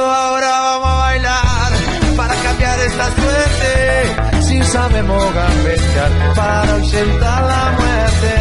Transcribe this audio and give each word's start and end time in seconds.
Ahora 0.00 0.48
vamos 0.48 0.88
a 0.88 0.96
bailar 0.98 1.72
para 2.16 2.34
cambiar 2.34 2.78
esta 2.80 3.06
suerte. 3.12 4.42
Si 4.42 4.62
sabemos 4.64 5.34
gambetear 5.34 6.34
para 6.34 6.74
ausentar 6.74 7.42
la 7.44 7.76
muerte. 7.78 8.34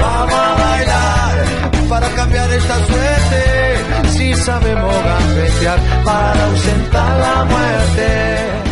Vamos 0.00 0.34
a 0.34 0.54
bailar 0.54 1.44
para 1.88 2.08
cambiar 2.10 2.50
esta 2.52 2.76
suerte. 2.86 4.08
Si 4.10 4.34
sabemos 4.34 4.94
gambetear 5.04 5.78
para 6.04 6.44
ausentar 6.46 7.20
la 7.20 7.44
muerte. 7.44 8.62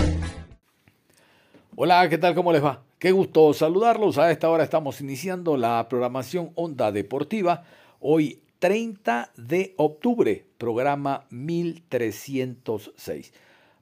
Hola, 1.76 2.08
¿qué 2.08 2.18
tal? 2.18 2.34
¿Cómo 2.34 2.52
les 2.52 2.64
va? 2.64 2.82
Qué 2.98 3.12
gusto 3.12 3.54
saludarlos. 3.54 4.18
A 4.18 4.30
esta 4.30 4.50
hora 4.50 4.64
estamos 4.64 5.00
iniciando 5.00 5.56
la 5.56 5.88
programación 5.88 6.50
Onda 6.54 6.92
Deportiva. 6.92 7.62
Hoy 8.00 8.42
30 8.60 9.32
de 9.38 9.74
octubre, 9.78 10.44
programa 10.58 11.24
1306. 11.30 13.32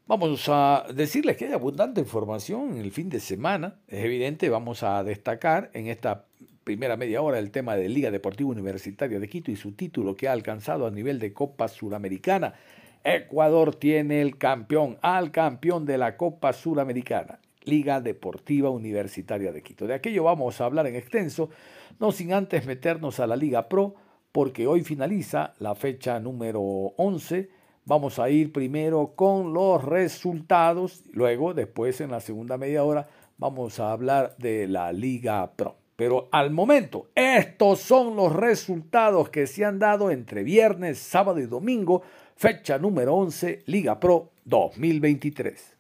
Vamos 0.07 0.49
a 0.49 0.87
decirles 0.95 1.37
que 1.37 1.47
hay 1.47 1.53
abundante 1.53 2.01
información 2.01 2.71
en 2.71 2.79
el 2.79 2.93
fin 2.93 3.09
de 3.09 3.19
semana. 3.19 3.81
Es 3.89 4.05
evidente, 4.05 4.49
vamos 4.49 4.85
a 4.85 5.03
destacar 5.03 5.73
en 5.75 5.89
esta 5.89 6.27
primera 6.63 6.97
media 6.97 7.23
hora 7.23 7.41
el 7.41 7.51
tema 7.51 7.75
de 7.75 7.89
Liga 7.89 8.13
Deportiva 8.13 8.51
Universitaria 8.51 9.19
de 9.19 9.29
Quito 9.29 9.51
y 9.51 9.57
su 9.57 9.73
título 9.73 10.15
que 10.15 10.29
ha 10.29 10.33
alcanzado 10.33 10.87
a 10.87 10.93
nivel 10.93 11.19
de 11.19 11.33
Copa 11.33 11.67
Suramericana. 11.67 12.55
Ecuador 13.03 13.75
tiene 13.75 14.23
el 14.23 14.39
campeón, 14.39 14.97
al 15.03 15.33
campeón 15.33 15.87
de 15.87 15.99
la 15.99 16.17
Copa 16.17 16.53
Suramericana. 16.53 17.41
Liga 17.65 18.01
Deportiva 18.01 18.71
Universitaria 18.71 19.51
de 19.51 19.61
Quito. 19.61 19.89
De 19.89 19.95
aquello 19.95 20.23
vamos 20.23 20.61
a 20.61 20.67
hablar 20.67 20.87
en 20.87 20.95
extenso, 20.95 21.51
no 21.99 22.13
sin 22.13 22.33
antes 22.33 22.65
meternos 22.65 23.19
a 23.19 23.27
la 23.27 23.35
Liga 23.35 23.69
Pro, 23.69 23.97
porque 24.33 24.67
hoy 24.67 24.83
finaliza 24.83 25.55
la 25.59 25.75
fecha 25.75 26.21
número 26.21 26.63
11. 26.63 27.51
Vamos 27.85 28.19
a 28.19 28.29
ir 28.31 28.53
primero 28.53 29.15
con 29.17 29.55
los 29.55 29.83
resultados, 29.85 31.03
luego 31.13 31.55
después 31.55 32.01
en 32.01 32.11
la 32.11 32.21
segunda 32.21 32.59
media 32.59 32.85
hora 32.85 33.09
vamos 33.39 33.81
a 33.81 33.93
hablar 33.93 34.37
de 34.39 34.67
la 34.69 34.93
Liga 34.93 35.51
Pro. 35.57 35.77
Pero 35.97 36.29
al 36.31 36.51
momento, 36.53 37.09
estos 37.15 37.81
son 37.81 38.15
los 38.15 38.33
resultados 38.33 39.31
que 39.31 39.47
se 39.49 39.65
han 39.65 39.79
dado 39.81 40.11
entre 40.11 40.45
viernes, 40.45 40.99
sábado 40.99 41.41
y 41.41 41.47
domingo, 41.47 42.03
fecha 42.37 42.79
número 42.79 43.17
11, 43.17 43.63
Liga 43.67 43.99
Pro 43.99 44.31
2023. 44.45 45.79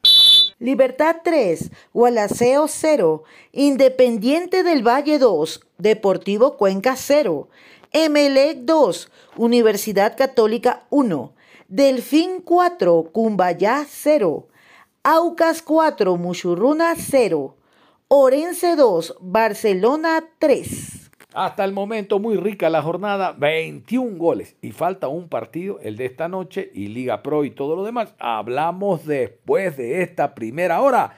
Libertad 0.60 1.18
3, 1.22 1.70
Gualaceo 1.92 2.66
0, 2.66 3.22
Independiente 3.52 4.64
del 4.64 4.84
Valle 4.84 5.20
2, 5.20 5.60
Deportivo 5.78 6.56
Cuenca 6.56 6.96
0, 6.96 7.48
Emelec 7.92 8.58
2, 8.64 9.10
Universidad 9.36 10.14
Católica 10.16 10.82
1, 10.90 11.32
Delfín 11.68 12.42
4, 12.44 13.10
Cumbayá 13.12 13.84
0, 13.88 14.46
Aucas 15.02 15.62
4, 15.62 16.16
Muchurruna 16.18 16.94
0, 16.96 17.56
Orense 18.08 18.76
2, 18.76 19.16
Barcelona 19.20 20.22
3. 20.38 21.10
Hasta 21.32 21.64
el 21.64 21.72
momento 21.72 22.18
muy 22.18 22.36
rica 22.36 22.68
la 22.68 22.82
jornada, 22.82 23.32
21 23.32 24.18
goles 24.18 24.56
y 24.60 24.72
falta 24.72 25.08
un 25.08 25.28
partido, 25.28 25.78
el 25.80 25.96
de 25.96 26.04
esta 26.04 26.28
noche 26.28 26.70
y 26.74 26.88
Liga 26.88 27.22
Pro 27.22 27.44
y 27.44 27.50
todo 27.50 27.74
lo 27.74 27.84
demás. 27.84 28.14
Hablamos 28.18 29.06
después 29.06 29.78
de 29.78 30.02
esta 30.02 30.34
primera 30.34 30.82
hora, 30.82 31.16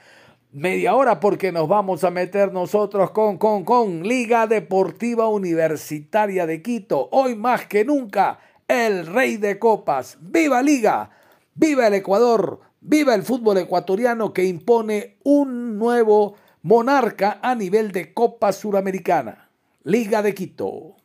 media 0.53 0.95
hora 0.95 1.19
porque 1.19 1.51
nos 1.51 1.67
vamos 1.67 2.03
a 2.03 2.11
meter 2.11 2.51
nosotros 2.51 3.11
con 3.11 3.37
con 3.37 3.63
con 3.63 4.03
Liga 4.03 4.47
Deportiva 4.47 5.27
Universitaria 5.27 6.45
de 6.45 6.61
Quito. 6.61 7.07
Hoy 7.11 7.35
más 7.35 7.67
que 7.67 7.85
nunca 7.85 8.39
el 8.67 9.07
rey 9.07 9.37
de 9.37 9.59
copas. 9.59 10.17
Viva 10.21 10.61
Liga, 10.61 11.11
viva 11.55 11.87
el 11.87 11.93
Ecuador, 11.93 12.59
viva 12.81 13.15
el 13.15 13.23
fútbol 13.23 13.57
ecuatoriano 13.57 14.33
que 14.33 14.43
impone 14.43 15.17
un 15.23 15.77
nuevo 15.77 16.35
monarca 16.63 17.39
a 17.41 17.55
nivel 17.55 17.91
de 17.91 18.13
Copa 18.13 18.51
Suramericana. 18.51 19.49
Liga 19.83 20.21
de 20.21 20.33
Quito. 20.35 21.00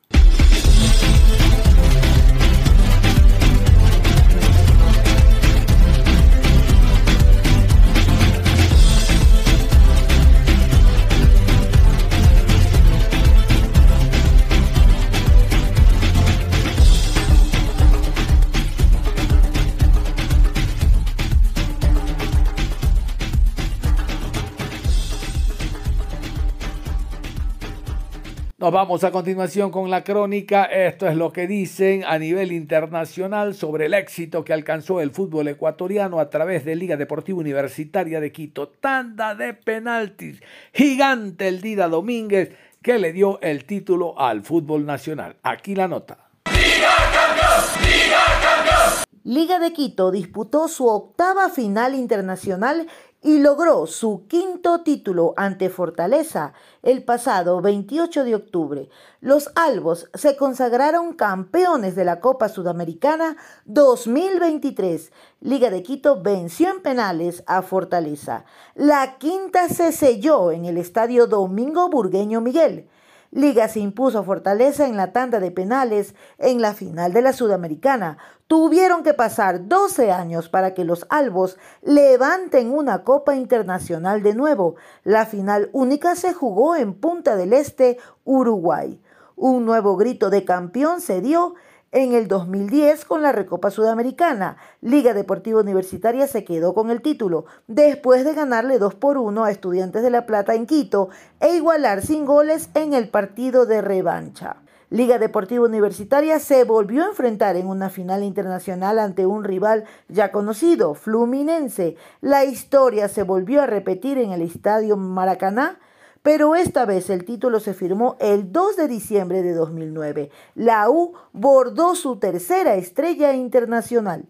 Nos 28.58 28.72
vamos 28.72 29.04
a 29.04 29.10
continuación 29.10 29.70
con 29.70 29.90
la 29.90 30.02
crónica. 30.02 30.64
Esto 30.64 31.06
es 31.06 31.14
lo 31.14 31.30
que 31.30 31.46
dicen 31.46 32.04
a 32.06 32.18
nivel 32.18 32.52
internacional 32.52 33.54
sobre 33.54 33.84
el 33.84 33.92
éxito 33.92 34.44
que 34.44 34.54
alcanzó 34.54 35.02
el 35.02 35.10
fútbol 35.10 35.48
ecuatoriano 35.48 36.20
a 36.20 36.30
través 36.30 36.64
de 36.64 36.74
Liga 36.74 36.96
Deportiva 36.96 37.38
Universitaria 37.38 38.18
de 38.18 38.32
Quito. 38.32 38.68
Tanda 38.68 39.34
de 39.34 39.52
penaltis. 39.52 40.40
Gigante 40.72 41.48
el 41.48 41.60
Dida 41.60 41.86
Domínguez 41.86 42.56
que 42.80 42.98
le 42.98 43.12
dio 43.12 43.38
el 43.42 43.66
título 43.66 44.18
al 44.18 44.42
fútbol 44.42 44.86
nacional. 44.86 45.36
Aquí 45.42 45.74
la 45.74 45.86
nota. 45.86 46.30
Liga 46.50 46.94
campeón, 47.12 47.84
Liga 47.84 48.24
campeón. 48.40 49.04
Liga 49.24 49.58
de 49.58 49.72
Quito 49.74 50.10
disputó 50.10 50.68
su 50.68 50.86
octava 50.86 51.50
final 51.50 51.94
internacional 51.94 52.86
y 53.26 53.40
logró 53.40 53.88
su 53.88 54.28
quinto 54.28 54.82
título 54.82 55.34
ante 55.36 55.68
Fortaleza 55.68 56.52
el 56.84 57.02
pasado 57.02 57.60
28 57.60 58.22
de 58.22 58.36
octubre. 58.36 58.88
Los 59.20 59.50
albos 59.56 60.08
se 60.14 60.36
consagraron 60.36 61.12
campeones 61.12 61.96
de 61.96 62.04
la 62.04 62.20
Copa 62.20 62.48
Sudamericana 62.48 63.36
2023. 63.64 65.10
Liga 65.40 65.70
de 65.70 65.82
Quito 65.82 66.22
venció 66.22 66.70
en 66.70 66.82
penales 66.82 67.42
a 67.48 67.62
Fortaleza. 67.62 68.44
La 68.76 69.18
quinta 69.18 69.68
se 69.70 69.90
selló 69.90 70.52
en 70.52 70.64
el 70.64 70.78
estadio 70.78 71.26
Domingo 71.26 71.88
Burgueño 71.88 72.40
Miguel. 72.40 72.88
Liga 73.30 73.68
se 73.68 73.80
impuso 73.80 74.24
Fortaleza 74.24 74.86
en 74.86 74.96
la 74.96 75.12
tanda 75.12 75.40
de 75.40 75.50
penales 75.50 76.14
en 76.38 76.60
la 76.60 76.74
final 76.74 77.12
de 77.12 77.22
la 77.22 77.32
Sudamericana. 77.32 78.18
Tuvieron 78.46 79.02
que 79.02 79.14
pasar 79.14 79.66
12 79.68 80.12
años 80.12 80.48
para 80.48 80.74
que 80.74 80.84
los 80.84 81.06
albos 81.10 81.58
levanten 81.82 82.72
una 82.72 83.02
Copa 83.02 83.34
Internacional 83.34 84.22
de 84.22 84.34
nuevo. 84.34 84.76
La 85.02 85.26
final 85.26 85.70
única 85.72 86.14
se 86.14 86.32
jugó 86.32 86.76
en 86.76 86.94
Punta 86.94 87.36
del 87.36 87.52
Este, 87.52 87.98
Uruguay. 88.24 89.00
Un 89.34 89.66
nuevo 89.66 89.96
grito 89.96 90.30
de 90.30 90.44
campeón 90.44 91.00
se 91.00 91.20
dio 91.20 91.54
en 91.92 92.14
el 92.14 92.28
2010 92.28 93.04
con 93.04 93.22
la 93.22 93.32
Recopa 93.32 93.70
Sudamericana. 93.70 94.56
Liga 94.80 95.14
Deportiva 95.14 95.60
Universitaria 95.60 96.26
se 96.26 96.44
quedó 96.44 96.74
con 96.74 96.90
el 96.90 97.02
título 97.02 97.46
después 97.66 98.24
de 98.24 98.34
ganarle 98.34 98.78
2 98.78 98.94
por 98.94 99.18
1 99.18 99.44
a 99.44 99.50
Estudiantes 99.50 100.02
de 100.02 100.10
La 100.10 100.26
Plata 100.26 100.54
en 100.54 100.66
Quito 100.66 101.08
e 101.40 101.56
igualar 101.56 102.02
sin 102.02 102.26
goles 102.26 102.70
en 102.74 102.94
el 102.94 103.08
partido 103.08 103.66
de 103.66 103.80
revancha. 103.80 104.56
Liga 104.88 105.18
Deportiva 105.18 105.64
Universitaria 105.64 106.38
se 106.38 106.62
volvió 106.62 107.04
a 107.04 107.08
enfrentar 107.08 107.56
en 107.56 107.66
una 107.66 107.90
final 107.90 108.22
internacional 108.22 109.00
ante 109.00 109.26
un 109.26 109.42
rival 109.42 109.84
ya 110.08 110.30
conocido, 110.30 110.94
Fluminense. 110.94 111.96
La 112.20 112.44
historia 112.44 113.08
se 113.08 113.24
volvió 113.24 113.62
a 113.62 113.66
repetir 113.66 114.18
en 114.18 114.30
el 114.30 114.42
Estadio 114.42 114.96
Maracaná 114.96 115.80
pero 116.26 116.56
esta 116.56 116.84
vez 116.86 117.08
el 117.08 117.24
título 117.24 117.60
se 117.60 117.72
firmó 117.72 118.16
el 118.18 118.50
2 118.50 118.76
de 118.78 118.88
diciembre 118.88 119.44
de 119.44 119.54
2009. 119.54 120.30
La 120.56 120.90
U 120.90 121.12
bordó 121.32 121.94
su 121.94 122.16
tercera 122.16 122.74
estrella 122.74 123.32
internacional. 123.32 124.24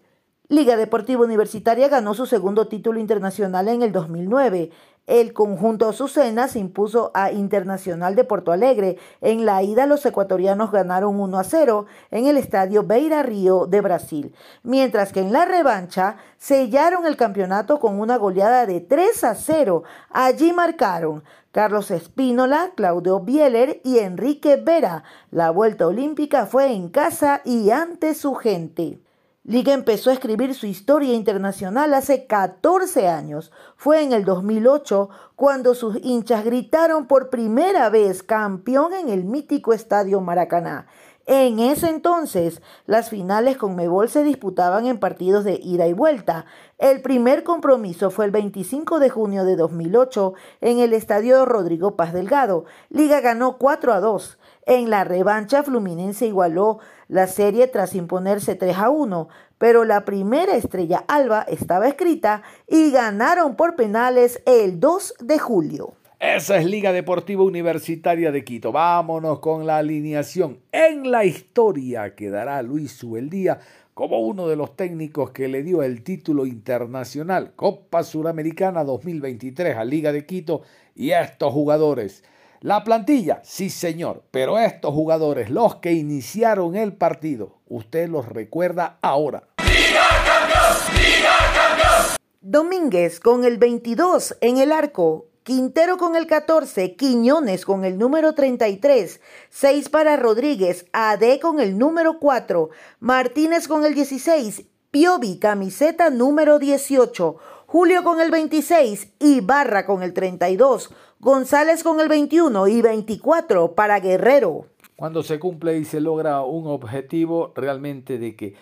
Liga 0.49 0.77
Deportiva 0.77 1.25
Universitaria 1.25 1.89
ganó 1.89 2.13
su 2.13 2.27
segundo 2.27 2.69
título 2.69 3.01
internacional 3.01 3.69
en 3.69 3.81
el 3.81 3.93
2009. 3.93 4.73
El 5.07 5.33
conjunto 5.33 5.89
Azucena 5.89 6.49
se 6.49 6.59
impuso 6.59 7.13
a 7.15 7.31
Internacional 7.31 8.17
de 8.17 8.25
Porto 8.25 8.51
Alegre. 8.51 8.99
En 9.21 9.47
la 9.47 9.63
ida 9.63 9.87
los 9.87 10.05
ecuatorianos 10.05 10.73
ganaron 10.73 11.21
1 11.21 11.39
a 11.39 11.45
0 11.45 11.87
en 12.11 12.27
el 12.27 12.37
estadio 12.37 12.83
Beira 12.83 13.23
Río 13.23 13.67
de 13.67 13.81
Brasil, 13.81 14.35
mientras 14.65 15.13
que 15.13 15.21
en 15.21 15.33
la 15.33 15.45
revancha 15.45 16.17
sellaron 16.39 17.07
el 17.07 17.17
campeonato 17.17 17.79
con 17.79 18.01
una 18.01 18.17
goleada 18.17 18.67
de 18.67 18.81
3 18.81 19.23
a 19.23 19.35
0. 19.37 19.85
Allí 20.11 20.53
marcaron 20.53 21.23
Carlos 21.53 21.93
Espínola, 21.93 22.73
Claudio 22.75 23.21
Bieler 23.21 23.81
y 23.85 23.99
Enrique 24.01 24.57
Vera. 24.57 25.05
La 25.31 25.51
vuelta 25.51 25.87
olímpica 25.87 26.47
fue 26.47 26.73
en 26.73 26.89
casa 26.89 27.43
y 27.45 27.71
ante 27.71 28.15
su 28.15 28.35
gente. 28.35 28.99
Liga 29.49 29.73
empezó 29.73 30.11
a 30.11 30.13
escribir 30.13 30.57
su 30.57 30.67
historia 30.67 31.15
internacional 31.15 31.95
hace 31.95 32.27
14 32.27 33.07
años. 33.07 33.53
Fue 33.77 34.03
en 34.03 34.13
el 34.13 34.25
2008 34.25 35.09
cuando 35.37 35.77
sus 35.77 35.99
hinchas 36.03 36.45
gritaron 36.45 37.07
por 37.07 37.31
primera 37.31 37.89
vez 37.89 38.25
campeón 38.25 38.93
en 38.93 39.09
el 39.09 39.23
mítico 39.23 39.73
Estadio 39.73 40.21
Maracaná. 40.21 40.89
En 41.27 41.61
ese 41.61 41.89
entonces, 41.91 42.61
las 42.87 43.11
finales 43.11 43.57
con 43.57 43.77
Mebol 43.77 44.09
se 44.09 44.25
disputaban 44.25 44.87
en 44.87 44.99
partidos 44.99 45.45
de 45.45 45.61
ida 45.63 45.87
y 45.87 45.93
vuelta. 45.93 46.47
El 46.79 47.01
primer 47.01 47.45
compromiso 47.45 48.11
fue 48.11 48.25
el 48.25 48.33
25 48.33 48.99
de 48.99 49.11
junio 49.11 49.45
de 49.45 49.55
2008 49.55 50.35
en 50.61 50.81
el 50.81 50.93
Estadio 50.93 51.45
Rodrigo 51.45 51.95
Paz 51.95 52.13
Delgado. 52.13 52.65
Liga 52.91 53.21
ganó 53.21 53.59
4 53.59 53.93
a 53.93 54.01
2. 54.01 54.39
En 54.67 54.91
la 54.91 55.05
revancha, 55.05 55.63
Fluminense 55.63 56.27
igualó 56.27 56.79
la 57.09 57.27
serie 57.27 57.67
tras 57.69 57.95
imponerse 57.95 58.55
3 58.55 58.77
a 58.77 58.91
1, 58.91 59.29
pero 59.59 59.85
la 59.85 60.05
primera 60.05 60.57
estrella 60.57 61.05
alba 61.09 61.43
estaba 61.43 61.89
escrita 61.89 62.43
y 62.67 62.91
ganaron 62.91 63.57
por 63.57 63.77
penales 63.77 64.43
el 64.47 64.81
2 64.81 65.15
de 65.21 65.39
julio. 65.39 65.95
Esa 66.19 66.57
es 66.57 66.65
Liga 66.65 66.93
Deportiva 66.93 67.43
Universitaria 67.43 68.33
de 68.33 68.43
Quito. 68.43 68.73
Vámonos 68.73 69.39
con 69.41 69.67
la 69.67 69.77
alineación. 69.77 70.61
En 70.73 71.11
la 71.11 71.27
historia 71.27 72.15
quedará 72.15 72.63
Luis 72.63 72.93
Subeldía 72.93 73.61
como 73.93 74.21
uno 74.21 74.49
de 74.49 74.57
los 74.57 74.77
técnicos 74.77 75.31
que 75.31 75.49
le 75.49 75.63
dio 75.63 75.83
el 75.83 76.03
título 76.03 76.47
internacional 76.47 77.53
Copa 77.55 78.03
Suramericana 78.03 78.83
2023 78.85 79.77
a 79.77 79.85
Liga 79.85 80.13
de 80.13 80.25
Quito 80.27 80.63
y 80.95 81.13
a 81.13 81.21
estos 81.21 81.53
jugadores. 81.53 82.25
La 82.61 82.85
plantilla, 82.85 83.41
sí 83.45 83.69
señor, 83.69 84.25
pero 84.31 84.59
estos 84.59 84.95
jugadores, 84.95 85.51
los 85.51 85.77
que 85.77 85.93
iniciaron 85.93 86.75
el 86.75 86.95
partido, 86.95 87.59
usted 87.67 88.09
los 88.09 88.27
recuerda 88.27 88.99
ahora. 89.03 89.45
¡Liga 89.59 90.07
campeón! 90.25 90.97
¡Liga 90.97 91.37
campeón! 91.55 92.17
Domínguez 92.41 93.21
con 93.21 93.45
el 93.45 93.59
22 93.59 94.39
en 94.41 94.59
el 94.59 94.73
arco, 94.73 95.27
Quintero 95.43 95.97
con 95.99 96.17
el 96.17 96.27
14, 96.27 96.97
Quiñones 96.97 97.65
con 97.65 97.85
el 97.85 97.99
número 97.99 98.35
33, 98.35 99.21
6 99.51 99.89
para 99.91 100.17
Rodríguez, 100.17 100.87
AD 100.93 101.39
con 101.41 101.61
el 101.61 101.79
número 101.79 102.19
4, 102.19 102.71
Martínez 103.01 103.69
con 103.69 103.85
el 103.85 103.95
16, 103.95 104.65
Piovi 104.91 105.39
camiseta 105.39 106.11
número 106.11 106.59
18, 106.59 107.37
Julio 107.69 108.05
con 108.05 108.21
el 108.21 108.31
26 108.31 109.15
y 109.19 109.41
Barra 109.41 109.85
con 109.85 110.05
el 110.05 110.13
32. 110.13 110.89
González 111.19 111.83
con 111.83 111.99
el 111.99 112.09
21 112.09 112.69
y 112.69 112.81
24 112.81 113.75
para 113.75 113.99
Guerrero. 113.99 114.67
Cuando 114.95 115.25
se 115.25 115.41
cumple 115.41 115.77
y 115.77 115.85
se 115.85 116.01
logra 116.01 116.43
un 116.43 116.69
objetivo 116.69 117.53
realmente 117.57 118.19
de 118.19 118.37
que 118.37 118.55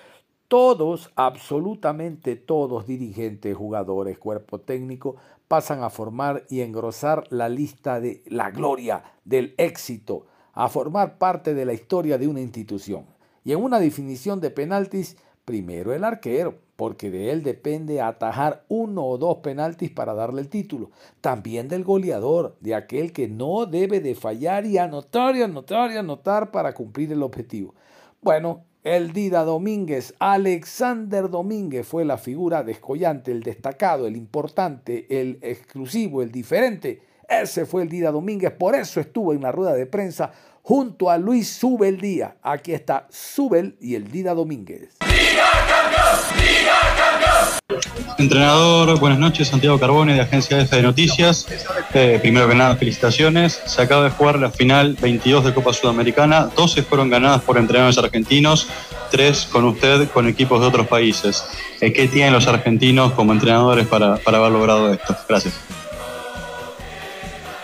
todos, 0.49 1.11
absolutamente 1.17 2.37
todos, 2.37 2.87
dirigentes, 2.87 3.55
jugadores, 3.55 4.19
cuerpo 4.19 4.61
técnico, 4.61 5.17
pasan 5.49 5.83
a 5.83 5.91
formar 5.91 6.45
y 6.49 6.63
engrosar 6.63 7.25
la 7.29 7.51
lista 7.51 8.01
de 8.01 8.23
la 8.27 8.51
gloria, 8.51 9.05
del 9.27 9.55
éxito, 9.59 10.25
a 10.55 10.71
formar 10.71 11.19
parte 11.19 11.53
de 11.53 11.67
la 11.67 11.75
historia 11.75 12.17
de 12.17 12.27
una 12.27 12.41
institución. 12.41 13.05
Y 13.45 13.53
en 13.53 13.63
una 13.63 13.81
definición 13.81 14.41
de 14.41 14.51
penaltis, 14.51 15.19
primero 15.45 15.93
el 15.93 16.05
arquero, 16.05 16.64
porque 16.77 17.11
de 17.11 17.31
él 17.31 17.43
depende 17.43 18.01
atajar 18.01 18.65
uno 18.69 19.05
o 19.05 19.19
dos 19.19 19.39
penaltis 19.39 19.91
para 19.91 20.15
darle 20.15 20.41
el 20.41 20.49
título. 20.49 20.91
También 21.21 21.69
del 21.69 21.85
goleador, 21.85 22.57
de 22.61 22.75
aquel 22.75 23.13
que 23.13 23.29
no 23.29 23.67
debe 23.67 24.01
de 24.01 24.15
fallar 24.15 24.67
y 24.67 24.79
anotar 24.79 25.37
y 25.37 25.43
anotar 25.43 25.93
y 25.93 25.97
anotar 25.97 26.51
para 26.51 26.75
cumplir 26.75 27.13
el 27.13 27.23
objetivo. 27.23 27.75
Bueno, 28.21 28.65
el 28.85 29.13
Dida 29.13 29.45
Domínguez, 29.45 30.15
Alexander 30.19 31.31
Domínguez 31.31 31.87
fue 31.87 32.05
la 32.05 32.19
figura 32.19 32.63
descollante, 32.63 33.33
el 33.33 33.43
destacado, 33.43 34.07
el 34.07 34.15
importante, 34.15 35.07
el 35.09 35.39
exclusivo, 35.41 36.21
el 36.23 36.31
diferente. 36.31 37.01
Ese 37.27 37.65
fue 37.65 37.83
el 37.83 37.89
Dida 37.89 38.11
Domínguez, 38.11 38.53
por 38.53 38.75
eso 38.75 39.01
estuvo 39.01 39.33
en 39.33 39.41
la 39.41 39.53
rueda 39.53 39.73
de 39.73 39.87
prensa 39.87 40.33
junto 40.61 41.11
a 41.11 41.19
Luis 41.19 41.49
Subel 41.49 41.99
Día. 42.01 42.37
Aquí 42.43 42.73
está 42.73 43.07
Subel 43.11 43.77
y 43.81 43.95
el 43.95 44.11
Dida 44.11 44.35
Domínguez. 44.35 44.97
¡Liga 45.07 45.45
campeón! 45.67 46.39
¡Liga 46.39 46.49
campeón! 46.49 46.64
Entrenador, 48.19 48.99
buenas 49.01 49.19
noches, 49.19 49.49
Santiago 49.49 49.79
Carbone 49.79 50.15
de 50.15 50.21
Agencia 50.21 50.59
EFE 50.61 50.77
de 50.77 50.83
Noticias. 50.83 51.47
Eh, 51.93 52.19
primero 52.21 52.49
que 52.49 52.55
nada, 52.55 52.77
felicitaciones. 52.77 53.61
Se 53.67 53.83
acaba 53.83 54.05
de 54.05 54.11
jugar 54.11 54.39
la 54.39 54.51
final 54.51 54.97
22 55.01 55.45
de 55.45 55.55
Copa 55.55 55.73
Sudamericana. 55.73 56.49
12 56.57 56.83
fueron 56.85 57.11
ganadas 57.11 57.43
por 57.43 57.59
entrenadores 57.59 57.99
argentinos, 57.99 58.69
3 59.11 59.49
con 59.51 59.65
usted, 59.65 60.09
con 60.11 60.29
equipos 60.29 60.61
de 60.61 60.67
otros 60.67 60.87
países. 60.87 61.45
Eh, 61.81 61.93
¿Qué 61.93 62.09
tienen 62.09 62.33
los 62.33 62.47
argentinos 62.47 63.13
como 63.13 63.33
entrenadores 63.33 63.87
para, 63.87 64.17
para 64.17 64.39
haber 64.39 64.53
logrado 64.53 64.93
esto? 64.93 65.17
Gracias. 65.29 65.55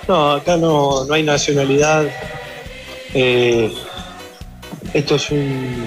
No, 0.09 0.33
acá 0.33 0.57
no, 0.57 1.05
no 1.05 1.15
hay 1.15 1.23
nacionalidad. 1.23 2.07
Eh, 3.15 3.73
esto 4.93 5.15
es 5.15 5.31
un, 5.31 5.87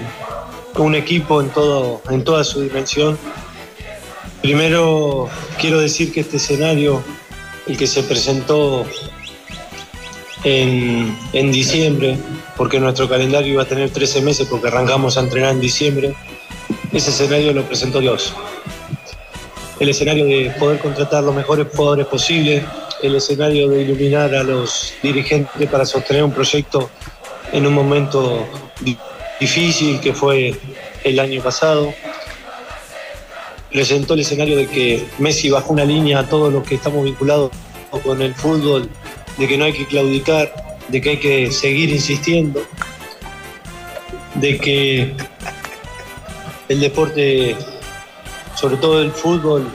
un 0.76 0.94
equipo 0.94 1.40
en, 1.40 1.50
todo, 1.50 2.02
en 2.10 2.24
toda 2.24 2.42
su 2.44 2.62
dimensión. 2.62 3.18
Primero 4.44 5.30
quiero 5.58 5.80
decir 5.80 6.12
que 6.12 6.20
este 6.20 6.36
escenario, 6.36 7.02
el 7.66 7.78
que 7.78 7.86
se 7.86 8.02
presentó 8.02 8.84
en, 10.44 11.16
en 11.32 11.50
diciembre, 11.50 12.18
porque 12.54 12.78
nuestro 12.78 13.08
calendario 13.08 13.54
iba 13.54 13.62
a 13.62 13.66
tener 13.66 13.88
13 13.88 14.20
meses 14.20 14.46
porque 14.46 14.68
arrancamos 14.68 15.16
a 15.16 15.20
entrenar 15.20 15.52
en 15.52 15.60
diciembre, 15.62 16.14
ese 16.92 17.08
escenario 17.08 17.54
lo 17.54 17.62
presentó 17.64 18.00
Dios. 18.00 18.34
El 19.80 19.88
escenario 19.88 20.26
de 20.26 20.50
poder 20.58 20.78
contratar 20.78 21.24
los 21.24 21.34
mejores 21.34 21.68
jugadores 21.74 22.06
posibles, 22.06 22.62
el 23.02 23.16
escenario 23.16 23.70
de 23.70 23.80
iluminar 23.80 24.34
a 24.34 24.42
los 24.42 24.92
dirigentes 25.02 25.70
para 25.70 25.86
sostener 25.86 26.22
un 26.22 26.32
proyecto 26.32 26.90
en 27.50 27.66
un 27.66 27.72
momento 27.72 28.46
di- 28.82 28.98
difícil 29.40 30.00
que 30.00 30.12
fue 30.12 30.54
el 31.02 31.18
año 31.18 31.42
pasado. 31.42 31.94
Presentó 33.74 34.14
el 34.14 34.20
escenario 34.20 34.56
de 34.56 34.68
que 34.68 35.04
Messi 35.18 35.50
bajó 35.50 35.72
una 35.72 35.84
línea 35.84 36.20
a 36.20 36.28
todos 36.28 36.52
los 36.52 36.62
que 36.62 36.76
estamos 36.76 37.02
vinculados 37.02 37.50
con 38.04 38.22
el 38.22 38.32
fútbol, 38.32 38.88
de 39.36 39.48
que 39.48 39.58
no 39.58 39.64
hay 39.64 39.72
que 39.72 39.84
claudicar, 39.84 40.78
de 40.86 41.00
que 41.00 41.10
hay 41.10 41.16
que 41.16 41.50
seguir 41.50 41.90
insistiendo, 41.90 42.62
de 44.36 44.58
que 44.58 45.16
el 46.68 46.78
deporte, 46.78 47.56
sobre 48.54 48.76
todo 48.76 49.02
el 49.02 49.10
fútbol, 49.10 49.66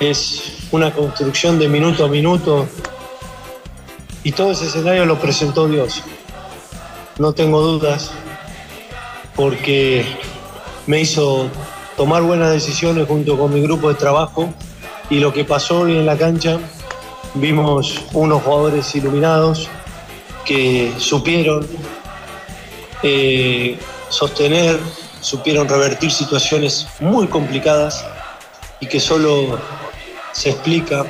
es 0.00 0.66
una 0.70 0.90
construcción 0.90 1.58
de 1.58 1.68
minuto 1.68 2.06
a 2.06 2.08
minuto 2.08 2.66
y 4.24 4.32
todo 4.32 4.52
ese 4.52 4.68
escenario 4.68 5.04
lo 5.04 5.20
presentó 5.20 5.68
Dios. 5.68 6.02
No 7.18 7.34
tengo 7.34 7.60
dudas 7.60 8.10
porque 9.36 10.02
me 10.86 11.02
hizo 11.02 11.50
tomar 12.00 12.22
buenas 12.22 12.50
decisiones 12.50 13.06
junto 13.06 13.36
con 13.36 13.52
mi 13.52 13.60
grupo 13.60 13.90
de 13.90 13.94
trabajo 13.94 14.48
y 15.10 15.20
lo 15.20 15.34
que 15.34 15.44
pasó 15.44 15.80
hoy 15.80 15.98
en 15.98 16.06
la 16.06 16.16
cancha, 16.16 16.58
vimos 17.34 18.00
unos 18.14 18.42
jugadores 18.42 18.94
iluminados 18.94 19.68
que 20.46 20.94
supieron 20.96 21.66
eh, 23.02 23.78
sostener, 24.08 24.80
supieron 25.20 25.68
revertir 25.68 26.10
situaciones 26.10 26.86
muy 27.00 27.26
complicadas 27.26 28.02
y 28.80 28.86
que 28.86 28.98
solo 28.98 29.58
se 30.32 30.52
explica 30.52 31.04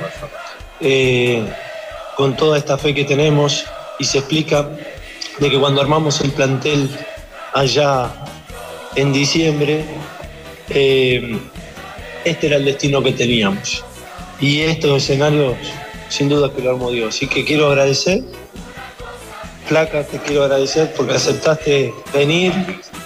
eh, 0.81 1.49
con 2.17 2.35
toda 2.35 2.57
esta 2.57 2.77
fe 2.77 2.93
que 2.93 3.05
tenemos 3.05 3.63
y 3.97 4.03
se 4.03 4.17
explica 4.17 4.67
de 5.39 5.49
que 5.49 5.57
cuando 5.57 5.79
armamos 5.79 6.19
el 6.19 6.33
plantel 6.33 6.89
allá 7.53 8.11
en 8.97 9.13
diciembre, 9.13 9.85
eh, 10.73 11.39
este 12.25 12.47
era 12.47 12.57
el 12.57 12.65
destino 12.65 13.01
que 13.01 13.13
teníamos. 13.13 13.83
Y 14.39 14.61
estos 14.61 15.03
escenarios 15.03 15.55
sin 16.11 16.29
duda 16.29 16.51
que 16.53 16.61
lo 16.61 16.71
armó 16.71 16.91
Dios. 16.91 17.15
Así 17.15 17.27
que 17.27 17.45
quiero 17.45 17.67
agradecer, 17.67 18.21
Flaca, 19.67 20.03
te 20.03 20.17
quiero 20.19 20.43
agradecer 20.43 20.93
porque 20.95 21.13
aceptaste 21.13 21.93
venir. 22.13 22.51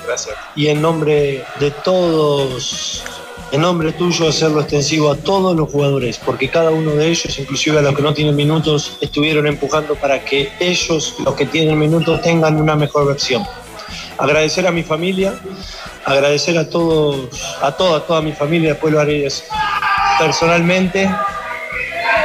Gracias. 0.05 0.35
Y 0.55 0.67
en 0.67 0.81
nombre 0.81 1.43
de 1.59 1.71
todos, 1.83 3.03
en 3.51 3.61
nombre 3.61 3.91
tuyo, 3.91 4.27
hacerlo 4.27 4.61
extensivo 4.61 5.11
a 5.11 5.15
todos 5.15 5.55
los 5.55 5.69
jugadores, 5.69 6.17
porque 6.17 6.49
cada 6.49 6.71
uno 6.71 6.91
de 6.91 7.07
ellos, 7.07 7.37
inclusive 7.37 7.77
a 7.77 7.81
los 7.81 7.95
que 7.95 8.01
no 8.01 8.13
tienen 8.13 8.35
minutos, 8.35 8.97
estuvieron 9.01 9.45
empujando 9.45 9.95
para 9.95 10.25
que 10.25 10.51
ellos, 10.59 11.15
los 11.23 11.35
que 11.35 11.45
tienen 11.45 11.77
minutos, 11.77 12.21
tengan 12.21 12.59
una 12.59 12.75
mejor 12.75 13.07
versión. 13.07 13.43
Agradecer 14.17 14.65
a 14.65 14.71
mi 14.71 14.81
familia, 14.81 15.39
agradecer 16.05 16.57
a 16.57 16.69
todos, 16.69 17.29
a 17.61 17.71
toda, 17.71 18.05
toda 18.05 18.21
mi 18.21 18.31
familia 18.31 18.69
de 18.69 18.75
Pueblo 18.75 18.99
Aredes 18.99 19.43
personalmente. 20.19 21.09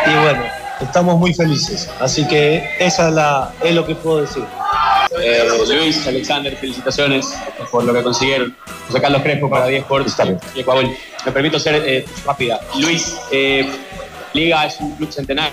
Y 0.06 0.22
bueno, 0.22 0.42
estamos 0.80 1.18
muy 1.18 1.34
felices. 1.34 1.90
Así 2.00 2.26
que 2.26 2.62
esa 2.78 3.08
es, 3.08 3.14
la, 3.14 3.52
es 3.62 3.74
lo 3.74 3.86
que 3.86 3.94
puedo 3.94 4.20
decir. 4.20 4.44
Eh, 5.20 5.48
Luis, 5.68 6.06
Alexander, 6.06 6.56
felicitaciones 6.56 7.34
por 7.70 7.84
lo 7.84 7.92
que 7.92 8.02
consiguieron. 8.02 8.56
José 8.86 9.00
Carlos 9.00 9.22
Crespo 9.22 9.50
para 9.50 9.66
10 9.66 9.82
Sports 9.82 10.16
y 10.54 10.60
Ecuador. 10.60 10.84
Me 11.24 11.32
permito 11.32 11.58
ser 11.58 11.82
eh, 11.84 12.04
rápida. 12.24 12.60
Luis, 12.78 13.16
eh, 13.32 13.68
Liga 14.32 14.64
es 14.64 14.78
un 14.80 14.94
club 14.94 15.10
centenario, 15.12 15.52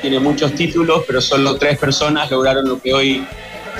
tiene 0.00 0.18
muchos 0.18 0.54
títulos, 0.54 1.04
pero 1.06 1.20
solo 1.20 1.56
tres 1.56 1.78
personas 1.78 2.30
lograron 2.30 2.66
lo 2.66 2.80
que 2.80 2.94
hoy 2.94 3.26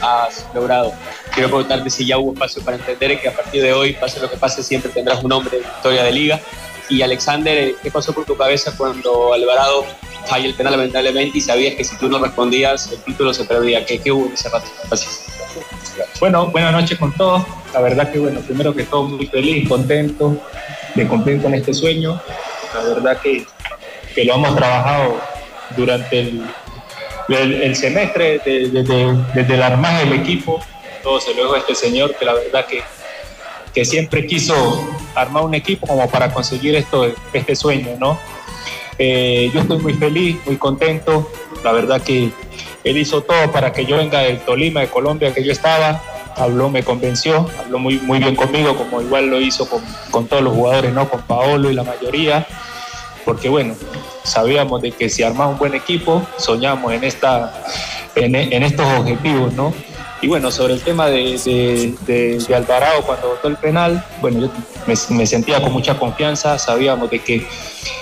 has 0.03 0.47
logrado. 0.55 0.93
Quiero 1.33 1.49
preguntarte 1.49 1.91
si 1.91 2.07
ya 2.07 2.19
hubo 2.19 2.33
espacio 2.33 2.63
para 2.63 2.77
entender 2.77 3.21
que 3.21 3.29
a 3.29 3.33
partir 3.33 3.63
de 3.63 3.73
hoy, 3.73 3.93
pase 3.95 4.21
lo 4.21 4.31
que 4.31 4.37
pase, 4.37 4.63
siempre 4.63 4.91
tendrás 4.91 5.23
un 5.23 5.31
nombre 5.31 5.57
en 5.57 5.63
la 5.63 5.69
historia 5.69 6.03
de 6.03 6.13
Liga. 6.13 6.41
Y 6.89 7.03
Alexander, 7.03 7.57
eh, 7.57 7.77
¿qué 7.83 7.91
pasó 7.91 8.13
por 8.13 8.25
tu 8.25 8.37
cabeza 8.37 8.73
cuando 8.77 9.33
Alvarado 9.33 9.85
falla 10.27 10.47
el 10.47 10.55
penal 10.55 10.73
lamentablemente 10.73 11.39
y 11.39 11.41
sabías 11.41 11.77
que 11.77 11.85
si 11.85 11.97
tú 11.97 12.09
no 12.09 12.19
respondías 12.19 12.91
el 12.91 12.99
título 13.05 13.33
se 13.33 13.45
perdía? 13.45 13.87
¿Qué, 13.87 14.01
qué 14.01 14.11
hubo 14.11 14.27
en 14.27 14.33
ese 14.33 14.49
rato? 14.49 14.67
Gracias. 14.89 15.27
Bueno, 16.19 16.49
buenas 16.49 16.73
noches 16.73 16.99
con 16.99 17.13
todos. 17.13 17.45
La 17.73 17.81
verdad 17.81 18.11
que, 18.11 18.19
bueno, 18.19 18.41
primero 18.41 18.75
que 18.75 18.83
todo, 18.85 19.05
muy 19.05 19.27
feliz, 19.27 19.69
contento 19.69 20.37
de 20.95 21.07
cumplir 21.07 21.41
con 21.41 21.55
este 21.55 21.73
sueño. 21.73 22.21
La 22.75 22.83
verdad 22.83 23.21
que, 23.21 23.47
que 24.15 24.25
lo 24.25 24.35
hemos 24.35 24.57
trabajado 24.57 25.21
durante 25.77 26.21
el, 26.21 26.43
el, 27.29 27.63
el 27.63 27.77
semestre, 27.77 28.41
desde, 28.45 28.69
desde, 28.71 29.15
desde 29.35 29.55
el 29.55 29.63
armaje 29.63 30.05
del 30.07 30.21
equipo. 30.21 30.61
Todo 31.03 31.21
se 31.21 31.35
lo 31.35 31.43
dejo 31.43 31.55
a 31.55 31.59
este 31.59 31.75
señor 31.75 32.15
que 32.17 32.25
la 32.25 32.35
verdad 32.35 32.67
que, 32.67 32.83
que 33.75 33.85
siempre 33.85 34.27
quiso 34.27 34.55
armar 35.15 35.45
un 35.45 35.55
equipo 35.55 35.87
como 35.87 36.09
para 36.09 36.33
conseguir 36.33 36.75
esto, 36.75 37.11
este 37.33 37.57
sueño, 37.57 37.97
¿no? 37.99 38.19
Eh, 38.99 39.51
yo 39.55 39.61
estoy 39.61 39.79
muy 39.79 39.95
feliz, 39.95 40.37
muy 40.45 40.57
contento. 40.57 41.31
La 41.65 41.73
verdad 41.73 42.03
que 42.03 42.31
él 42.85 42.99
hizo 42.99 43.23
todo 43.23 43.51
para 43.51 43.73
que 43.73 43.87
yo 43.87 43.97
venga 43.97 44.21
del 44.21 44.41
Tolima, 44.41 44.81
de 44.81 44.89
Colombia, 44.89 45.33
que 45.33 45.43
yo 45.43 45.53
estaba. 45.53 46.03
Habló, 46.37 46.71
me 46.71 46.83
convenció, 46.83 47.51
habló 47.59 47.79
muy, 47.79 47.99
muy 47.99 48.19
bien 48.19 48.37
conmigo, 48.37 48.77
como 48.77 49.03
igual 49.03 49.27
lo 49.27 49.41
hizo 49.41 49.69
con, 49.69 49.83
con 50.11 50.27
todos 50.27 50.43
los 50.43 50.55
jugadores, 50.55 50.93
¿no? 50.93 51.09
Con 51.09 51.23
Paolo 51.23 51.71
y 51.71 51.75
la 51.75 51.83
mayoría. 51.83 52.47
Porque 53.25 53.49
bueno, 53.49 53.75
sabíamos 54.23 54.81
de 54.81 54.93
que 54.93 55.09
si 55.09 55.23
armamos 55.23 55.55
un 55.55 55.59
buen 55.59 55.75
equipo, 55.75 56.27
soñamos 56.37 56.93
en, 56.93 57.05
esta, 57.05 57.53
en, 58.15 58.35
en 58.35 58.63
estos 58.63 58.87
objetivos, 58.99 59.53
¿no? 59.55 59.75
Y 60.23 60.29
bueno, 60.29 60.51
sobre 60.51 60.75
el 60.75 60.83
tema 60.83 61.07
de, 61.07 61.95
de, 62.07 62.55
Alvarado 62.55 63.03
cuando 63.03 63.29
votó 63.29 63.49
el 63.49 63.57
penal, 63.57 64.05
bueno, 64.21 64.41
yo 64.41 64.51
me, 64.87 65.27
sentía 65.27 65.63
con 65.63 65.73
mucha 65.73 65.99
confianza, 65.99 66.59
sabíamos 66.59 67.11
de 67.11 67.21
que 67.21 67.47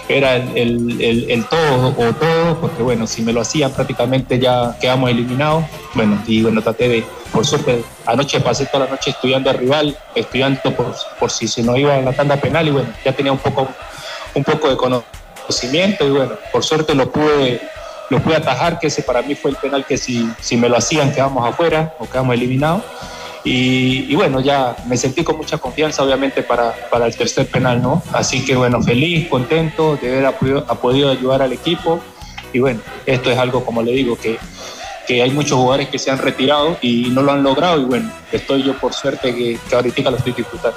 era 0.08 0.34
el, 0.34 1.00
el, 1.00 1.44
todo 1.44 1.94
o 1.96 2.12
todo, 2.14 2.60
porque 2.60 2.82
bueno, 2.82 3.06
si 3.06 3.22
me 3.22 3.32
lo 3.32 3.42
hacían 3.42 3.70
prácticamente 3.70 4.40
ya 4.40 4.76
quedamos 4.80 5.10
eliminados. 5.10 5.64
Bueno, 5.94 6.20
y 6.26 6.42
bueno, 6.42 6.60
traté 6.60 6.88
de, 6.88 7.04
por 7.32 7.46
suerte, 7.46 7.84
anoche 8.04 8.40
pasé 8.40 8.66
toda 8.66 8.86
la 8.86 8.90
noche 8.90 9.10
estudiando 9.10 9.50
al 9.50 9.58
rival, 9.58 9.96
estudiando 10.16 10.60
por, 10.74 10.96
por 11.20 11.30
si 11.30 11.46
se 11.46 11.62
nos 11.62 11.78
iba 11.78 11.94
a 11.94 12.02
la 12.02 12.12
tanda 12.12 12.36
penal 12.36 12.66
y 12.66 12.72
bueno, 12.72 12.88
ya 13.04 13.12
tenía 13.12 13.30
un 13.30 13.38
poco, 13.38 13.68
un 14.34 14.42
poco 14.42 14.68
de 14.68 14.76
conocimiento 14.76 16.04
y 16.04 16.10
bueno, 16.10 16.32
por 16.50 16.64
suerte 16.64 16.96
lo 16.96 17.12
pude 17.12 17.60
lo 18.10 18.22
pude 18.22 18.36
atajar, 18.36 18.78
que 18.78 18.86
ese 18.86 19.02
para 19.02 19.22
mí 19.22 19.34
fue 19.34 19.50
el 19.50 19.56
penal 19.56 19.84
que 19.84 19.98
si, 19.98 20.30
si 20.40 20.56
me 20.56 20.68
lo 20.68 20.76
hacían 20.76 21.12
quedamos 21.12 21.46
afuera 21.46 21.94
o 21.98 22.08
quedamos 22.08 22.34
eliminados. 22.34 22.82
Y, 23.44 24.14
bueno, 24.14 24.40
ya 24.40 24.76
me 24.86 24.96
sentí 24.96 25.24
con 25.24 25.36
mucha 25.36 25.56
confianza, 25.56 26.02
obviamente, 26.02 26.42
para, 26.42 26.74
para 26.90 27.06
el 27.06 27.16
tercer 27.16 27.46
penal, 27.46 27.80
¿no? 27.80 28.02
Así 28.12 28.44
que 28.44 28.54
bueno, 28.56 28.82
feliz, 28.82 29.28
contento 29.28 29.96
de 29.96 30.18
haber 30.18 30.34
podido, 30.36 30.66
podido 30.66 31.10
ayudar 31.10 31.40
al 31.40 31.52
equipo. 31.52 32.00
Y 32.52 32.58
bueno, 32.58 32.80
esto 33.06 33.30
es 33.30 33.38
algo, 33.38 33.64
como 33.64 33.82
le 33.82 33.92
digo, 33.92 34.18
que, 34.18 34.38
que 35.06 35.22
hay 35.22 35.30
muchos 35.30 35.56
jugadores 35.56 35.88
que 35.88 35.98
se 35.98 36.10
han 36.10 36.18
retirado 36.18 36.76
y 36.82 37.08
no 37.10 37.22
lo 37.22 37.32
han 37.32 37.42
logrado. 37.42 37.80
Y 37.80 37.84
bueno, 37.84 38.10
estoy 38.32 38.64
yo 38.64 38.74
por 38.76 38.92
suerte 38.92 39.34
que, 39.34 39.58
que 39.66 39.74
ahorita 39.74 40.10
lo 40.10 40.18
estoy 40.18 40.32
disfrutando. 40.32 40.76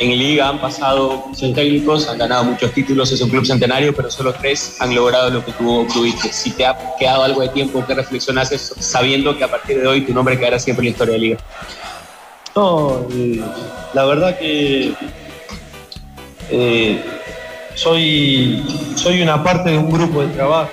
En 0.00 0.16
Liga 0.16 0.48
han 0.48 0.60
pasado 0.60 1.24
muchos 1.26 1.52
técnicos, 1.54 2.08
han 2.08 2.18
ganado 2.18 2.44
muchos 2.44 2.72
títulos, 2.72 3.10
es 3.10 3.20
un 3.20 3.30
club 3.30 3.44
centenario, 3.44 3.92
pero 3.92 4.08
solo 4.10 4.32
tres 4.32 4.76
han 4.80 4.94
logrado 4.94 5.28
lo 5.30 5.44
que 5.44 5.50
tú 5.52 5.80
obtuviste. 5.80 6.32
Si 6.32 6.52
te 6.52 6.64
ha 6.64 6.78
quedado 6.96 7.24
algo 7.24 7.40
de 7.40 7.48
tiempo 7.48 7.84
que 7.84 7.94
reflexionas 7.94 8.52
eso, 8.52 8.76
sabiendo 8.78 9.36
que 9.36 9.42
a 9.42 9.48
partir 9.48 9.80
de 9.80 9.88
hoy 9.88 10.02
tu 10.02 10.14
nombre 10.14 10.38
quedará 10.38 10.60
siempre 10.60 10.82
en 10.82 10.86
la 10.86 10.90
historia 10.92 11.14
de 11.14 11.18
Liga. 11.18 11.38
No, 12.54 13.08
la 13.92 14.04
verdad 14.04 14.38
que 14.38 14.94
eh, 16.50 17.02
soy, 17.74 18.64
soy 18.94 19.20
una 19.20 19.42
parte 19.42 19.70
de 19.70 19.78
un 19.78 19.90
grupo 19.90 20.22
de 20.22 20.28
trabajo. 20.28 20.70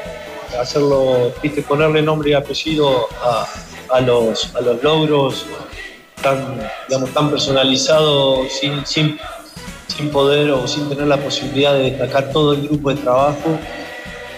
Hacerlo, 0.59 1.33
viste, 1.41 1.63
ponerle 1.63 2.01
nombre 2.01 2.29
y 2.29 2.33
apellido 2.33 3.07
a, 3.23 3.47
a, 3.91 4.01
los, 4.01 4.55
a 4.55 4.61
los 4.61 4.81
logros 4.83 5.45
tan, 6.25 6.57
digamos, 6.89 7.11
tan 7.11 7.29
personalizado, 7.29 8.49
sin, 8.49 8.83
sin, 8.83 9.17
sin 9.95 10.09
poder 10.09 10.49
o 10.49 10.67
sin 10.67 10.89
tener 10.89 11.05
la 11.05 11.17
posibilidad 11.17 11.73
de 11.75 11.91
destacar 11.91 12.31
todo 12.31 12.53
el 12.53 12.67
grupo 12.67 12.89
de 12.89 12.95
trabajo, 12.95 13.59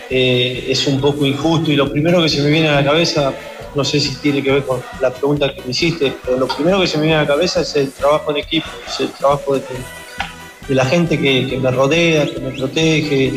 eh, 0.09 0.65
es 0.67 0.85
un 0.85 0.99
poco 0.99 1.25
injusto. 1.25 1.71
Y 1.71 1.77
lo 1.77 1.89
primero 1.89 2.21
que 2.21 2.27
se 2.27 2.41
me 2.41 2.49
viene 2.49 2.67
a 2.67 2.81
la 2.81 2.83
cabeza, 2.83 3.33
no 3.73 3.85
sé 3.85 4.01
si 4.01 4.15
tiene 4.15 4.43
que 4.43 4.51
ver 4.51 4.63
con 4.65 4.83
la 4.99 5.11
pregunta 5.11 5.53
que 5.53 5.61
me 5.61 5.71
hiciste, 5.71 6.13
pero 6.25 6.37
lo 6.37 6.47
primero 6.47 6.81
que 6.81 6.87
se 6.87 6.97
me 6.97 7.03
viene 7.03 7.19
a 7.19 7.21
la 7.21 7.27
cabeza 7.27 7.61
es 7.61 7.73
el 7.77 7.89
trabajo 7.93 8.31
en 8.31 8.37
equipo, 8.37 8.67
es 8.85 8.99
el 8.99 9.09
trabajo 9.11 9.55
de, 9.55 9.63
la 10.67 10.83
gente 10.83 11.17
que, 11.17 11.47
que 11.47 11.57
me 11.57 11.71
rodea, 11.71 12.25
que 12.25 12.41
me 12.41 12.51
protege, 12.51 13.31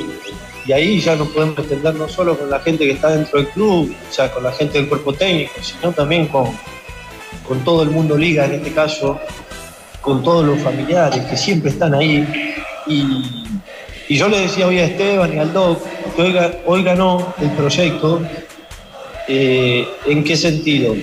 y 0.66 0.73
ahí 0.73 1.00
ya 1.00 1.14
nos 1.14 1.28
podemos 1.28 1.57
entender 1.59 1.95
no 1.95 2.09
solo 2.09 2.37
con 2.37 2.50
la 2.50 2.59
gente 2.59 2.85
que 2.85 2.92
está 2.92 3.11
dentro 3.11 3.38
del 3.38 3.49
club, 3.50 3.95
o 4.11 4.12
sea, 4.12 4.33
con 4.33 4.42
la 4.42 4.50
gente 4.50 4.78
del 4.78 4.88
cuerpo 4.88 5.12
técnico, 5.12 5.52
sino 5.62 5.92
también 5.92 6.26
con, 6.26 6.50
con 7.50 7.64
todo 7.64 7.83
el 7.83 7.90
mundo 7.90 8.16
liga, 8.16 8.45
en 8.45 8.52
este 8.52 8.71
caso, 8.71 9.19
con 10.00 10.23
todos 10.23 10.47
los 10.47 10.61
familiares 10.61 11.25
que 11.25 11.37
siempre 11.37 11.71
están 11.71 11.92
ahí. 11.97 12.25
Y, 12.87 13.59
y 14.09 14.16
yo 14.16 14.28
le 14.28 14.42
decía 14.42 14.69
hoy 14.69 14.78
a 14.78 14.85
Esteban 14.85 15.35
y 15.35 15.38
al 15.40 15.52
Doc 15.52 15.83
que 16.14 16.61
hoy, 16.64 16.85
ganó 16.85 17.35
el 17.40 17.50
proyecto. 17.50 18.23
Eh, 19.26 19.85
¿En 20.07 20.23
qué 20.23 20.37
sentido? 20.37 20.95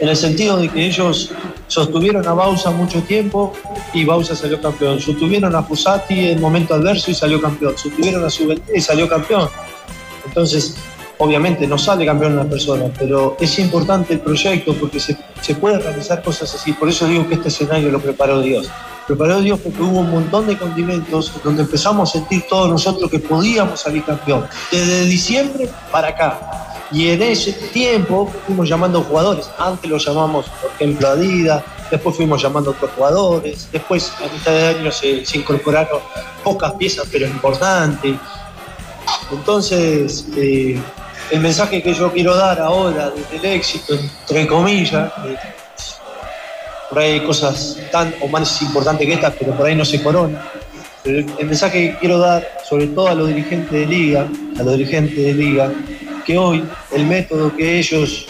En 0.00 0.08
el 0.08 0.16
sentido 0.16 0.56
de 0.56 0.68
que 0.68 0.86
ellos 0.86 1.30
sostuvieron 1.68 2.26
a 2.26 2.32
Bausa 2.32 2.72
mucho 2.72 3.00
tiempo 3.04 3.52
y 3.92 4.04
Bausa 4.04 4.34
salió 4.34 4.60
campeón. 4.60 4.98
Sostuvieron 4.98 5.54
a 5.54 5.62
Fusati 5.62 6.30
en 6.30 6.40
momento 6.40 6.74
adverso 6.74 7.12
y 7.12 7.14
salió 7.14 7.40
campeón. 7.40 7.78
Sostuvieron 7.78 8.24
a 8.24 8.28
Subente 8.28 8.72
y 8.76 8.80
salió 8.80 9.08
campeón. 9.08 9.48
Entonces, 10.26 10.76
obviamente 11.18 11.66
no 11.66 11.78
sale 11.78 12.06
campeón 12.06 12.34
una 12.34 12.44
persona, 12.48 12.86
pero 12.98 13.36
es 13.40 13.58
importante 13.58 14.14
el 14.14 14.20
proyecto 14.20 14.74
porque 14.74 15.00
se, 15.00 15.16
se, 15.40 15.54
puede 15.54 15.78
realizar 15.78 16.22
cosas 16.22 16.54
así. 16.54 16.72
Por 16.72 16.88
eso 16.88 17.06
digo 17.06 17.26
que 17.28 17.34
este 17.34 17.48
escenario 17.48 17.90
lo 17.90 18.00
preparó 18.00 18.40
Dios. 18.40 18.68
Preparó 19.06 19.40
Dios 19.40 19.60
porque 19.60 19.82
hubo 19.82 20.00
un 20.00 20.10
montón 20.10 20.46
de 20.46 20.56
condimentos 20.56 21.32
donde 21.42 21.62
empezamos 21.62 22.10
a 22.10 22.12
sentir 22.12 22.44
todos 22.48 22.70
nosotros 22.70 23.10
que 23.10 23.18
podíamos 23.18 23.80
salir 23.80 24.04
campeón. 24.04 24.46
Desde 24.70 25.04
diciembre 25.04 25.68
para 25.90 26.08
acá. 26.08 26.64
Y 26.90 27.08
en 27.08 27.22
ese 27.22 27.52
tiempo 27.52 28.32
fuimos 28.46 28.68
llamando 28.68 29.02
jugadores. 29.02 29.50
Antes 29.58 29.90
lo 29.90 29.98
llamamos, 29.98 30.46
por 30.60 30.70
ejemplo, 30.70 31.08
Adidas, 31.08 31.62
después 31.90 32.16
fuimos 32.16 32.42
llamando 32.42 32.70
otros 32.70 32.90
jugadores, 32.92 33.68
después 33.72 34.12
a 34.18 34.32
mitad 34.32 34.52
de 34.52 34.66
año 34.78 34.92
se, 34.92 35.24
se 35.24 35.38
incorporaron 35.38 36.00
pocas 36.42 36.72
piezas 36.72 37.06
pero 37.10 37.26
importantes. 37.26 38.16
Entonces, 39.30 40.26
eh, 40.36 40.80
el 41.30 41.40
mensaje 41.40 41.82
que 41.82 41.94
yo 41.94 42.12
quiero 42.12 42.36
dar 42.36 42.60
ahora 42.60 43.10
desde 43.10 43.36
el 43.36 43.56
éxito, 43.56 43.94
entre 43.94 44.46
comillas, 44.46 45.12
eh, 45.26 45.36
por 46.88 46.98
ahí 46.98 47.12
hay 47.12 47.20
cosas 47.20 47.78
tan 47.90 48.14
o 48.20 48.28
más 48.28 48.62
importantes 48.62 49.06
que 49.06 49.14
estas, 49.14 49.34
pero 49.38 49.56
por 49.56 49.66
ahí 49.66 49.74
no 49.74 49.84
se 49.84 50.02
corona. 50.02 50.46
El, 51.04 51.26
el 51.38 51.46
mensaje 51.46 51.90
que 51.90 51.98
quiero 51.98 52.18
dar, 52.18 52.46
sobre 52.64 52.86
todo 52.88 53.08
a 53.08 53.14
los 53.14 53.28
dirigentes 53.28 53.70
de 53.70 53.86
liga, 53.86 54.28
a 54.58 54.62
los 54.62 54.76
dirigentes 54.78 55.16
de 55.16 55.34
liga, 55.34 55.72
que 56.24 56.38
hoy 56.38 56.64
el 56.92 57.06
método 57.06 57.54
que 57.54 57.78
ellos 57.78 58.26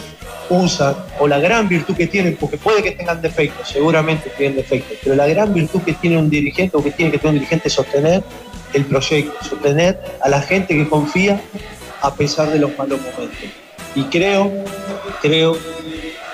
usan, 0.49 0.95
o 1.19 1.27
la 1.27 1.39
gran 1.39 1.67
virtud 1.67 1.95
que 1.95 2.07
tienen, 2.07 2.35
porque 2.35 2.57
puede 2.57 2.83
que 2.83 2.91
tengan 2.91 3.21
defectos, 3.21 3.69
seguramente 3.69 4.31
tienen 4.37 4.57
defectos, 4.57 4.97
pero 5.03 5.15
la 5.15 5.27
gran 5.27 5.53
virtud 5.53 5.81
que 5.81 5.93
tiene 5.93 6.17
un 6.17 6.29
dirigente 6.29 6.77
o 6.77 6.83
que 6.83 6.91
tiene 6.91 7.11
que 7.11 7.17
tener 7.17 7.33
un 7.33 7.39
dirigente 7.39 7.67
es 7.67 7.73
sostener 7.73 8.23
el 8.73 8.85
proyecto, 8.85 9.33
sostener 9.43 9.99
a 10.21 10.29
la 10.29 10.41
gente 10.41 10.75
que 10.75 10.87
confía 10.87 11.41
a 12.05 12.13
pesar 12.13 12.51
de 12.51 12.59
los 12.59 12.77
malos 12.77 12.99
momentos. 13.01 13.49
Y 13.95 14.03
creo, 14.03 14.51
creo 15.21 15.57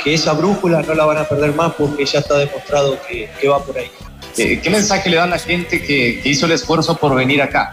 que 0.04 0.14
esa 0.14 0.34
brújula 0.34 0.82
no 0.82 0.94
la 0.94 1.06
van 1.06 1.18
a 1.18 1.24
perder 1.24 1.54
más 1.54 1.74
porque 1.74 2.06
ya 2.06 2.20
está 2.20 2.38
demostrado 2.38 2.98
que, 3.08 3.30
que 3.40 3.48
va 3.48 3.64
por 3.64 3.78
ahí. 3.78 3.90
Eh, 4.38 4.60
¿Qué 4.62 4.70
mensaje 4.70 5.10
le 5.10 5.18
dan 5.18 5.30
a 5.30 5.36
la 5.36 5.40
gente 5.40 5.82
que, 5.82 6.20
que, 6.22 6.30
hizo 6.30 6.46
el 6.46 6.54
esfuerzo 6.54 6.98
por 6.98 7.16
venir 7.16 7.42
acá? 7.42 7.72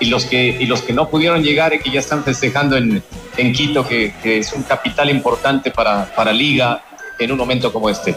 Y 0.00 0.06
los 0.06 0.24
que, 0.24 0.56
y 0.58 0.66
los 0.66 0.82
que 0.82 0.92
no 0.92 1.08
pudieron 1.08 1.42
llegar 1.42 1.74
y 1.74 1.80
que 1.80 1.90
ya 1.90 2.00
están 2.00 2.24
festejando 2.24 2.76
en, 2.76 3.02
en 3.36 3.52
Quito, 3.52 3.86
que, 3.86 4.14
que, 4.22 4.38
es 4.38 4.52
un 4.52 4.62
capital 4.62 5.10
importante 5.10 5.70
para, 5.70 6.06
para 6.14 6.32
Liga 6.32 6.82
en 7.18 7.32
un 7.32 7.38
momento 7.38 7.72
como 7.72 7.90
este. 7.90 8.14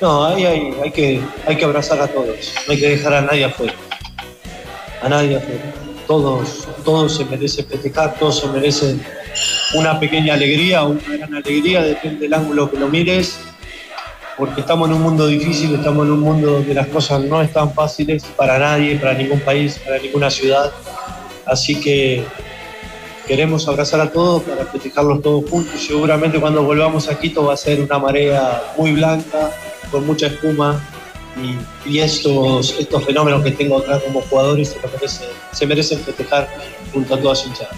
No, 0.00 0.26
hay, 0.26 0.44
hay, 0.44 0.74
hay, 0.82 0.90
que, 0.90 1.20
hay 1.46 1.56
que 1.56 1.64
abrazar 1.64 2.00
a 2.00 2.08
todos, 2.08 2.54
no 2.66 2.72
hay 2.72 2.80
que 2.80 2.88
dejar 2.88 3.14
a 3.14 3.20
nadie 3.22 3.44
afuera. 3.44 3.74
A 5.00 5.08
nadie 5.08 5.36
afuera. 5.36 5.81
Todos, 6.12 6.68
todos 6.84 7.16
se 7.16 7.24
merecen 7.24 7.64
festejar, 7.64 8.16
todos 8.18 8.40
se 8.40 8.46
merecen 8.48 9.02
una 9.72 9.98
pequeña 9.98 10.34
alegría 10.34 10.82
una 10.82 11.00
gran 11.08 11.34
alegría, 11.34 11.80
depende 11.80 12.20
del 12.20 12.34
ángulo 12.34 12.70
que 12.70 12.76
lo 12.76 12.86
mires, 12.90 13.38
porque 14.36 14.60
estamos 14.60 14.90
en 14.90 14.96
un 14.96 15.00
mundo 15.00 15.26
difícil, 15.26 15.74
estamos 15.74 16.04
en 16.04 16.12
un 16.12 16.20
mundo 16.20 16.50
donde 16.50 16.74
las 16.74 16.88
cosas 16.88 17.22
no 17.22 17.40
están 17.40 17.72
fáciles 17.72 18.24
para 18.36 18.58
nadie, 18.58 18.98
para 18.98 19.14
ningún 19.14 19.40
país, 19.40 19.80
para 19.82 19.98
ninguna 20.00 20.30
ciudad. 20.30 20.70
Así 21.46 21.80
que 21.80 22.26
queremos 23.26 23.66
abrazar 23.66 24.02
a 24.02 24.12
todos 24.12 24.42
para 24.42 24.66
festejarlos 24.66 25.22
todos 25.22 25.48
juntos. 25.48 25.80
Seguramente 25.80 26.38
cuando 26.38 26.62
volvamos 26.62 27.08
a 27.08 27.18
Quito 27.18 27.46
va 27.46 27.54
a 27.54 27.56
ser 27.56 27.80
una 27.80 27.98
marea 27.98 28.62
muy 28.76 28.92
blanca, 28.92 29.50
con 29.90 30.06
mucha 30.06 30.26
espuma, 30.26 30.78
y, 31.86 31.98
estos, 31.98 32.76
estos 32.78 33.04
fenómenos 33.04 33.42
que 33.42 33.52
tengo 33.52 33.78
acá 33.78 34.00
como 34.00 34.20
jugadores 34.22 34.70
se 34.70 34.88
merecen, 34.88 35.28
se 35.52 35.66
merecen 35.66 36.00
festejar 36.00 36.48
junto 36.92 37.14
a 37.14 37.20
toda 37.20 37.34
su 37.34 37.48
hinchada. 37.48 37.70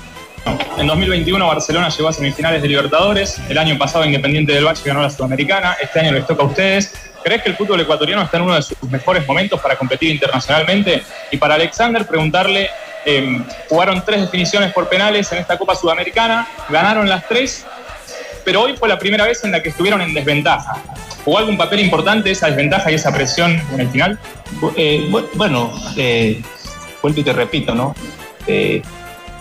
En 0.76 0.86
2021 0.86 1.46
Barcelona 1.46 1.88
llegó 1.88 2.08
a 2.08 2.12
semifinales 2.12 2.60
de 2.60 2.68
Libertadores, 2.68 3.40
el 3.48 3.56
año 3.56 3.78
pasado 3.78 4.04
Independiente 4.04 4.52
del 4.52 4.64
Valle 4.64 4.82
ganó 4.84 5.02
la 5.02 5.10
Sudamericana, 5.10 5.76
este 5.80 6.00
año 6.00 6.12
les 6.12 6.26
toca 6.26 6.42
a 6.42 6.46
ustedes. 6.46 6.92
¿Crees 7.22 7.42
que 7.42 7.50
el 7.50 7.56
fútbol 7.56 7.80
ecuatoriano 7.80 8.22
está 8.22 8.36
en 8.36 8.42
uno 8.42 8.54
de 8.54 8.62
sus 8.62 8.82
mejores 8.90 9.26
momentos 9.26 9.58
para 9.60 9.76
competir 9.76 10.10
internacionalmente? 10.10 11.02
Y 11.30 11.38
para 11.38 11.54
Alexander 11.54 12.06
preguntarle, 12.06 12.68
eh, 13.06 13.42
jugaron 13.68 14.02
tres 14.04 14.20
definiciones 14.22 14.72
por 14.72 14.88
penales 14.88 15.30
en 15.32 15.38
esta 15.38 15.56
Copa 15.56 15.74
Sudamericana, 15.74 16.46
ganaron 16.68 17.08
las 17.08 17.26
tres, 17.26 17.64
pero 18.44 18.62
hoy 18.62 18.76
fue 18.76 18.88
la 18.88 18.98
primera 18.98 19.24
vez 19.24 19.42
en 19.44 19.52
la 19.52 19.62
que 19.62 19.70
estuvieron 19.70 20.00
en 20.02 20.14
desventaja. 20.14 20.76
¿Jugó 21.24 21.38
algún 21.38 21.56
papel 21.56 21.80
importante 21.80 22.30
esa 22.30 22.48
desventaja 22.48 22.90
y 22.92 22.94
esa 22.94 23.12
presión 23.12 23.60
en 23.72 23.80
el 23.80 23.88
final? 23.88 24.18
Eh, 24.76 25.10
bueno, 25.34 25.72
eh, 25.96 26.42
vuelvo 27.02 27.20
y 27.20 27.24
te 27.24 27.32
repito, 27.32 27.74
¿no? 27.74 27.94
Eh, 28.46 28.82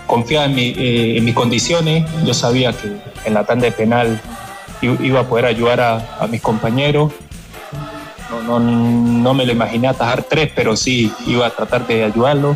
confiaba 0.07 0.45
eh, 0.47 1.17
en, 1.17 1.25
mis 1.25 1.35
condiciones, 1.35 2.05
yo 2.25 2.33
sabía 2.33 2.71
que 2.71 2.89
en 3.25 3.33
la 3.33 3.43
tanda 3.43 3.69
penal 3.71 4.19
iba 4.81 5.21
a 5.21 5.27
poder 5.27 5.45
ayudar 5.45 5.81
a, 5.81 6.17
a 6.19 6.27
mis 6.27 6.41
compañeros. 6.41 7.11
No, 8.29 8.59
no, 8.59 8.59
no, 8.59 9.33
me 9.33 9.45
lo 9.45 9.51
imaginé 9.51 9.87
atajar 9.87 10.23
tres, 10.23 10.51
pero 10.55 10.75
sí 10.75 11.11
iba 11.27 11.47
a 11.47 11.49
tratar 11.51 11.85
de 11.85 12.03
ayudarlo. 12.03 12.55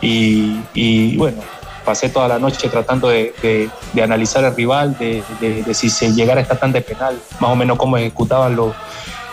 Y, 0.00 0.60
y 0.74 1.16
bueno, 1.16 1.42
pasé 1.84 2.08
toda 2.08 2.28
la 2.28 2.38
noche 2.38 2.68
tratando 2.68 3.08
de, 3.08 3.34
de, 3.42 3.70
de 3.92 4.02
analizar 4.02 4.44
al 4.44 4.54
rival, 4.54 4.96
de, 4.98 5.22
de, 5.40 5.74
si 5.74 5.90
se 5.90 6.12
llegara 6.12 6.40
a 6.40 6.42
esta 6.42 6.58
tanda 6.58 6.78
de 6.78 6.84
penal, 6.84 7.18
más 7.40 7.50
o 7.50 7.56
menos 7.56 7.78
cómo 7.78 7.96
ejecutaban 7.96 8.56
los, 8.56 8.74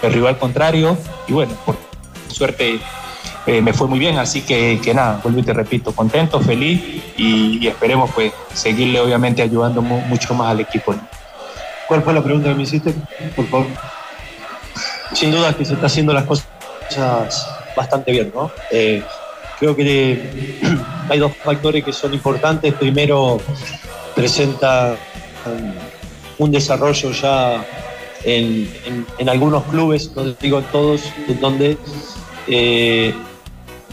el 0.02 0.14
rival 0.14 0.38
contrario. 0.38 0.98
Y 1.28 1.34
bueno, 1.34 1.54
por 1.66 1.76
suerte 2.28 2.80
eh, 3.46 3.62
me 3.62 3.74
fue 3.74 3.88
muy 3.88 4.00
bien, 4.00 4.18
así 4.18 4.42
que, 4.42 4.80
que, 4.84 4.94
nada, 4.94 5.20
vuelvo 5.24 5.40
y 5.40 5.44
te 5.44 5.54
repito, 5.54 5.94
contento, 5.94 6.40
feliz 6.40 7.04
y, 7.18 7.60
y 7.62 7.68
esperemos 7.68 8.12
pues 8.14 8.34
seguirle 8.54 9.00
obviamente 9.00 9.42
ayudando 9.42 9.82
mu 9.82 10.00
mucho 10.02 10.34
más 10.34 10.52
al 10.52 10.60
equipo. 10.60 10.94
¿no? 10.94 11.08
¿Cuál 11.88 12.04
fue 12.04 12.14
la 12.14 12.22
pregunta 12.22 12.50
que 12.50 12.56
me 12.56 12.64
hiciste? 12.64 12.94
Por 13.36 13.46
favor. 13.48 13.68
Sin 15.14 15.32
duda 15.32 15.54
que 15.54 15.64
se 15.64 15.74
está 15.74 15.86
haciendo 15.86 16.14
las 16.14 16.26
cosas 16.26 16.46
bastante 17.76 18.12
bien, 18.12 18.32
¿no? 18.36 18.52
Eh, 18.72 19.02
creo 19.60 19.76
que 19.76 20.60
hay 21.10 21.20
dos 21.20 21.32
factores 21.44 21.84
que 21.84 21.94
son 21.94 22.14
importantes. 22.14 22.74
Primero, 22.74 23.40
presenta 24.16 24.96
un 26.38 26.52
desarrollo 26.52 27.12
ya 27.12 27.66
en, 28.24 28.70
en, 28.86 29.06
en 29.18 29.30
algunos 29.30 29.64
clubes, 29.66 30.12
no 30.16 30.24
digo 30.26 30.60
en 30.60 30.66
todos, 30.66 31.02
en 31.28 31.40
donde 31.40 31.78
eh, 32.48 33.14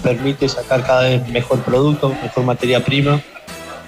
permite 0.03 0.49
sacar 0.49 0.85
cada 0.85 1.03
vez 1.03 1.29
mejor 1.29 1.61
producto, 1.63 2.15
mejor 2.23 2.45
materia 2.45 2.85
prima. 2.85 3.23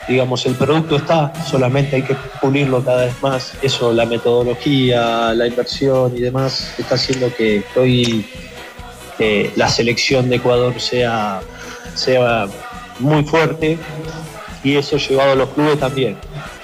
Digamos, 0.08 0.46
el 0.46 0.54
producto 0.54 0.96
está, 0.96 1.32
solamente 1.44 1.96
hay 1.96 2.02
que 2.02 2.16
pulirlo 2.40 2.84
cada 2.84 3.06
vez 3.06 3.14
más. 3.22 3.54
Eso, 3.60 3.92
la 3.92 4.06
metodología, 4.06 5.34
la 5.34 5.48
inversión 5.48 6.16
y 6.16 6.20
demás, 6.20 6.74
está 6.78 6.94
haciendo 6.94 7.34
que 7.34 7.64
hoy 7.74 8.24
eh, 9.18 9.50
la 9.56 9.68
selección 9.68 10.28
de 10.28 10.36
Ecuador 10.36 10.80
sea, 10.80 11.40
sea 11.94 12.46
muy 12.98 13.24
fuerte 13.24 13.78
y 14.62 14.76
eso 14.76 14.96
llevado 14.96 15.32
a 15.32 15.34
los 15.34 15.48
clubes 15.50 15.78
también. 15.78 16.16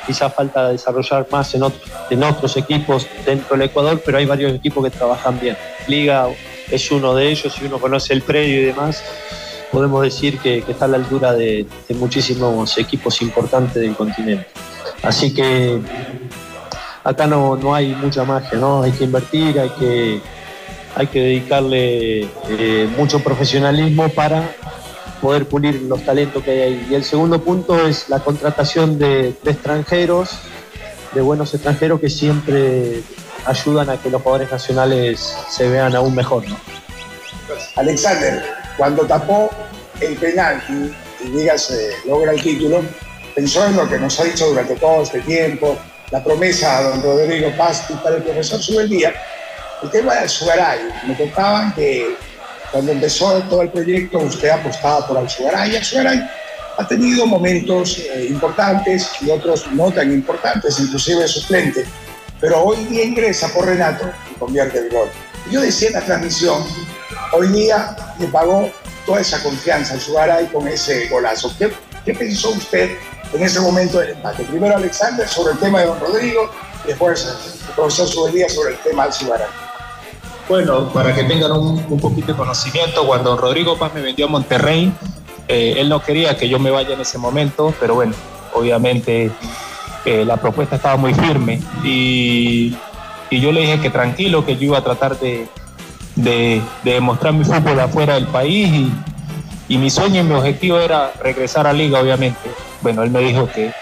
Quizás 0.07 0.35
falta 0.35 0.68
desarrollar 0.68 1.27
más 1.31 1.55
en, 1.55 1.62
otro, 1.62 1.81
en 2.11 2.23
otros 2.25 2.57
equipos 2.57 3.07
dentro 3.25 3.57
del 3.57 3.68
Ecuador, 3.68 4.03
pero 4.05 4.18
hay 4.18 4.27
varios 4.27 4.53
equipos 4.53 4.85
que 4.85 4.90
trabajan 4.90 5.38
bien. 5.38 5.57
Liga 5.87 6.27
es 6.71 6.90
uno 6.90 7.14
de 7.14 7.31
ellos, 7.31 7.53
si 7.53 7.64
uno 7.64 7.79
conoce 7.79 8.12
el 8.12 8.23
predio 8.23 8.61
y 8.61 8.64
demás, 8.64 9.05
podemos 9.71 10.03
decir 10.03 10.38
que, 10.38 10.59
está 10.66 10.87
a 10.87 10.88
la 10.88 10.97
altura 10.97 11.33
de, 11.33 11.66
de, 11.88 11.95
muchísimos 11.95 12.77
equipos 12.79 13.23
importantes 13.23 13.75
del 13.75 13.95
continente. 13.95 14.47
Así 15.03 15.33
que 15.33 15.81
acá 17.05 17.27
no, 17.27 17.57
no 17.57 17.75
hay 17.75 17.95
mucha 17.95 18.25
magia, 18.25 18.59
¿no? 18.59 18.83
Hay 18.83 18.92
que 18.92 19.05
invertir, 19.05 19.59
hay 19.59 19.71
que, 19.71 20.21
hay 20.95 21.07
que 21.07 21.21
dedicarle 21.21 22.29
eh, 22.49 22.88
mucho 22.97 23.21
profesionalismo 23.21 24.09
para 24.11 24.55
poder 25.23 25.47
pulir 25.47 25.81
los 25.83 26.05
talentos 26.05 26.43
que 26.43 26.51
hay 26.51 26.61
ahí. 26.61 26.87
Y 26.91 26.95
el 26.97 27.05
segundo 27.05 27.41
punto 27.41 27.87
es 27.87 28.09
la 28.09 28.19
contratación 28.19 28.99
de, 28.99 29.29
extranjeros, 29.45 30.31
de 31.15 31.21
buenos 31.21 31.55
extranjeros 31.55 32.01
que 32.01 32.11
siempre 32.11 33.03
ayudan 33.47 33.89
a 33.89 33.97
que 33.97 34.11
los 34.11 34.21
jugadores 34.21 34.51
nacionales 34.51 35.35
se 35.49 35.69
vean 35.69 35.95
aún 35.95 36.15
mejor. 36.15 36.47
¿no? 36.49 36.57
Alexander, 37.77 38.43
cuando 38.77 39.05
tapó 39.05 39.49
el 40.01 40.17
penal 40.17 40.61
y, 40.69 40.93
Ligas 41.29 41.71
eh, 41.71 41.93
logra 42.05 42.33
el 42.33 42.43
título, 42.43 42.83
pensó 43.33 43.65
en 43.65 43.77
lo 43.77 43.89
que 43.89 43.97
nos 43.97 44.19
ha 44.19 44.25
dicho 44.25 44.49
durante 44.49 44.75
todo 44.75 45.05
este 45.05 45.21
tiempo, 45.21 45.79
la 46.11 46.23
promesa 46.23 46.79
a 46.79 46.83
don 46.83 47.01
Rodrigo 47.01 47.47
y 47.49 47.93
para 48.03 48.17
el 48.17 48.25
profesor 48.25 48.61
Subeldía, 48.61 49.15
el 49.85 49.91
tema 49.91 50.17
del 50.17 50.29
Sugaray. 50.29 50.81
Me 51.07 51.17
contaban 51.17 51.73
que 51.75 52.17
cuando 52.73 52.93
empezó 52.93 53.39
todo 53.43 53.63
el 53.63 53.71
proyecto 53.71 54.19
usted 54.19 54.49
apostaba 54.49 55.07
por. 55.07 55.19
El 55.19 55.29
Sugaray 55.29 56.29
ha 56.79 56.89
tenido 56.89 57.27
momentos 57.27 57.99
eh, 57.99 58.27
importantes 58.31 59.11
y 59.21 59.31
otros 59.31 59.71
no 59.73 59.91
tan 59.93 60.11
importantes, 60.11 60.81
inclusive 60.81 61.29
suplente, 61.29 61.85
pero 62.41 62.63
hoy 62.65 62.79
día 62.87 63.05
ingresa 63.05 63.49
por 63.49 63.67
Renato 63.67 64.11
y 64.31 64.39
convierte 64.39 64.79
el 64.79 64.89
gol. 64.89 65.09
Yo 65.51 65.61
decía 65.61 65.89
en 65.89 65.95
la 65.95 66.01
transmisión, 66.01 66.65
hoy 67.33 67.49
día 67.49 67.95
le 68.19 68.27
pagó 68.29 68.71
toda 69.05 69.21
esa 69.21 69.43
confianza 69.43 69.95
al 69.95 70.01
Sugaray 70.01 70.47
con 70.47 70.67
ese 70.67 71.09
golazo. 71.09 71.55
¿Qué, 71.59 71.71
¿Qué, 72.07 72.15
pensó 72.15 72.51
usted 72.51 72.97
en 73.35 73.43
ese 73.43 73.61
momento 73.61 73.99
del 73.99 74.11
empate? 74.11 74.45
Primero 74.45 74.77
Alexander 74.77 75.29
sobre 75.29 75.53
el 75.53 75.59
tema 75.59 75.81
de 75.81 75.87
don 75.87 76.01
Rodrigo, 76.01 76.51
después 76.87 77.27
el 77.69 77.75
profesor 77.75 78.09
Subelía 78.09 78.49
sobre 78.49 78.73
el 78.73 78.79
tema 78.79 79.05
del 79.05 79.13
Sugaray. 79.13 79.72
Bueno, 80.53 80.93
para 80.93 81.15
que 81.15 81.25
tengan 81.25 81.51
un, 81.53 81.99
poquito 81.99 82.33
de 82.33 82.35
conocimiento, 82.35 83.07
cuando 83.07 83.38
Rodrigo 83.38 83.79
Paz 83.79 83.95
me 83.95 84.03
vendió 84.03 84.27
a 84.27 84.29
Monterrey, 84.29 84.93
eh, 85.49 85.77
él 85.79 85.88
no 85.88 86.03
quería 86.03 86.37
que 86.37 86.47
yo 86.47 86.59
me 86.59 86.71
vaya 86.71 86.93
en 86.93 87.01
ese 87.01 87.17
momento, 87.17 87.73
pero 87.81 87.95
bueno, 87.95 88.12
obviamente 88.53 89.31
eh, 90.05 90.27
la 90.27 90.37
propuesta 90.37 90.77
estaba 90.77 90.99
muy 90.99 91.15
firme 91.15 91.62
y, 91.83 92.77
y, 93.31 93.41
yo 93.41 93.51
le 93.51 93.62
dije 93.62 93.81
que 93.81 93.88
tranquilo, 93.88 94.45
que 94.45 94.57
yo 94.57 94.65
iba 94.65 94.77
a 94.77 94.85
tratar 94.85 95.19
de, 95.19 95.49
de, 96.17 96.61
de 96.85 96.93
demostrar 96.93 97.33
mi 97.33 97.47
fútbol 97.47 97.81
afuera 97.81 98.17
del 98.17 98.27
país 98.27 98.69
y, 98.69 98.93
y, 99.71 99.79
mi 99.79 99.88
sueño 99.88 100.21
y 100.21 100.25
mi 100.25 100.35
objetivo 100.35 100.79
era 100.81 101.15
regresar 101.23 101.67
a 101.67 101.73
liga, 101.73 101.99
obviamente. 101.99 102.51
Bueno, 102.83 103.03
él 103.05 103.11
me 103.11 103.21
dijo 103.21 103.49
que, 103.49 103.73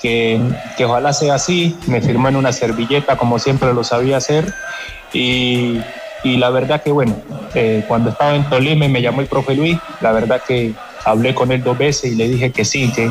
que, 0.00 0.40
que 0.76 0.84
ojalá 0.84 1.12
sea 1.12 1.34
así, 1.34 1.76
me 1.88 2.00
firmó 2.00 2.28
en 2.28 2.36
una 2.36 2.52
servilleta 2.52 3.16
como 3.16 3.40
siempre 3.40 3.74
lo 3.74 3.82
sabía 3.82 4.18
hacer 4.18 4.54
y, 5.12 5.80
y 6.24 6.36
la 6.36 6.50
verdad 6.50 6.82
que 6.82 6.92
bueno, 6.92 7.14
eh, 7.54 7.84
cuando 7.88 8.10
estaba 8.10 8.34
en 8.34 8.48
Tolima 8.48 8.88
me 8.88 9.02
llamó 9.02 9.20
el 9.20 9.26
profe 9.26 9.54
Luis, 9.54 9.78
la 10.00 10.12
verdad 10.12 10.42
que 10.46 10.72
hablé 11.04 11.34
con 11.34 11.52
él 11.52 11.62
dos 11.62 11.76
veces 11.76 12.12
y 12.12 12.16
le 12.16 12.28
dije 12.28 12.50
que 12.50 12.64
sí, 12.64 12.92
que, 12.92 13.10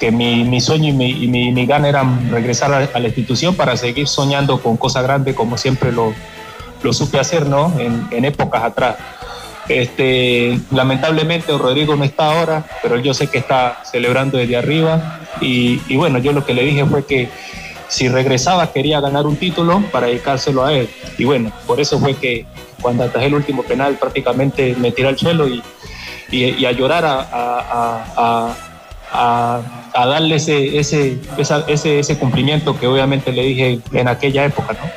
que 0.00 0.10
mi, 0.10 0.44
mi 0.44 0.60
sueño 0.60 0.88
y 0.88 0.92
mi, 0.92 1.10
y 1.10 1.28
mi, 1.28 1.52
mi 1.52 1.66
gana 1.66 1.88
era 1.88 2.04
regresar 2.30 2.72
a, 2.72 2.88
a, 2.92 2.98
la 2.98 3.08
institución 3.08 3.54
para 3.54 3.76
seguir 3.76 4.08
soñando 4.08 4.60
con 4.60 4.76
cosas 4.76 5.02
grandes 5.02 5.34
como 5.34 5.56
siempre 5.56 5.92
lo, 5.92 6.14
lo 6.82 6.92
supe 6.92 7.18
hacer 7.18 7.46
¿no? 7.46 7.72
en, 7.78 8.06
en 8.10 8.24
épocas 8.24 8.62
atrás. 8.62 8.96
Este, 9.68 10.60
lamentablemente 10.70 11.56
Rodrigo 11.58 11.96
no 11.96 12.04
está 12.04 12.30
ahora, 12.30 12.64
pero 12.82 12.98
yo 12.98 13.12
sé 13.14 13.26
que 13.26 13.38
está 13.38 13.82
celebrando 13.84 14.38
desde 14.38 14.56
arriba. 14.56 15.20
Y, 15.40 15.80
y 15.88 15.96
bueno, 15.96 16.18
yo 16.18 16.32
lo 16.32 16.44
que 16.46 16.54
le 16.54 16.62
dije 16.62 16.84
fue 16.86 17.04
que 17.04 17.28
si 17.88 18.08
regresaba 18.08 18.72
quería 18.72 19.00
ganar 19.00 19.26
un 19.26 19.36
título 19.36 19.82
para 19.92 20.06
dedicárselo 20.08 20.64
a 20.64 20.72
él. 20.72 20.88
Y 21.18 21.24
bueno, 21.24 21.52
por 21.66 21.80
eso 21.80 21.98
fue 21.98 22.14
que 22.14 22.46
cuando 22.80 23.04
atajé 23.04 23.26
el 23.26 23.34
último 23.34 23.62
penal 23.62 23.96
prácticamente 23.96 24.74
me 24.78 24.92
tiré 24.92 25.08
al 25.08 25.18
suelo 25.18 25.48
y, 25.48 25.62
y, 26.30 26.44
y 26.44 26.66
a 26.66 26.72
llorar 26.72 27.04
a, 27.04 27.20
a, 27.20 28.56
a, 29.12 29.60
a 29.94 30.06
darle 30.06 30.36
ese, 30.36 30.78
ese, 30.78 31.18
esa, 31.38 31.64
ese, 31.68 32.00
ese 32.00 32.18
cumplimiento 32.18 32.78
que 32.78 32.86
obviamente 32.86 33.32
le 33.32 33.42
dije 33.42 33.80
en 33.92 34.08
aquella 34.08 34.44
época, 34.44 34.74
¿no? 34.74 34.90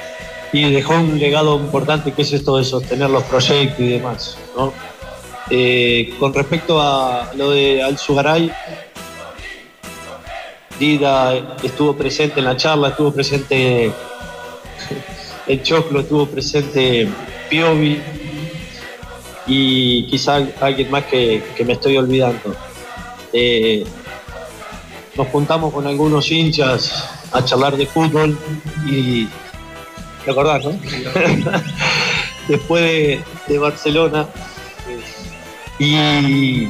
Y 0.52 0.72
dejó 0.72 0.96
un 0.96 1.20
legado 1.20 1.58
importante 1.58 2.12
que 2.12 2.24
es 2.24 2.34
esto 2.34 2.58
de 2.58 2.64
sostener 2.64 3.10
los 3.10 3.24
proyectos 3.24 3.80
y 3.80 3.90
demás, 3.90 4.38
¿no? 4.58 4.74
Eh, 5.52 6.14
con 6.20 6.34
respecto 6.34 6.82
a 6.82 7.32
lo 7.36 7.52
de 7.52 7.82
Al 7.82 7.98
Sugaray, 7.98 8.52
Dida 10.80 11.58
estuvo 11.62 11.96
presente 11.96 12.40
en 12.40 12.46
la 12.46 12.56
charla, 12.56 12.90
estuvo 12.90 13.12
presente 13.12 13.92
el 15.48 15.62
Choclo, 15.62 16.00
estuvo 16.00 16.26
presente 16.26 17.10
Piovi 17.50 18.02
y 19.46 20.06
quizá 20.06 20.48
alguien 20.62 20.90
más 20.90 21.04
que, 21.06 21.44
me 21.66 21.74
estoy 21.74 21.98
olvidando. 21.98 22.56
Eh, 23.34 23.84
nos 25.16 25.28
juntamos 25.28 25.74
con 25.74 25.86
algunos 25.86 26.32
hinchas 26.32 27.10
a 27.34 27.44
charlar 27.44 27.76
de 27.76 27.86
fútbol 27.86 28.38
y 28.88 29.28
¿te 30.26 30.34
no? 30.34 30.80
Después 32.48 32.84
de, 32.84 33.24
de 33.48 33.60
Barcelona 33.60 34.28
y 35.78 36.68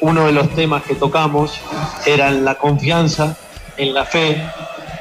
uno 0.00 0.26
de 0.26 0.32
los 0.32 0.48
temas 0.54 0.82
que 0.82 0.94
tocamos 0.94 1.60
era 2.06 2.30
la 2.30 2.54
confianza, 2.56 3.36
en 3.76 3.94
la 3.94 4.04
fe 4.04 4.36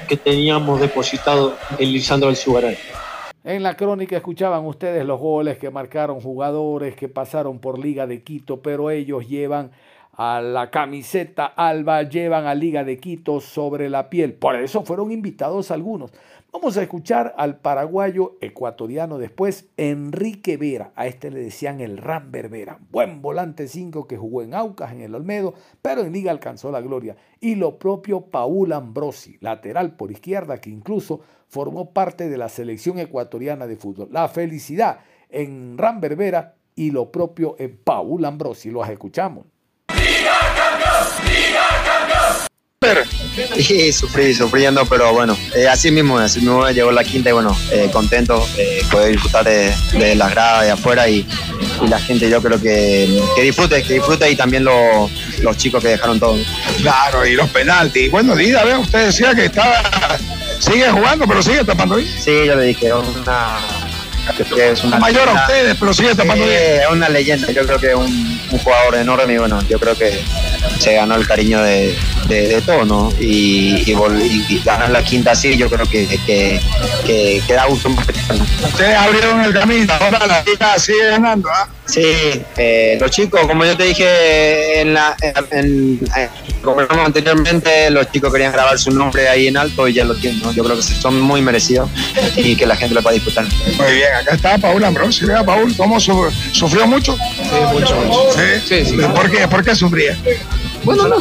que 0.07 0.17
teníamos 0.17 0.79
depositado 0.79 1.55
en 1.77 1.91
Lisandro 1.91 2.29
Alzugaray. 2.29 2.77
En 3.43 3.63
la 3.63 3.75
crónica 3.75 4.17
escuchaban 4.17 4.65
ustedes 4.65 5.05
los 5.05 5.19
goles 5.19 5.57
que 5.57 5.69
marcaron 5.69 6.19
jugadores 6.19 6.95
que 6.95 7.07
pasaron 7.07 7.59
por 7.59 7.79
Liga 7.79 8.07
de 8.07 8.23
Quito, 8.23 8.61
pero 8.61 8.91
ellos 8.91 9.27
llevan 9.27 9.71
a 10.13 10.41
la 10.41 10.69
camiseta 10.69 11.45
alba, 11.45 12.03
llevan 12.03 12.45
a 12.45 12.53
Liga 12.53 12.83
de 12.83 12.99
Quito 12.99 13.39
sobre 13.39 13.89
la 13.89 14.09
piel. 14.09 14.33
Por 14.33 14.55
eso 14.57 14.83
fueron 14.83 15.11
invitados 15.11 15.71
algunos. 15.71 16.11
Vamos 16.51 16.77
a 16.77 16.81
escuchar 16.81 17.35
al 17.37 17.57
paraguayo 17.59 18.37
ecuatoriano 18.41 19.19
después, 19.19 19.69
Enrique 19.77 20.57
Vera. 20.57 20.91
A 20.95 21.05
este 21.05 21.29
le 21.29 21.41
decían 21.41 21.79
el 21.79 21.99
Ramber 21.99 22.49
Vera. 22.49 22.79
Buen 22.89 23.21
volante 23.21 23.67
5 23.67 24.07
que 24.07 24.17
jugó 24.17 24.41
en 24.41 24.55
Aucas, 24.55 24.91
en 24.91 25.01
el 25.01 25.13
Olmedo, 25.13 25.53
pero 25.83 26.01
en 26.01 26.11
Liga 26.11 26.31
alcanzó 26.31 26.71
la 26.71 26.81
gloria. 26.81 27.15
Y 27.39 27.53
lo 27.53 27.77
propio 27.77 28.21
Paul 28.21 28.73
Ambrosi, 28.73 29.37
lateral 29.41 29.95
por 29.95 30.11
izquierda, 30.11 30.59
que 30.59 30.71
incluso 30.71 31.21
formó 31.47 31.93
parte 31.93 32.29
de 32.29 32.37
la 32.37 32.49
selección 32.49 32.97
ecuatoriana 32.97 33.67
de 33.67 33.75
fútbol. 33.75 34.09
La 34.11 34.27
felicidad 34.27 35.01
en 35.29 35.77
Ramber 35.77 36.15
Vera 36.15 36.55
y 36.73 36.89
lo 36.89 37.11
propio 37.11 37.57
en 37.59 37.77
Paul 37.77 38.25
Ambrosi. 38.25 38.71
Los 38.71 38.89
escuchamos. 38.89 39.45
Sí, 43.57 43.91
sufrí, 43.93 44.33
sufriendo, 44.33 44.85
pero 44.85 45.13
bueno, 45.13 45.37
eh, 45.55 45.67
así 45.67 45.91
mismo, 45.91 46.17
así 46.17 46.39
mismo 46.39 46.69
llegó 46.69 46.91
la 46.91 47.03
quinta 47.03 47.29
y 47.29 47.33
bueno, 47.33 47.55
eh, 47.71 47.89
contento, 47.91 48.45
eh, 48.57 48.81
poder 48.91 49.11
disfrutar 49.13 49.45
de, 49.45 49.73
de 49.93 50.15
las 50.15 50.31
gradas 50.31 50.65
de 50.65 50.71
afuera 50.71 51.07
y, 51.07 51.25
y, 51.81 51.87
la 51.87 51.99
gente 51.99 52.29
yo 52.29 52.41
creo 52.41 52.59
que, 52.59 53.21
que 53.35 53.41
disfrute, 53.43 53.81
que 53.83 53.95
disfrute 53.95 54.29
y 54.29 54.35
también 54.35 54.63
lo, 54.63 55.09
los 55.41 55.57
chicos 55.57 55.81
que 55.81 55.89
dejaron 55.89 56.19
todo. 56.19 56.37
Claro, 56.81 57.25
y 57.25 57.33
los 57.33 57.49
penaltis. 57.49 58.11
Bueno, 58.11 58.35
Dida, 58.35 58.63
vea, 58.63 58.79
usted 58.79 59.05
decía 59.05 59.33
que 59.35 59.45
estaba, 59.45 59.81
sigue 60.59 60.89
jugando, 60.89 61.25
pero 61.27 61.41
sigue 61.41 61.63
tapando 61.63 61.95
bien. 61.95 62.09
Sí, 62.19 62.45
yo 62.45 62.55
le 62.55 62.65
dije, 62.65 62.93
una, 62.93 63.59
que 64.33 64.69
es 64.71 64.83
una 64.83 64.99
mayor 64.99 65.27
a 65.29 65.33
ustedes, 65.33 65.75
pero 65.79 65.93
sigue 65.93 66.15
tapando 66.15 66.43
sí, 66.43 66.49
bien. 66.49 66.81
Es 66.81 66.89
una 66.89 67.09
leyenda, 67.09 67.51
yo 67.51 67.65
creo 67.65 67.79
que 67.79 67.87
es 67.89 67.95
un, 67.95 68.39
un, 68.51 68.59
jugador 68.59 68.95
enorme 68.95 69.33
y 69.33 69.37
bueno, 69.37 69.59
yo 69.67 69.79
creo 69.79 69.95
que 69.95 70.21
se 70.79 70.93
ganó 70.93 71.15
el 71.15 71.27
cariño 71.27 71.61
de, 71.61 71.97
de, 72.27 72.47
de 72.47 72.61
todo, 72.61 72.85
¿no? 72.85 73.11
Y, 73.19 73.83
y, 73.85 73.93
y, 73.93 74.45
y, 74.49 74.61
ganar 74.63 74.89
la 74.89 75.03
quinta 75.03 75.31
así, 75.31 75.57
yo 75.57 75.69
creo 75.69 75.85
que, 75.85 76.07
que, 76.07 76.59
que, 77.05 77.41
que 77.45 77.53
da 77.53 77.65
gusto. 77.65 77.89
Ustedes 77.89 78.95
abrieron 78.97 79.41
el 79.41 79.53
camino, 79.53 79.93
ahora 79.99 80.25
la 80.25 80.43
liga 80.43 80.77
sigue 80.79 81.09
ganando, 81.09 81.49
¿ah? 81.49 81.67
Sí, 81.89 82.03
eh, 82.55 82.97
los 83.01 83.09
chicos, 83.09 83.41
como 83.47 83.65
yo 83.65 83.75
te 83.75 83.85
dije 83.85 84.81
en 84.81 84.93
la, 84.93 85.15
en, 85.51 85.99
en, 86.13 86.29
como 86.61 86.81
anteriormente, 87.03 87.89
los 87.89 88.11
chicos 88.11 88.31
querían 88.31 88.51
grabar 88.51 88.77
su 88.77 88.91
nombre 88.91 89.27
ahí 89.27 89.47
en 89.47 89.57
alto 89.57 89.87
y 89.87 89.93
ya 89.93 90.05
lo 90.05 90.13
tienen, 90.13 90.39
¿no? 90.41 90.51
Yo 90.51 90.63
creo 90.63 90.75
que 90.75 90.83
son 90.83 91.19
muy 91.19 91.41
merecidos 91.41 91.89
y 92.35 92.55
que 92.55 92.67
la 92.67 92.75
gente 92.75 92.93
lo 92.93 93.01
pueda 93.01 93.15
disfrutar. 93.15 93.45
Muy 93.45 93.93
bien, 93.95 94.13
acá 94.21 94.35
está 94.35 94.57
Paul 94.59 94.83
Ambrosi, 94.83 95.25
vea 95.25 95.43
Paul, 95.43 95.75
¿cómo 95.75 95.99
su, 95.99 96.31
sufrió 96.51 96.85
mucho? 96.85 97.15
Sí, 97.15 97.73
mucho, 97.73 97.95
mucho. 97.95 98.31
¿Sí? 98.33 98.61
Sí, 98.67 98.85
sí. 98.85 98.97
¿Por 99.15 99.31
qué? 99.31 99.47
¿Por 99.47 99.63
qué 99.63 99.73
sufría? 99.73 100.15
Bueno, 100.83 101.07
no. 101.07 101.17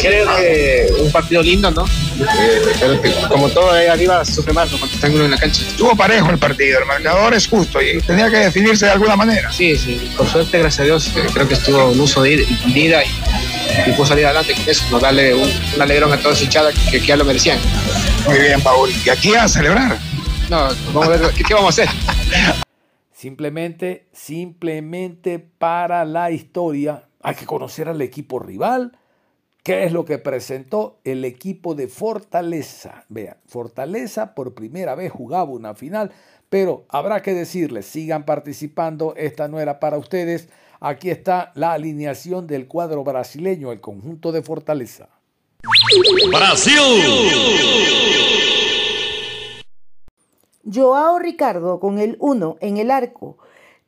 Creo 0.00 0.36
que 0.36 0.86
un 1.00 1.12
partido 1.12 1.42
lindo, 1.42 1.70
¿no? 1.70 1.84
Pero 2.80 3.00
que, 3.00 3.12
como 3.28 3.48
todo 3.50 3.72
ahí 3.72 3.86
arriba 3.86 4.24
sufre 4.24 4.52
más 4.52 4.70
cuando 4.70 4.86
están 4.86 5.14
uno 5.14 5.24
en 5.24 5.32
la 5.32 5.38
cancha. 5.38 5.62
Estuvo 5.62 5.94
parejo 5.96 6.30
el 6.30 6.38
partido, 6.38 6.80
el 6.80 6.86
marcador 6.86 7.34
es 7.34 7.46
justo 7.46 7.80
y 7.82 8.00
tenía 8.00 8.30
que 8.30 8.38
definirse 8.38 8.86
de 8.86 8.92
alguna 8.92 9.16
manera. 9.16 9.52
Sí, 9.52 9.76
sí. 9.76 10.10
Por 10.16 10.26
suerte, 10.28 10.58
gracias 10.58 10.80
a 10.80 10.84
Dios, 10.84 11.10
creo 11.32 11.46
que 11.48 11.54
estuvo 11.54 11.90
un 11.90 12.00
uso 12.00 12.22
de 12.22 12.46
ida 12.74 13.04
y, 13.04 13.90
y 13.90 13.92
pudo 13.92 14.06
salir 14.06 14.24
adelante 14.26 14.54
con 14.54 14.68
eso, 14.68 14.84
no 14.90 14.98
darle 14.98 15.34
un, 15.34 15.50
un 15.74 15.82
alegrón 15.82 16.12
a 16.12 16.18
todos 16.18 16.40
hinchadas 16.42 16.74
que, 16.90 17.00
que 17.00 17.06
ya 17.06 17.16
lo 17.16 17.24
merecían. 17.24 17.58
Muy 18.26 18.38
bien, 18.38 18.60
Paul. 18.62 18.90
¿Y 19.04 19.08
aquí 19.10 19.34
a 19.34 19.46
celebrar? 19.46 19.98
No, 20.48 20.68
vamos 20.92 21.06
a 21.06 21.08
ver, 21.08 21.20
¿qué, 21.34 21.44
qué 21.44 21.54
vamos 21.54 21.78
a 21.78 21.82
hacer? 21.82 21.94
Simplemente, 23.12 24.06
simplemente 24.12 25.38
para 25.38 26.04
la 26.04 26.30
historia 26.30 27.04
hay 27.24 27.34
que 27.34 27.46
conocer 27.46 27.88
al 27.88 28.00
equipo 28.02 28.38
rival. 28.38 28.96
¿Qué 29.62 29.84
es 29.84 29.92
lo 29.92 30.04
que 30.04 30.18
presentó 30.18 30.98
el 31.04 31.24
equipo 31.24 31.74
de 31.74 31.88
Fortaleza? 31.88 33.06
Vean, 33.08 33.38
Fortaleza 33.46 34.34
por 34.34 34.52
primera 34.52 34.94
vez 34.94 35.10
jugaba 35.10 35.50
una 35.50 35.74
final, 35.74 36.12
pero 36.50 36.84
habrá 36.90 37.22
que 37.22 37.32
decirles, 37.32 37.86
sigan 37.86 38.26
participando, 38.26 39.14
esta 39.16 39.48
no 39.48 39.58
era 39.58 39.80
para 39.80 39.96
ustedes. 39.96 40.50
Aquí 40.80 41.08
está 41.08 41.50
la 41.54 41.72
alineación 41.72 42.46
del 42.46 42.68
cuadro 42.68 43.04
brasileño, 43.04 43.72
el 43.72 43.80
conjunto 43.80 44.30
de 44.30 44.42
Fortaleza. 44.42 45.08
Brasil. 46.30 46.74
Joao 50.70 51.18
Ricardo 51.18 51.80
con 51.80 51.98
el 51.98 52.18
1 52.20 52.58
en 52.60 52.76
el 52.76 52.90
arco. 52.90 53.38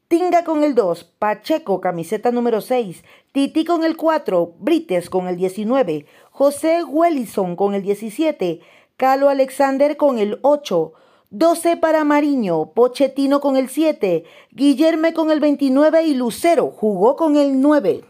Tinga 0.09 0.45
con 0.45 0.63
el 0.63 0.77
2, 0.77 1.03
Pacheco, 1.19 1.81
camiseta 1.81 2.31
número 2.31 2.61
6, 2.61 3.03
Titi 3.33 3.65
con 3.65 3.83
el 3.83 3.97
4, 3.97 4.55
Brites 4.61 5.11
con 5.11 5.27
el 5.27 5.37
19, 5.37 6.07
José 6.31 6.85
Wellison 6.85 7.57
con 7.57 7.75
el 7.75 7.83
17, 7.83 8.61
Calo 8.97 9.29
Alexander 9.29 9.97
con 9.97 10.19
el 10.19 10.39
8, 10.43 10.93
12 11.31 11.77
para 11.79 12.05
Mariño, 12.05 12.71
Pochettino 12.71 13.41
con 13.41 13.57
el 13.57 13.69
7, 13.69 14.23
Guillerme 14.53 15.13
con 15.13 15.33
el 15.33 15.41
29 15.41 16.05
y 16.05 16.15
Lucero 16.15 16.71
jugó 16.71 17.17
con 17.17 17.37
el 17.37 17.61
9. 17.61 18.05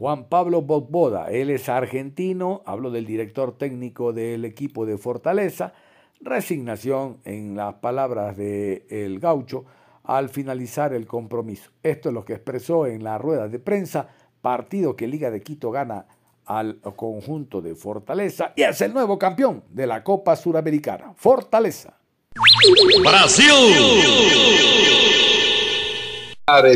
Juan 0.00 0.24
Pablo 0.24 0.62
Bogboda, 0.62 1.30
él 1.30 1.50
es 1.50 1.68
argentino, 1.68 2.62
hablo 2.66 2.90
del 2.90 3.06
director 3.06 3.56
técnico 3.56 4.12
del 4.12 4.44
equipo 4.44 4.86
de 4.86 4.98
Fortaleza, 4.98 5.72
resignación 6.20 7.18
en 7.24 7.54
las 7.54 7.74
palabras 7.74 8.36
del 8.36 8.82
el 8.90 9.20
gaucho, 9.20 9.66
al 10.04 10.28
finalizar 10.28 10.92
el 10.92 11.06
compromiso. 11.06 11.70
Esto 11.82 12.08
es 12.08 12.14
lo 12.14 12.24
que 12.24 12.34
expresó 12.34 12.86
en 12.86 13.04
la 13.04 13.18
rueda 13.18 13.48
de 13.48 13.58
prensa, 13.58 14.08
partido 14.40 14.96
que 14.96 15.06
Liga 15.06 15.30
de 15.30 15.42
Quito 15.42 15.70
gana 15.70 16.06
al 16.44 16.80
conjunto 16.96 17.60
de 17.60 17.74
Fortaleza 17.74 18.52
y 18.56 18.62
es 18.62 18.80
el 18.80 18.92
nuevo 18.92 19.18
campeón 19.18 19.62
de 19.70 19.86
la 19.86 20.02
Copa 20.02 20.34
Suramericana. 20.36 21.14
Fortaleza. 21.16 21.94
Brasil. 23.02 23.46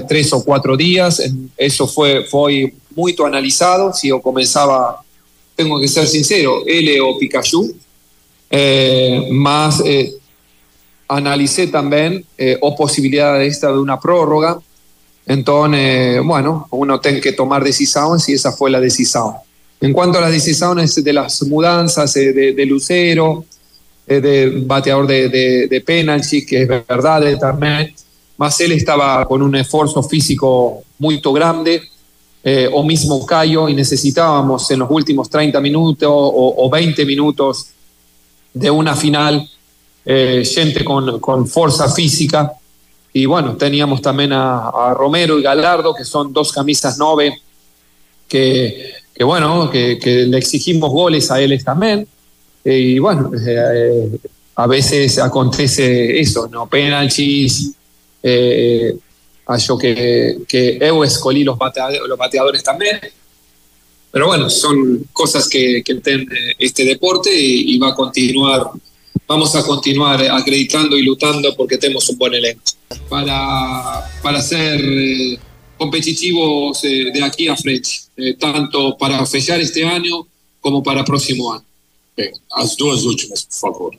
Tres 0.08 0.32
o 0.32 0.44
cuatro 0.44 0.76
días, 0.76 1.22
eso 1.56 1.86
fue, 1.86 2.24
fue 2.24 2.72
muy 2.94 3.14
analizado. 3.24 3.92
Si 3.92 4.08
yo 4.08 4.22
comenzaba, 4.22 5.02
tengo 5.54 5.80
que 5.80 5.88
ser 5.88 6.06
sincero, 6.06 6.62
L 6.66 7.00
o 7.00 7.18
Pikachu, 7.18 7.76
eh, 8.48 9.28
más 9.32 9.82
eh, 9.84 10.14
analicé 11.09 11.69
también 11.69 12.25
eh, 12.38 12.59
o 12.61 12.75
posibilidad 12.77 13.38
de 13.38 13.47
esta 13.47 13.69
de 13.69 13.79
una 13.79 13.99
prórroga. 13.99 14.59
Entonces, 15.27 16.23
bueno, 16.25 16.69
uno 16.71 17.01
tiene 17.01 17.21
que 17.21 17.33
tomar 17.33 17.64
decisiones 17.64 18.29
y 18.29 18.35
esa 18.35 18.53
fue 18.53 18.71
la 18.71 18.81
decisión. 18.81 19.35
En 19.81 19.92
cuanto 19.92 20.19
a 20.19 20.23
las 20.23 20.31
decisiones 20.31 20.95
de 21.03 21.12
las 21.12 21.42
mudanzas 21.42 22.14
de, 22.14 22.55
de 22.55 22.66
Lucero, 22.66 23.45
de 24.07 24.62
bateador 24.64 25.07
de, 25.07 25.29
de, 25.29 25.66
de 25.66 25.81
penalty, 25.81 26.47
que 26.47 26.62
es 26.62 26.69
verdad 26.69 27.38
también, 27.38 27.92
más 28.37 28.61
él 28.61 28.73
estaba 28.73 29.25
con 29.27 29.42
un 29.42 29.55
esfuerzo 29.57 30.03
físico 30.03 30.83
muy 30.99 31.21
grande, 31.21 31.83
eh, 32.45 32.69
o 32.73 32.85
mismo 32.85 33.25
Cayo, 33.27 33.69
y 33.69 33.75
necesitábamos 33.75 34.71
en 34.71 34.79
los 34.81 34.90
últimos 34.90 35.29
30 35.29 35.61
minutos 35.61 36.09
o, 36.11 36.71
20 36.71 37.05
minutos 37.05 37.66
de 38.55 38.71
una 38.71 38.95
final 38.95 39.49
eh, 40.07 40.45
gente 40.45 40.85
con, 40.85 41.21
con, 41.21 41.47
fuerza 41.47 41.90
física. 41.90 42.53
Y 43.12 43.27
bueno, 43.27 43.57
teníamos 43.57 44.01
también 44.01 44.33
a, 44.33 44.95
Romero 44.95 45.38
y 45.38 45.42
Galardo, 45.42 45.95
que 45.95 46.05
son 46.05 46.33
dos 46.33 46.53
camisas 46.53 46.97
9, 46.99 47.37
que, 48.29 48.92
que 49.14 49.25
bueno, 49.25 49.69
que, 49.71 49.99
le 50.29 50.38
exigimos 50.38 50.90
goles 50.90 51.31
a 51.31 51.40
ellos 51.40 51.64
también. 51.64 52.07
Y 52.64 52.99
bueno, 52.99 53.31
eh, 53.47 54.19
a 54.55 54.66
veces 54.66 55.19
acontece 55.19 56.19
eso, 56.19 56.49
¿no? 56.49 56.66
Penalties, 56.66 57.73
eh, 58.23 58.97
yo 59.59 59.79
que, 59.79 60.38
que 60.49 60.79
eu 60.81 61.05
escolí 61.05 61.45
los, 61.45 61.57
los 62.09 62.19
bateadores 62.19 62.62
también. 62.62 63.01
Pero 64.11 64.29
bueno, 64.29 64.49
son 64.49 65.07
cosas 65.12 65.47
que, 65.47 65.83
que 65.85 65.97
tiene 65.97 66.27
este 66.59 66.85
deporte 66.85 67.31
y, 67.33 67.79
va 67.79 67.90
a 67.90 67.95
continuar, 67.95 68.71
vamos 69.26 69.54
a 69.54 69.62
continuar 69.62 70.22
acreditando 70.30 70.96
y 70.96 71.02
luchando 71.02 71.54
porque 71.56 71.78
tenemos 71.78 72.08
un 72.08 72.18
buen 72.18 72.34
elenco. 72.34 72.62
Para, 73.08 74.08
para 74.22 74.40
ser 74.40 74.80
eh, 74.80 75.38
competitivos 75.76 76.82
eh, 76.84 77.10
de 77.12 77.22
aquí 77.22 77.48
a 77.48 77.56
frente, 77.56 77.90
eh, 78.16 78.34
tanto 78.34 78.96
para 78.96 79.24
fechar 79.26 79.60
este 79.60 79.84
año 79.84 80.26
como 80.60 80.82
para 80.82 81.00
el 81.00 81.06
próximo 81.06 81.52
año. 81.52 81.64
Las 82.56 82.76
dos 82.76 83.04
últimas, 83.04 83.44
por 83.44 83.74
favor. 83.74 83.98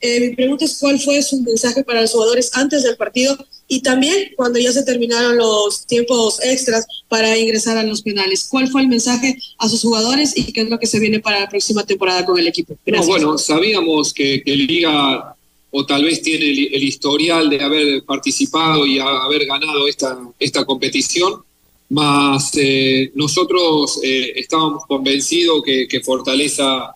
Eh, 0.00 0.20
mi 0.20 0.34
pregunta 0.34 0.64
es 0.64 0.78
cuál 0.78 0.98
fue 0.98 1.22
su 1.22 1.40
mensaje 1.42 1.84
para 1.84 2.02
los 2.02 2.10
jugadores 2.10 2.50
antes 2.54 2.82
del 2.82 2.96
partido 2.96 3.36
y 3.68 3.80
también 3.80 4.32
cuando 4.36 4.58
ya 4.58 4.72
se 4.72 4.82
terminaron 4.82 5.36
los 5.36 5.86
tiempos 5.86 6.38
extras 6.42 6.86
para 7.08 7.38
ingresar 7.38 7.76
a 7.78 7.82
los 7.82 8.02
penales. 8.02 8.46
¿Cuál 8.50 8.68
fue 8.68 8.82
el 8.82 8.88
mensaje 8.88 9.38
a 9.58 9.68
sus 9.68 9.82
jugadores 9.82 10.36
y 10.36 10.52
qué 10.52 10.62
es 10.62 10.68
lo 10.68 10.78
que 10.78 10.86
se 10.86 10.98
viene 10.98 11.20
para 11.20 11.40
la 11.40 11.48
próxima 11.48 11.84
temporada 11.84 12.24
con 12.24 12.38
el 12.38 12.46
equipo? 12.46 12.76
bueno, 13.06 13.38
sabíamos 13.38 14.12
que, 14.12 14.42
que, 14.42 14.56
Liga 14.56 15.34
o 15.70 15.86
tal 15.86 16.04
vez 16.04 16.20
tiene 16.20 16.50
el, 16.50 16.84
historial 16.84 17.48
de 17.48 17.62
haber 17.62 18.04
participado 18.04 18.86
y 18.86 18.98
haber 18.98 19.46
ganado 19.46 19.88
esta, 19.88 20.18
esta 20.38 20.66
competición, 20.66 21.42
mas 21.88 22.50
eh, 22.56 23.10
nosotros 23.14 24.00
eh, 24.02 24.32
estábamos 24.36 24.84
convencidos 24.86 25.62
que, 25.64 25.88
que 25.88 26.00
Fortaleza 26.00 26.94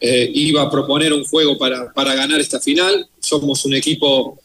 eh, 0.00 0.30
iba 0.34 0.62
a 0.62 0.70
proponer 0.70 1.12
un 1.12 1.24
juego 1.24 1.56
para, 1.58 1.92
para, 1.92 2.14
ganar 2.14 2.40
esta 2.40 2.58
final. 2.58 3.08
Somos 3.20 3.64
un 3.64 3.74
equipo 3.74 4.36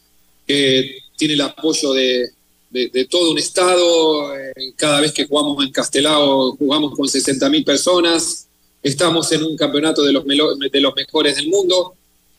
que 0.46 0.98
tiene 1.18 1.34
el 1.34 1.42
apoyo 1.42 1.94
de, 1.94 2.30
de, 2.70 3.06
todo 3.10 3.32
un 3.32 3.38
estado. 3.38 4.38
Eh, 4.38 4.74
cada 4.76 5.02
vez 5.02 5.12
que 5.12 5.26
jugamos 5.26 5.66
en 5.66 5.72
Castelao 5.72 6.56
jugamos 6.56 6.96
con 6.96 7.08
60.000 7.08 7.66
personas. 7.66 8.48
Estamos 8.82 9.32
en 9.32 9.44
un 9.44 9.58
campeonato 9.58 10.04
de 10.04 10.14
los, 10.14 10.24
de 10.26 10.80
los 10.80 10.96
mejores 10.96 11.36
del 11.36 11.50
mundo. 11.50 11.96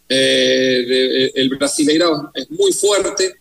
Eh, 0.09 1.31
el 1.35 1.49
Brasileirao 1.51 2.31
es 2.35 2.51
muy 2.51 2.73
fuerte. 2.73 3.35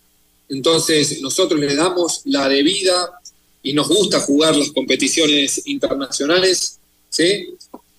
Entonces 0.50 1.22
nosotros 1.22 1.60
le 1.60 1.76
damos 1.76 2.22
la 2.26 2.50
debida 2.50 3.22
y 3.64 3.74
nos 3.74 3.88
gusta 3.88 4.20
jugar 4.20 4.56
las 4.56 4.72
competiciones 4.72 5.68
internacionales. 5.68 6.80
¿sí? 7.10 7.48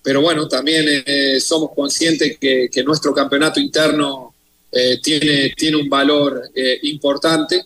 pero 0.09 0.23
bueno, 0.23 0.49
también 0.49 0.87
eh, 1.05 1.39
somos 1.39 1.73
conscientes 1.75 2.39
que, 2.39 2.71
nuestro 2.83 3.13
campeonato 3.13 3.61
interno 3.61 4.35
eh, 4.71 4.99
tiene, 5.03 5.55
tiene 5.57 5.77
un 5.77 5.89
valor 5.89 6.51
eh, 6.55 6.79
importante. 6.83 7.65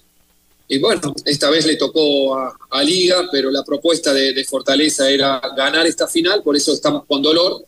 Y 0.68 0.78
bueno, 0.78 1.14
esta 1.24 1.50
vez 1.50 1.66
le 1.66 1.76
tocó 1.76 2.36
a, 2.36 2.82
Liga, 2.82 3.28
pero 3.30 3.50
la 3.50 3.62
propuesta 3.62 4.12
de, 4.14 4.44
Fortaleza 4.44 5.10
era 5.10 5.40
ganar 5.56 5.86
esta 5.86 6.08
final, 6.08 6.42
por 6.42 6.56
eso 6.56 6.72
estamos 6.72 7.04
con 7.06 7.20
dolor, 7.20 7.64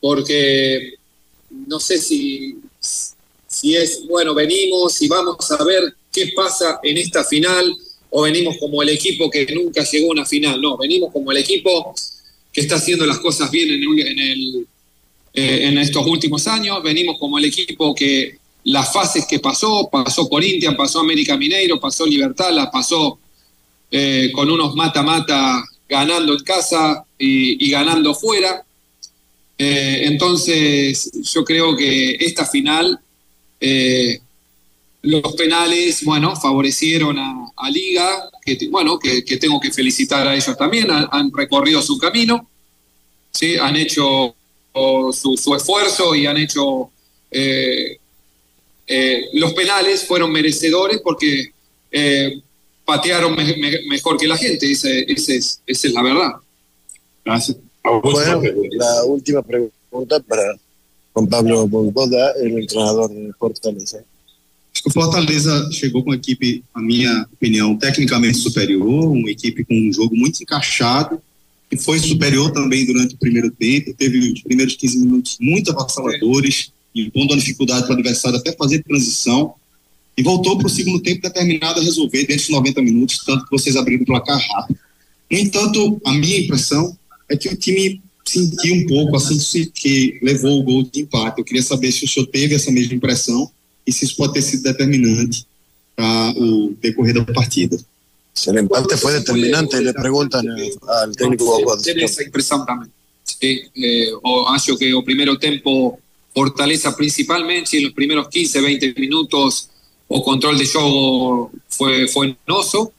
porque 0.00 0.94
no 1.66 1.78
sé 1.78 1.98
si, 1.98 2.56
si 3.46 3.76
es, 3.76 4.06
bueno, 4.06 4.34
venimos 4.34 5.00
y 5.02 5.08
vamos 5.08 5.50
a 5.50 5.62
ver 5.62 5.94
qué 6.10 6.32
pasa 6.34 6.80
en 6.82 6.96
esta 6.96 7.22
final, 7.22 7.76
o 8.10 8.22
venimos 8.22 8.56
como 8.58 8.82
el 8.82 8.88
equipo 8.88 9.30
que 9.30 9.46
nunca 9.54 9.84
llegó 9.84 10.08
a 10.08 10.12
una 10.12 10.24
final, 10.24 10.60
no, 10.60 10.78
venimos 10.78 11.12
como 11.12 11.30
el 11.30 11.38
equipo 11.38 11.94
que 12.50 12.62
está 12.62 12.76
haciendo 12.76 13.04
las 13.04 13.18
cosas 13.18 13.50
bien 13.50 13.70
en, 13.70 14.66
eh, 15.34 15.68
en 15.68 15.78
estos 15.78 16.06
últimos 16.06 16.46
años. 16.46 16.82
Venimos 16.82 17.18
como 17.18 17.38
el 17.38 17.44
equipo 17.44 17.94
que 17.94 18.37
las 18.68 18.92
fases 18.92 19.26
que 19.26 19.38
pasó, 19.38 19.88
pasó 19.90 20.28
Corinthians, 20.28 20.76
pasó 20.76 21.00
América 21.00 21.36
Mineiro, 21.36 21.80
pasó 21.80 22.04
Libertad, 22.04 22.52
la 22.52 22.70
pasó 22.70 23.18
eh, 23.90 24.30
con 24.34 24.50
unos 24.50 24.74
mata-mata 24.74 25.64
ganando 25.88 26.34
en 26.34 26.44
casa 26.44 27.02
y, 27.18 27.70
ganando 27.70 28.14
fuera. 28.14 28.62
Eh, 29.56 30.02
entonces, 30.04 31.10
yo 31.32 31.44
creo 31.44 31.74
que 31.74 32.16
esta 32.20 32.44
final, 32.44 33.00
los 35.02 35.32
penales, 35.34 36.04
bueno, 36.04 36.36
favorecieron 36.36 37.18
a, 37.18 37.70
Liga, 37.70 38.30
que, 38.44 38.68
bueno, 38.70 38.98
que, 38.98 39.22
tengo 39.38 39.58
que 39.60 39.72
felicitar 39.72 40.28
a 40.28 40.34
ellos 40.34 40.56
también, 40.58 40.90
han, 40.90 41.30
recorrido 41.32 41.80
su 41.80 41.96
camino, 41.96 42.48
¿sí? 43.30 43.56
han 43.56 43.76
hecho 43.76 44.34
su, 44.74 45.54
esfuerzo 45.56 46.14
y 46.14 46.26
han 46.26 46.36
hecho... 46.36 46.90
Eh, 47.30 47.98
eh, 48.88 49.28
los 49.34 49.52
penales 49.52 50.04
fueron 50.04 50.32
merecedores 50.32 51.00
porque 51.04 51.52
eh, 51.92 52.40
patearon 52.84 53.36
mejor 53.86 54.16
que 54.16 54.26
la 54.26 54.36
gente, 54.36 54.70
esa, 54.70 54.88
es, 54.90 55.60
esa 55.66 55.88
es 55.88 55.92
la 55.92 56.02
verdad. 56.02 56.32
Gracias. 57.24 57.56
Bueno, 58.02 58.42
la 58.72 59.04
última 59.04 59.42
pregunta 59.42 60.20
para 60.20 60.56
Juan 61.12 61.26
Pablo 61.26 61.68
Bogoda, 61.68 62.32
el 62.40 62.58
entrenador 62.58 63.10
de 63.10 63.32
Fortaleza. 63.38 64.04
O 64.86 64.90
Fortaleza 64.90 65.68
chegou 65.72 66.02
com 66.02 66.10
uma 66.10 66.16
equipe, 66.16 66.62
na 66.74 66.80
minha 66.80 67.26
opinião, 67.32 67.76
tecnicamente 67.76 68.38
superior, 68.38 69.10
uma 69.10 69.30
equipe 69.30 69.64
com 69.64 69.74
um 69.74 69.92
jogo 69.92 70.14
muito 70.16 70.42
encaixado, 70.42 71.20
que 71.68 71.76
foi 71.76 71.98
superior 71.98 72.50
também 72.52 72.86
durante 72.86 73.14
o 73.14 73.18
primeiro 73.18 73.50
tempo, 73.50 73.92
teve 73.94 74.32
os 74.32 74.42
primeiros 74.42 74.76
15 74.76 74.98
minutos 75.00 75.36
muito 75.40 75.70
avassaladores, 75.70 76.72
impondo 76.94 77.32
uma 77.32 77.38
dificuldade 77.38 77.82
para 77.82 77.90
o 77.90 77.98
adversário 77.98 78.38
até 78.38 78.52
fazer 78.52 78.82
transição, 78.82 79.54
e 80.16 80.22
voltou 80.22 80.58
para 80.58 80.66
o 80.66 80.70
segundo 80.70 81.00
tempo 81.00 81.22
determinado 81.22 81.78
a 81.78 81.82
resolver 81.82 82.26
dentro 82.26 82.46
de 82.46 82.52
90 82.52 82.82
minutos, 82.82 83.22
tanto 83.24 83.44
que 83.44 83.50
vocês 83.52 83.76
abriram 83.76 84.02
o 84.02 84.06
placar 84.06 84.36
rápido. 84.36 84.78
No 85.30 85.38
entanto, 85.38 86.00
a 86.04 86.12
minha 86.12 86.40
impressão 86.40 86.98
é 87.28 87.36
que 87.36 87.48
o 87.48 87.56
time 87.56 88.02
sentiu 88.24 88.74
um 88.74 88.86
pouco 88.86 89.16
assim 89.16 89.38
que 89.72 90.18
levou 90.20 90.58
o 90.58 90.62
gol 90.64 90.82
de 90.82 91.02
empate. 91.02 91.38
Eu 91.38 91.44
queria 91.44 91.62
saber 91.62 91.92
se 91.92 92.04
o 92.04 92.08
senhor 92.08 92.26
teve 92.26 92.54
essa 92.54 92.72
mesma 92.72 92.94
impressão 92.94 93.48
e 93.86 93.92
se 93.92 94.04
isso 94.04 94.16
pode 94.16 94.32
ter 94.34 94.42
sido 94.42 94.64
determinante 94.64 95.46
para 95.94 96.34
o 96.36 96.76
decorrer 96.80 97.14
da 97.14 97.24
partida. 97.24 97.78
Se 98.34 98.50
el 98.50 98.58
empate 98.58 98.96
fue 98.96 99.12
determinante, 99.12 99.80
le 99.80 99.92
preguntan 99.92 100.46
al 100.48 101.14
técnico 101.16 101.76
Tiene 101.82 102.04
esa 102.04 102.22
impresión 102.22 102.64
también. 102.64 102.92
Sí, 103.24 103.62
eh, 103.74 104.10
o 104.22 104.48
acho 104.48 104.76
que 104.76 104.94
o 104.94 105.02
primeiro 105.02 105.38
tempo 105.38 105.98
Fortaleza 106.38 106.96
principalmente 106.96 107.76
en 107.76 107.84
los 107.84 107.92
primeros 107.92 108.28
15, 108.28 108.60
20 108.60 108.94
minutos 108.94 109.70
o 110.06 110.22
control 110.22 110.56
de 110.56 110.66
juego 110.66 111.50
fue, 111.68 112.06
fue 112.06 112.36
noso, 112.46 112.92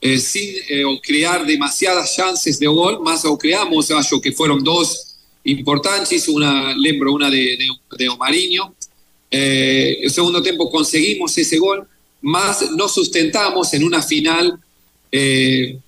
eh, 0.00 0.18
sin 0.18 0.48
eh, 0.68 0.82
crear 1.00 1.46
demasiadas 1.46 2.16
chances 2.16 2.58
de 2.58 2.66
gol, 2.66 3.00
más 3.02 3.24
o 3.24 3.38
creamos, 3.38 3.90
acho 3.92 4.20
que 4.20 4.32
fueron 4.32 4.64
dos 4.64 5.14
importantes, 5.44 6.26
una, 6.28 6.74
lembro 6.76 7.12
una 7.12 7.30
de, 7.30 7.56
de, 7.56 7.68
de 7.98 8.08
eh, 9.30 9.98
el 10.02 10.10
segundo 10.10 10.42
tiempo 10.42 10.68
conseguimos 10.68 11.38
ese 11.38 11.58
gol, 11.58 11.86
más 12.20 12.70
nos 12.72 12.92
sustentamos 12.92 13.72
en 13.74 13.84
una 13.84 14.02
final. 14.02 14.58
Eh, 15.10 15.78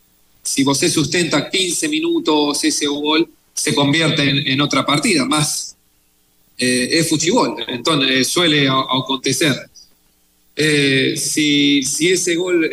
si 0.42 0.62
vos 0.62 0.78
sustenta 0.78 1.50
15 1.50 1.88
minutos 1.88 2.62
ese 2.62 2.86
gol, 2.86 3.28
se 3.52 3.74
convierte 3.74 4.52
en, 4.52 4.60
otra 4.60 4.84
partida, 4.84 5.24
más 5.24 5.73
eh, 6.58 6.88
es 6.90 7.08
fuchibol, 7.08 7.56
entonces 7.68 8.28
suele 8.28 8.68
acontecer. 8.68 9.54
si, 11.16 11.82
si 11.82 12.12
ese 12.12 12.34
gol 12.36 12.70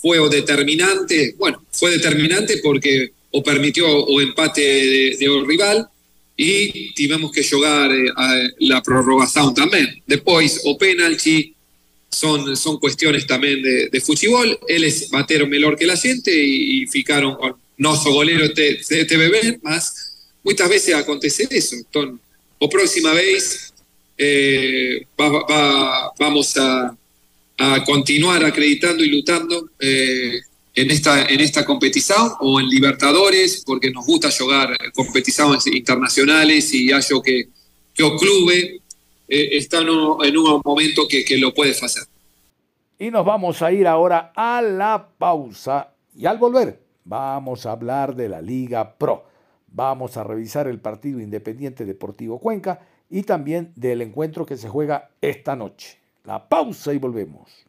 fue 0.00 0.18
determinante, 0.28 1.34
bueno, 1.38 1.62
fue 1.72 1.90
determinante 1.90 2.58
porque 2.58 3.10
o 3.30 3.42
permitió 3.42 3.88
o 3.88 4.20
empate 4.20 4.60
de, 4.60 5.16
de 5.18 5.44
rival, 5.46 5.88
y 6.36 6.92
tuvimos 6.94 7.30
que 7.32 7.44
jugar 7.44 7.92
eh, 7.92 8.08
a 8.16 8.48
la 8.60 8.82
prorrogación 8.82 9.54
también. 9.54 10.02
Después, 10.06 10.60
o 10.64 10.76
penalti, 10.76 11.54
son, 12.10 12.56
son 12.56 12.78
cuestiones 12.78 13.26
también 13.26 13.62
de, 13.62 13.88
de 13.88 14.00
fútbol. 14.00 14.58
Él 14.68 14.84
es 14.84 15.10
batero 15.10 15.48
que 15.76 15.86
la 15.86 15.96
gente 15.96 16.32
y, 16.34 16.86
ficaron 16.86 17.36
con 17.36 17.56
noso 17.76 18.12
golero 18.12 18.44
este 18.44 19.16
bebé, 19.16 19.58
más 19.62 20.12
muchas 20.44 20.68
veces 20.68 20.94
acontece 20.94 21.48
eso. 21.50 21.76
Entonces, 21.76 22.20
o 22.58 22.68
próxima 22.68 23.12
vez 23.12 23.72
eh, 24.16 25.06
vamos 26.18 26.56
a, 26.56 26.96
continuar 27.86 28.44
acreditando 28.44 29.04
y 29.04 29.08
luchando 29.08 29.70
eh, 29.78 30.40
en, 30.74 30.90
esta, 30.90 31.26
en 31.26 31.40
esta 31.40 31.64
competición 31.64 32.32
o 32.40 32.58
en 32.58 32.68
Libertadores, 32.68 33.62
porque 33.64 33.90
nos 33.90 34.04
gusta 34.04 34.30
jugar 34.30 34.76
competiciones 34.92 35.66
internacionales 35.68 36.74
y 36.74 36.90
hallo 36.90 37.22
que, 37.22 37.48
que 37.94 38.02
o 38.02 38.16
clube 38.16 38.80
eh, 39.28 39.48
está 39.52 39.78
en 39.78 39.90
un, 39.90 40.24
en 40.24 40.36
un 40.36 40.60
momento 40.64 41.06
que, 41.08 41.24
que 41.24 41.38
lo 41.38 41.54
puede 41.54 41.70
hacer. 41.70 42.02
Y 42.98 43.10
nos 43.10 43.24
vamos 43.24 43.62
a 43.62 43.72
ir 43.72 43.86
ahora 43.86 44.32
a 44.34 44.60
la 44.60 45.08
pausa 45.16 45.94
y 46.16 46.26
al 46.26 46.38
volver 46.38 46.84
vamos 47.04 47.66
a 47.66 47.72
hablar 47.72 48.16
de 48.16 48.28
la 48.28 48.40
Liga 48.40 48.96
Pro. 48.96 49.24
Vamos 49.76 50.16
a 50.16 50.22
revisar 50.22 50.68
el 50.68 50.78
partido 50.78 51.18
Independiente 51.18 51.84
Deportivo 51.84 52.38
Cuenca 52.38 52.78
y 53.10 53.24
también 53.24 53.72
del 53.74 54.02
encuentro 54.02 54.46
que 54.46 54.56
se 54.56 54.68
juega 54.68 55.10
esta 55.20 55.56
noche. 55.56 55.98
La 56.22 56.48
pausa 56.48 56.92
y 56.92 56.98
volvemos. 56.98 57.66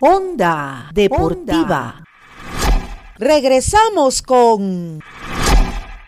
Onda 0.00 0.90
Deportiva. 0.94 2.02
Regresamos 3.18 4.22
con 4.22 5.00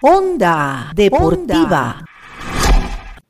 Onda 0.01 0.91
Deportiva. 0.95 2.03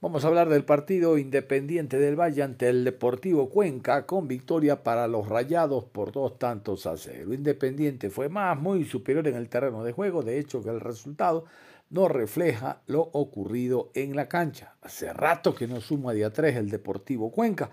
Vamos 0.01 0.25
a 0.25 0.29
hablar 0.29 0.49
del 0.49 0.65
partido 0.65 1.19
Independiente 1.19 1.99
del 1.99 2.15
Valle 2.15 2.45
ante 2.45 2.69
el 2.69 2.85
Deportivo 2.85 3.51
Cuenca 3.51 4.07
con 4.07 4.29
victoria 4.29 4.85
para 4.85 5.09
los 5.09 5.29
Rayados 5.29 5.87
por 5.87 6.13
dos 6.13 6.39
tantos 6.39 6.87
a 6.87 6.97
cero. 6.97 7.35
Independiente 7.35 8.09
fue 8.09 8.29
más, 8.29 8.57
muy 8.61 8.85
superior 8.85 9.27
en 9.27 9.35
el 9.35 9.49
terreno 9.49 9.83
de 9.83 9.91
juego, 9.91 10.23
de 10.23 10.39
hecho 10.39 10.63
que 10.63 10.71
el 10.71 10.79
resultado 10.79 11.47
no 11.91 12.07
refleja 12.07 12.81
lo 12.87 13.11
ocurrido 13.13 13.91
en 13.93 14.15
la 14.15 14.29
cancha. 14.29 14.77
Hace 14.83 15.13
rato 15.13 15.53
que 15.53 15.67
no 15.67 15.81
suma 15.81 16.13
día 16.13 16.33
3 16.33 16.55
el 16.55 16.71
Deportivo 16.71 17.33
Cuenca 17.33 17.69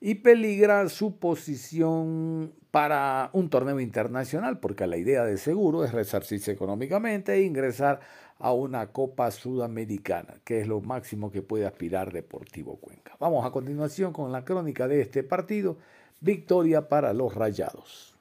y 0.00 0.14
peligra 0.14 0.88
su 0.88 1.18
posición 1.18 2.54
para 2.70 3.28
un 3.32 3.50
torneo 3.50 3.78
internacional, 3.80 4.58
porque 4.58 4.86
la 4.86 4.96
idea 4.96 5.24
de 5.24 5.36
seguro 5.36 5.84
es 5.84 5.92
resarcirse 5.92 6.52
económicamente 6.52 7.34
e 7.34 7.42
ingresar 7.42 8.00
a 8.38 8.52
una 8.52 8.92
Copa 8.92 9.30
Sudamericana, 9.30 10.40
que 10.44 10.60
es 10.60 10.66
lo 10.66 10.80
máximo 10.80 11.30
que 11.30 11.42
puede 11.42 11.66
aspirar 11.66 12.12
Deportivo 12.12 12.76
Cuenca. 12.76 13.16
Vamos 13.18 13.44
a 13.44 13.50
continuación 13.50 14.12
con 14.12 14.30
la 14.32 14.44
crónica 14.44 14.86
de 14.88 15.00
este 15.00 15.22
partido. 15.22 15.76
Victoria 16.20 16.88
para 16.88 17.12
los 17.12 17.34
Rayados. 17.34 18.14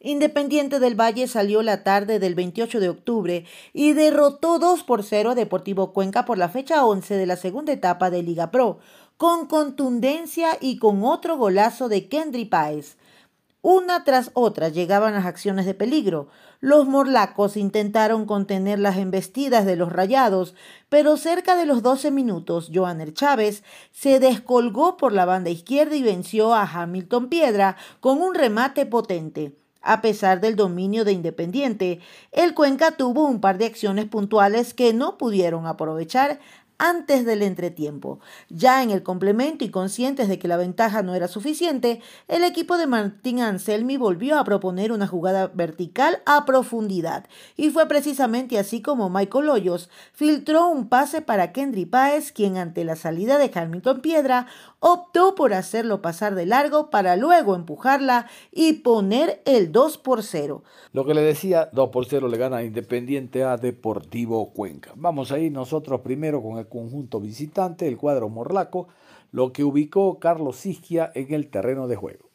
Independiente 0.00 0.78
del 0.78 0.94
Valle 0.94 1.26
salió 1.26 1.62
la 1.62 1.82
tarde 1.82 2.20
del 2.20 2.36
28 2.36 2.78
de 2.78 2.88
octubre 2.88 3.44
y 3.72 3.94
derrotó 3.94 4.60
2 4.60 4.84
por 4.84 5.02
0 5.02 5.30
a 5.30 5.34
Deportivo 5.34 5.92
Cuenca 5.92 6.24
por 6.24 6.38
la 6.38 6.48
fecha 6.48 6.84
11 6.86 7.16
de 7.16 7.26
la 7.26 7.36
segunda 7.36 7.72
etapa 7.72 8.08
de 8.08 8.22
Liga 8.22 8.52
Pro, 8.52 8.78
con 9.16 9.46
contundencia 9.46 10.56
y 10.60 10.78
con 10.78 11.02
otro 11.02 11.36
golazo 11.36 11.88
de 11.88 12.08
Kendry 12.08 12.44
Páez. 12.44 12.96
Una 13.70 14.02
tras 14.02 14.30
otra 14.32 14.70
llegaban 14.70 15.12
las 15.12 15.26
acciones 15.26 15.66
de 15.66 15.74
peligro. 15.74 16.28
Los 16.58 16.86
morlacos 16.88 17.54
intentaron 17.58 18.24
contener 18.24 18.78
las 18.78 18.96
embestidas 18.96 19.66
de 19.66 19.76
los 19.76 19.92
rayados, 19.92 20.54
pero 20.88 21.18
cerca 21.18 21.54
de 21.54 21.66
los 21.66 21.82
12 21.82 22.10
minutos, 22.10 22.70
Joaner 22.72 23.12
Chávez 23.12 23.62
se 23.92 24.20
descolgó 24.20 24.96
por 24.96 25.12
la 25.12 25.26
banda 25.26 25.50
izquierda 25.50 25.96
y 25.96 26.02
venció 26.02 26.54
a 26.54 26.62
Hamilton 26.62 27.28
Piedra 27.28 27.76
con 28.00 28.22
un 28.22 28.34
remate 28.34 28.86
potente. 28.86 29.58
A 29.82 30.00
pesar 30.00 30.40
del 30.40 30.56
dominio 30.56 31.04
de 31.04 31.12
Independiente, 31.12 32.00
el 32.32 32.54
Cuenca 32.54 32.92
tuvo 32.92 33.26
un 33.26 33.42
par 33.42 33.58
de 33.58 33.66
acciones 33.66 34.06
puntuales 34.06 34.72
que 34.72 34.94
no 34.94 35.18
pudieron 35.18 35.66
aprovechar 35.66 36.40
antes 36.78 37.26
del 37.26 37.42
entretiempo. 37.42 38.20
Ya 38.48 38.82
en 38.82 38.90
el 38.90 39.02
complemento 39.02 39.64
y 39.64 39.70
conscientes 39.70 40.28
de 40.28 40.38
que 40.38 40.48
la 40.48 40.56
ventaja 40.56 41.02
no 41.02 41.14
era 41.14 41.28
suficiente, 41.28 42.00
el 42.28 42.44
equipo 42.44 42.78
de 42.78 42.86
Martín 42.86 43.40
Anselmi 43.40 43.96
volvió 43.96 44.38
a 44.38 44.44
proponer 44.44 44.92
una 44.92 45.06
jugada 45.06 45.48
vertical 45.48 46.22
a 46.24 46.44
profundidad 46.46 47.26
y 47.56 47.70
fue 47.70 47.86
precisamente 47.88 48.58
así 48.58 48.80
como 48.80 49.10
Michael 49.10 49.48
Hoyos 49.48 49.90
filtró 50.12 50.68
un 50.68 50.88
pase 50.88 51.20
para 51.20 51.52
Kendry 51.52 51.86
Páez, 51.86 52.32
quien 52.32 52.56
ante 52.56 52.84
la 52.84 52.96
salida 52.96 53.38
de 53.38 53.50
Hamilton 53.52 54.00
Piedra 54.00 54.46
optó 54.80 55.34
por 55.34 55.54
hacerlo 55.54 56.02
pasar 56.02 56.34
de 56.34 56.46
largo 56.46 56.90
para 56.90 57.16
luego 57.16 57.54
empujarla 57.54 58.26
y 58.52 58.74
poner 58.74 59.42
el 59.44 59.72
2 59.72 59.98
por 59.98 60.22
0. 60.22 60.62
Lo 60.92 61.04
que 61.04 61.14
le 61.14 61.22
decía, 61.22 61.68
2 61.72 61.90
por 61.90 62.06
0 62.06 62.28
le 62.28 62.38
gana 62.38 62.62
Independiente 62.62 63.44
a 63.44 63.56
Deportivo 63.56 64.52
Cuenca. 64.52 64.92
Vamos 64.96 65.32
a 65.32 65.38
ir 65.38 65.52
nosotros 65.52 66.00
primero 66.02 66.42
con 66.42 66.58
el 66.58 66.68
conjunto 66.68 67.20
visitante, 67.20 67.88
el 67.88 67.96
cuadro 67.96 68.28
Morlaco, 68.28 68.88
lo 69.32 69.52
que 69.52 69.64
ubicó 69.64 70.18
Carlos 70.18 70.64
Isquia 70.64 71.10
en 71.14 71.34
el 71.34 71.48
terreno 71.48 71.88
de 71.88 71.96
juego. 71.96 72.28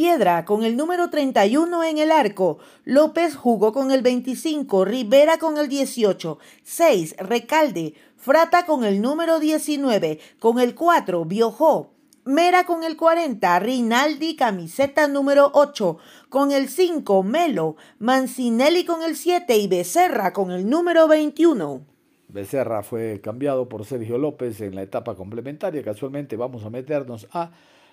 Piedra 0.00 0.46
con 0.46 0.64
el 0.64 0.78
número 0.78 1.10
31 1.10 1.84
en 1.84 1.98
el 1.98 2.10
arco. 2.10 2.56
López 2.84 3.36
jugó 3.36 3.74
con 3.74 3.90
el 3.90 4.00
25, 4.00 4.86
Rivera 4.86 5.36
con 5.36 5.58
el 5.58 5.68
18, 5.68 6.38
6, 6.62 7.16
Recalde, 7.18 7.92
Frata 8.20 8.66
con 8.66 8.84
el 8.84 9.00
número 9.00 9.40
19, 9.40 10.18
con 10.38 10.60
el 10.60 10.74
4, 10.74 11.24
Biojó, 11.24 11.94
Mera 12.26 12.66
con 12.66 12.84
el 12.84 12.98
40, 12.98 13.58
Rinaldi 13.60 14.36
camiseta 14.36 15.08
número 15.08 15.50
8, 15.54 15.96
con 16.28 16.52
el 16.52 16.68
5, 16.68 17.22
Melo, 17.22 17.76
Mancinelli 17.98 18.84
con 18.84 19.02
el 19.02 19.16
7 19.16 19.56
y 19.56 19.68
Becerra 19.68 20.34
con 20.34 20.50
el 20.50 20.68
número 20.68 21.08
21. 21.08 21.80
Becerra 22.28 22.82
fue 22.82 23.22
cambiado 23.22 23.70
por 23.70 23.86
Sergio 23.86 24.18
López 24.18 24.60
en 24.60 24.74
la 24.74 24.82
etapa 24.82 25.14
complementaria. 25.14 25.82
Casualmente 25.82 26.36
vamos 26.36 26.66
a 26.66 26.70
meternos 26.70 27.26
a 27.32 27.52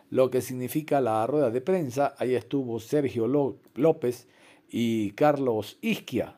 lo 0.09 0.29
que 0.29 0.41
significa 0.41 0.99
la 0.99 1.25
rueda 1.25 1.51
de 1.51 1.61
prensa. 1.61 2.15
Ahí 2.17 2.35
estuvo 2.35 2.81
Sergio 2.81 3.27
López 3.75 4.27
y 4.69 5.11
Carlos 5.11 5.77
Isquia. 5.79 6.35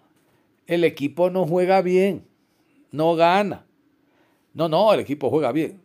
El 0.68 0.84
equipo 0.84 1.32
no 1.32 1.48
juega 1.48 1.82
bien, 1.82 2.28
no 2.92 3.16
gana. 3.16 3.66
No, 4.60 4.68
no, 4.68 4.92
el 4.92 5.00
equipo 5.00 5.30
juega 5.30 5.54
bien. 5.54 5.80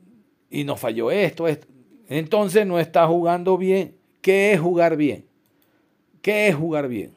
Y 0.50 0.64
nos 0.64 0.80
falló 0.80 1.12
esto, 1.12 1.46
esto. 1.46 1.68
Entonces 2.08 2.66
no 2.66 2.80
está 2.80 3.06
jugando 3.06 3.56
bien. 3.56 3.94
¿Qué 4.20 4.52
es 4.52 4.58
jugar 4.58 4.96
bien? 4.96 5.26
¿Qué 6.22 6.48
es 6.48 6.56
jugar 6.56 6.88
bien? 6.88 7.12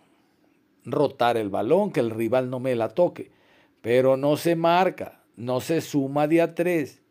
Rotar 0.85 1.35
el 1.35 1.49
balón, 1.49 1.91
que 1.91 1.99
el 1.99 2.11
rival 2.11 2.51
no 2.51 2.59
me 2.59 2.75
la 2.75 2.89
toque. 2.89 3.31
Pero 3.81 4.17
no 4.17 4.37
se 4.37 4.55
marca, 4.55 5.23
no 5.35 5.59
se 5.59 5.81
suma 5.81 6.27
de 6.27 6.43
a 6.43 6.53
tres. 6.53 7.01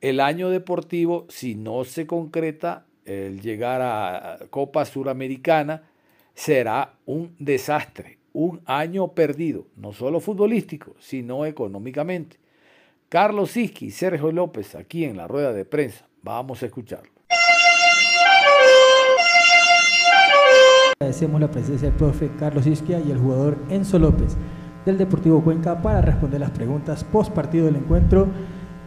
El 0.00 0.20
año 0.20 0.48
deportivo, 0.48 1.26
si 1.28 1.56
no 1.56 1.82
se 1.82 2.06
concreta 2.06 2.86
el 3.04 3.40
llegar 3.40 3.82
a 3.82 4.38
Copa 4.50 4.84
Suramericana, 4.84 5.90
será 6.34 6.94
un 7.04 7.34
desastre, 7.40 8.20
un 8.32 8.60
año 8.64 9.08
perdido, 9.08 9.66
no 9.74 9.92
solo 9.92 10.20
futbolístico, 10.20 10.94
sino 11.00 11.46
económicamente. 11.46 12.42
Carlos 13.12 13.58
Isqui 13.58 13.88
y 13.88 13.90
Sergio 13.90 14.32
López 14.32 14.74
aquí 14.74 15.04
en 15.04 15.18
la 15.18 15.28
rueda 15.28 15.52
de 15.52 15.66
prensa. 15.66 16.06
Vamos 16.22 16.62
a 16.62 16.66
escucharlo. 16.66 17.12
Agradecemos 20.98 21.38
la 21.38 21.50
presencia 21.50 21.90
del 21.90 21.98
profe 21.98 22.30
Carlos 22.38 22.66
Isquia 22.66 23.00
y 23.00 23.10
el 23.10 23.18
jugador 23.18 23.58
Enzo 23.68 23.98
López 23.98 24.38
del 24.86 24.96
Deportivo 24.96 25.44
Cuenca 25.44 25.82
para 25.82 26.00
responder 26.00 26.40
las 26.40 26.52
preguntas 26.52 27.04
post 27.04 27.34
partido 27.34 27.66
del 27.66 27.76
encuentro 27.76 28.28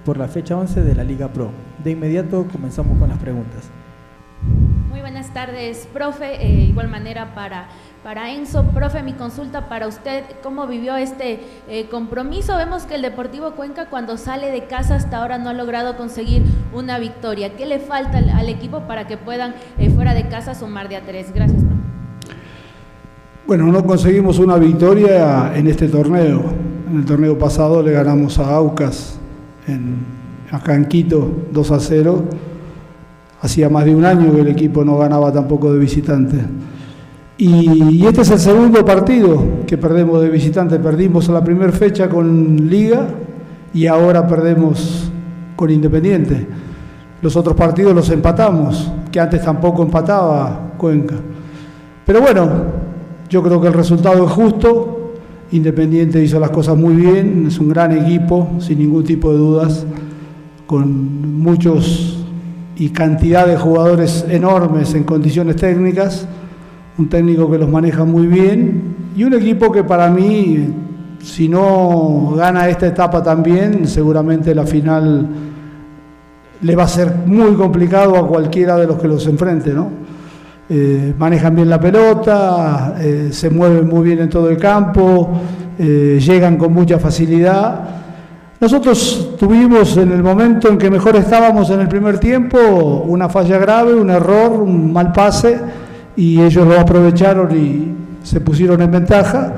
por 0.04 0.18
la 0.18 0.28
fecha 0.28 0.58
11 0.58 0.82
de 0.82 0.96
la 0.96 1.04
Liga 1.04 1.32
Pro. 1.32 1.52
De 1.84 1.92
inmediato 1.92 2.48
comenzamos 2.52 2.98
con 2.98 3.10
las 3.10 3.20
preguntas. 3.20 3.70
Muy 4.90 5.02
buenas 5.02 5.32
tardes, 5.36 5.88
profe. 5.94 6.44
Eh, 6.44 6.64
igual 6.64 6.88
manera 6.88 7.36
para 7.36 7.68
para 8.06 8.32
Enzo. 8.32 8.62
Profe, 8.66 9.02
mi 9.02 9.14
consulta 9.14 9.68
para 9.68 9.88
usted, 9.88 10.26
¿cómo 10.44 10.68
vivió 10.68 10.96
este 10.96 11.40
eh, 11.68 11.88
compromiso? 11.90 12.56
Vemos 12.56 12.84
que 12.84 12.94
el 12.94 13.02
Deportivo 13.02 13.54
Cuenca 13.54 13.90
cuando 13.90 14.16
sale 14.18 14.52
de 14.52 14.66
casa 14.66 14.94
hasta 14.94 15.18
ahora 15.18 15.40
no 15.40 15.50
ha 15.50 15.54
logrado 15.54 15.98
conseguir 15.98 16.44
una 16.72 17.00
victoria. 17.00 17.56
¿Qué 17.56 17.66
le 17.66 17.80
falta 17.80 18.20
al, 18.20 18.48
equipo 18.48 18.82
para 18.82 19.08
que 19.08 19.18
puedan 19.18 19.56
eh, 19.80 19.90
fuera 19.90 20.14
de 20.14 20.28
casa 20.28 20.54
sumar 20.54 20.88
de 20.88 20.98
a 20.98 21.02
tres? 21.02 21.34
Gracias. 21.34 21.64
Bueno, 23.48 23.66
no 23.72 23.84
conseguimos 23.84 24.38
una 24.38 24.58
victoria 24.58 25.54
en 25.56 25.66
este 25.66 25.88
torneo. 25.88 26.44
En 26.88 26.98
el 26.98 27.06
torneo 27.06 27.40
pasado 27.40 27.82
le 27.82 27.92
ganamos 27.92 28.38
a 28.38 28.56
Aucas 28.56 29.18
en, 29.68 30.06
acá 30.52 30.76
en 30.76 30.86
Quito 30.86 31.32
2 31.52 31.72
a 31.72 31.80
0. 31.80 32.24
Hacía 33.42 33.68
más 33.68 33.86
de 33.86 33.96
un 33.96 34.06
año 34.06 34.32
que 34.32 34.42
el 34.42 34.48
equipo 34.50 34.86
no 34.86 34.96
ganaba 34.96 35.34
tampoco 35.34 35.74
de 35.74 35.80
visitante. 35.80 36.38
Y, 37.38 38.06
este 38.06 38.22
es 38.22 38.32
el 38.32 38.40
segundo 38.40 38.86
partido 38.86 39.44
que 39.68 39.78
perdemos 39.78 40.22
de 40.22 40.30
visitante. 40.30 40.80
Perdimos 40.80 41.28
la 41.28 41.44
primera 41.44 41.72
fecha 41.72 42.08
con 42.08 42.70
Liga 42.70 43.08
y 43.74 43.88
ahora 43.88 44.26
perdemos 44.26 45.12
con 45.56 45.70
Independiente. 45.70 46.48
Los 47.22 47.36
otros 47.36 47.56
partidos 47.56 47.94
los 47.94 48.10
empatamos, 48.10 48.92
que 49.12 49.20
antes 49.20 49.42
tampoco 49.44 49.84
empataba 49.84 50.74
Cuenca. 50.78 51.16
Pero 52.06 52.22
bueno, 52.22 52.50
yo 53.30 53.42
creo 53.44 53.60
que 53.60 53.68
el 53.68 53.74
resultado 53.74 54.26
es 54.26 54.32
justo. 54.32 55.14
Independiente 55.52 56.24
hizo 56.24 56.40
las 56.40 56.52
cosas 56.52 56.78
muy 56.78 56.96
bien, 56.96 57.46
es 57.48 57.60
un 57.60 57.70
gran 57.70 57.92
equipo, 57.92 58.50
sin 58.60 58.80
ningún 58.80 59.04
tipo 59.04 59.32
de 59.32 59.38
dudas, 59.38 59.86
con 60.66 61.40
muchos 61.40 62.26
y 62.78 62.90
cantidad 62.90 63.46
de 63.46 63.58
jugadores 63.58 64.26
enormes 64.30 64.94
en 64.96 65.04
condiciones 65.04 65.56
técnicas, 65.56 66.28
un 66.98 67.10
técnico 67.10 67.50
que 67.52 67.58
los 67.58 67.70
maneja 67.70 68.06
muy 68.06 68.28
bien 68.28 68.96
y 69.16 69.24
un 69.24 69.34
equipo 69.34 69.72
que 69.72 69.84
para 69.84 70.10
mí, 70.10 70.74
si 71.22 71.50
no 71.50 72.34
gana 72.36 72.70
esta 72.70 72.88
etapa 72.88 73.22
también, 73.22 73.88
seguramente 73.88 74.56
la 74.56 74.66
final 74.66 75.28
le 76.62 76.76
va 76.76 76.84
a 76.84 76.88
ser 76.88 77.14
muy 77.26 77.54
complicado 77.56 78.18
a 78.18 78.28
cualquiera 78.28 78.78
de 78.78 78.88
los 78.88 78.98
que 78.98 79.08
los 79.08 79.26
enfrente. 79.28 79.74
Eh, 80.70 81.14
manejan 81.18 81.56
bien 81.56 81.70
la 81.70 81.80
pelota, 81.80 82.96
eh, 83.00 83.30
se 83.32 83.50
mueven 83.50 83.88
muy 83.88 84.04
bien 84.04 84.20
en 84.20 84.30
todo 84.30 84.50
el 84.50 84.58
campo, 84.58 85.30
eh, 85.78 86.20
llegan 86.20 86.58
con 86.58 86.74
mucha 86.74 86.98
facilidad. 86.98 87.90
Nosotros 88.60 89.36
tuvimos 89.38 89.98
en 89.98 90.12
el 90.14 90.24
momento 90.24 90.70
en 90.70 90.78
que 90.78 90.90
mejor 90.90 91.18
estábamos 91.18 91.70
en 91.70 91.82
el 91.82 91.88
primer 91.90 92.20
tiempo 92.20 92.58
una 93.06 93.28
falla 93.28 93.58
grave, 93.58 93.94
un 93.94 94.10
error, 94.10 94.52
un 94.54 94.94
mal 94.94 95.12
pase 95.12 95.60
y 96.16 96.42
ellos 96.42 96.68
lo 96.68 96.80
aprovecharon 96.80 97.56
y 97.58 97.94
se 98.24 98.42
pusieron 98.42 98.82
en 98.82 98.92
ventaja. 98.92 99.54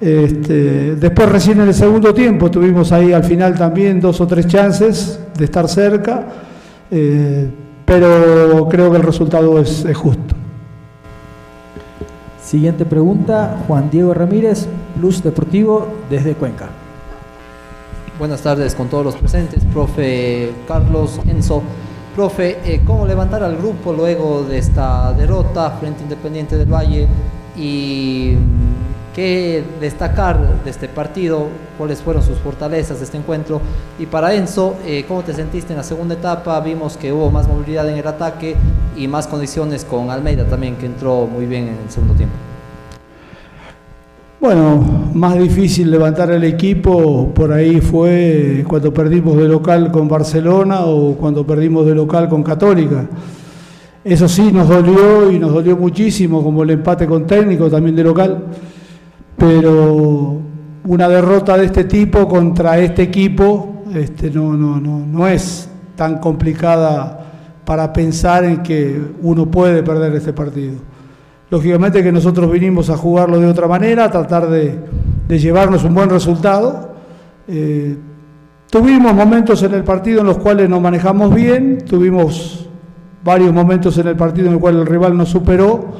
Este, 0.00 0.96
después 0.96 1.28
recién 1.30 1.60
en 1.60 1.68
el 1.68 1.74
segundo 1.74 2.12
tiempo 2.12 2.50
tuvimos 2.50 2.92
ahí 2.92 3.12
al 3.12 3.24
final 3.24 3.54
también 3.56 4.00
dos 4.00 4.20
o 4.20 4.26
tres 4.26 4.46
chances 4.46 5.20
de 5.36 5.44
estar 5.44 5.68
cerca, 5.68 6.26
pero 7.86 8.68
creo 8.68 8.90
que 8.90 8.96
el 8.96 9.02
resultado 9.02 9.58
es, 9.58 9.84
es 9.84 9.96
justo. 9.96 10.34
Siguiente 12.42 12.84
pregunta, 12.84 13.62
Juan 13.66 13.88
Diego 13.90 14.12
Ramírez, 14.12 14.66
Plus 14.98 15.22
Deportivo 15.22 15.88
desde 16.10 16.34
Cuenca. 16.34 16.68
Buenas 18.18 18.42
tardes 18.42 18.74
con 18.74 18.88
todos 18.88 19.04
los 19.04 19.16
presentes, 19.16 19.64
profe 19.72 20.52
Carlos 20.68 21.18
Enzo. 21.26 21.62
Profe, 22.14 22.58
eh, 22.64 22.82
¿cómo 22.86 23.08
levantar 23.08 23.42
al 23.42 23.56
grupo 23.56 23.92
luego 23.92 24.44
de 24.44 24.58
esta 24.58 25.12
derrota 25.14 25.72
frente 25.80 25.98
a 25.98 26.02
Independiente 26.04 26.56
del 26.56 26.72
Valle? 26.72 27.08
¿Y 27.56 28.34
qué 29.12 29.64
destacar 29.80 30.62
de 30.62 30.70
este 30.70 30.86
partido? 30.86 31.48
¿Cuáles 31.76 32.00
fueron 32.00 32.22
sus 32.22 32.38
fortalezas 32.38 33.00
de 33.00 33.06
este 33.06 33.16
encuentro? 33.16 33.60
Y 33.98 34.06
para 34.06 34.32
Enzo, 34.32 34.76
eh, 34.86 35.04
¿cómo 35.08 35.24
te 35.24 35.34
sentiste 35.34 35.72
en 35.72 35.78
la 35.78 35.82
segunda 35.82 36.14
etapa? 36.14 36.60
Vimos 36.60 36.96
que 36.96 37.12
hubo 37.12 37.32
más 37.32 37.48
movilidad 37.48 37.88
en 37.88 37.96
el 37.96 38.06
ataque 38.06 38.54
y 38.96 39.08
más 39.08 39.26
condiciones 39.26 39.84
con 39.84 40.12
Almeida 40.12 40.44
también, 40.44 40.76
que 40.76 40.86
entró 40.86 41.26
muy 41.26 41.46
bien 41.46 41.66
en 41.66 41.78
el 41.82 41.90
segundo 41.90 42.14
tiempo. 42.14 42.36
Bueno, 44.44 44.84
más 45.14 45.38
difícil 45.38 45.90
levantar 45.90 46.30
el 46.30 46.44
equipo 46.44 47.32
por 47.32 47.50
ahí 47.50 47.80
fue 47.80 48.62
cuando 48.68 48.92
perdimos 48.92 49.38
de 49.38 49.48
local 49.48 49.90
con 49.90 50.06
Barcelona 50.06 50.82
o 50.82 51.14
cuando 51.14 51.46
perdimos 51.46 51.86
de 51.86 51.94
local 51.94 52.28
con 52.28 52.42
Católica. 52.42 53.06
Eso 54.04 54.28
sí 54.28 54.52
nos 54.52 54.68
dolió 54.68 55.30
y 55.30 55.38
nos 55.38 55.50
dolió 55.50 55.78
muchísimo, 55.78 56.42
como 56.42 56.62
el 56.62 56.68
empate 56.68 57.06
con 57.06 57.26
técnico 57.26 57.70
también 57.70 57.96
de 57.96 58.04
local, 58.04 58.44
pero 59.38 60.42
una 60.88 61.08
derrota 61.08 61.56
de 61.56 61.64
este 61.64 61.84
tipo 61.84 62.28
contra 62.28 62.78
este 62.78 63.04
equipo 63.04 63.84
este, 63.94 64.30
no, 64.30 64.52
no, 64.52 64.78
no, 64.78 65.06
no 65.06 65.26
es 65.26 65.70
tan 65.96 66.18
complicada 66.18 67.32
para 67.64 67.90
pensar 67.94 68.44
en 68.44 68.62
que 68.62 69.00
uno 69.22 69.50
puede 69.50 69.82
perder 69.82 70.14
este 70.16 70.34
partido. 70.34 70.93
Lógicamente 71.54 72.02
que 72.02 72.10
nosotros 72.10 72.50
vinimos 72.50 72.90
a 72.90 72.96
jugarlo 72.96 73.38
de 73.38 73.46
otra 73.46 73.68
manera, 73.68 74.06
a 74.06 74.10
tratar 74.10 74.48
de, 74.50 74.76
llevarnos 75.28 75.84
un 75.84 75.94
buen 75.94 76.10
resultado. 76.10 76.96
Eh, 77.46 77.96
tuvimos 78.68 79.14
momentos 79.14 79.62
en 79.62 79.72
el 79.74 79.84
partido 79.84 80.22
en 80.22 80.26
los 80.26 80.38
cuales 80.38 80.68
nos 80.68 80.80
manejamos 80.80 81.32
bien, 81.32 81.84
tuvimos 81.88 82.66
varios 83.22 83.52
momentos 83.52 83.96
en 83.98 84.08
el 84.08 84.16
partido 84.16 84.48
en 84.48 84.54
el 84.54 84.58
cual 84.58 84.80
el 84.80 84.86
rival 84.86 85.16
nos 85.16 85.28
superó, 85.28 85.92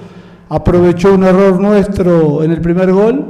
aprovechó 0.48 1.14
un 1.14 1.22
error 1.22 1.60
nuestro 1.60 2.42
en 2.42 2.50
el 2.50 2.60
primer 2.60 2.90
gol, 2.90 3.24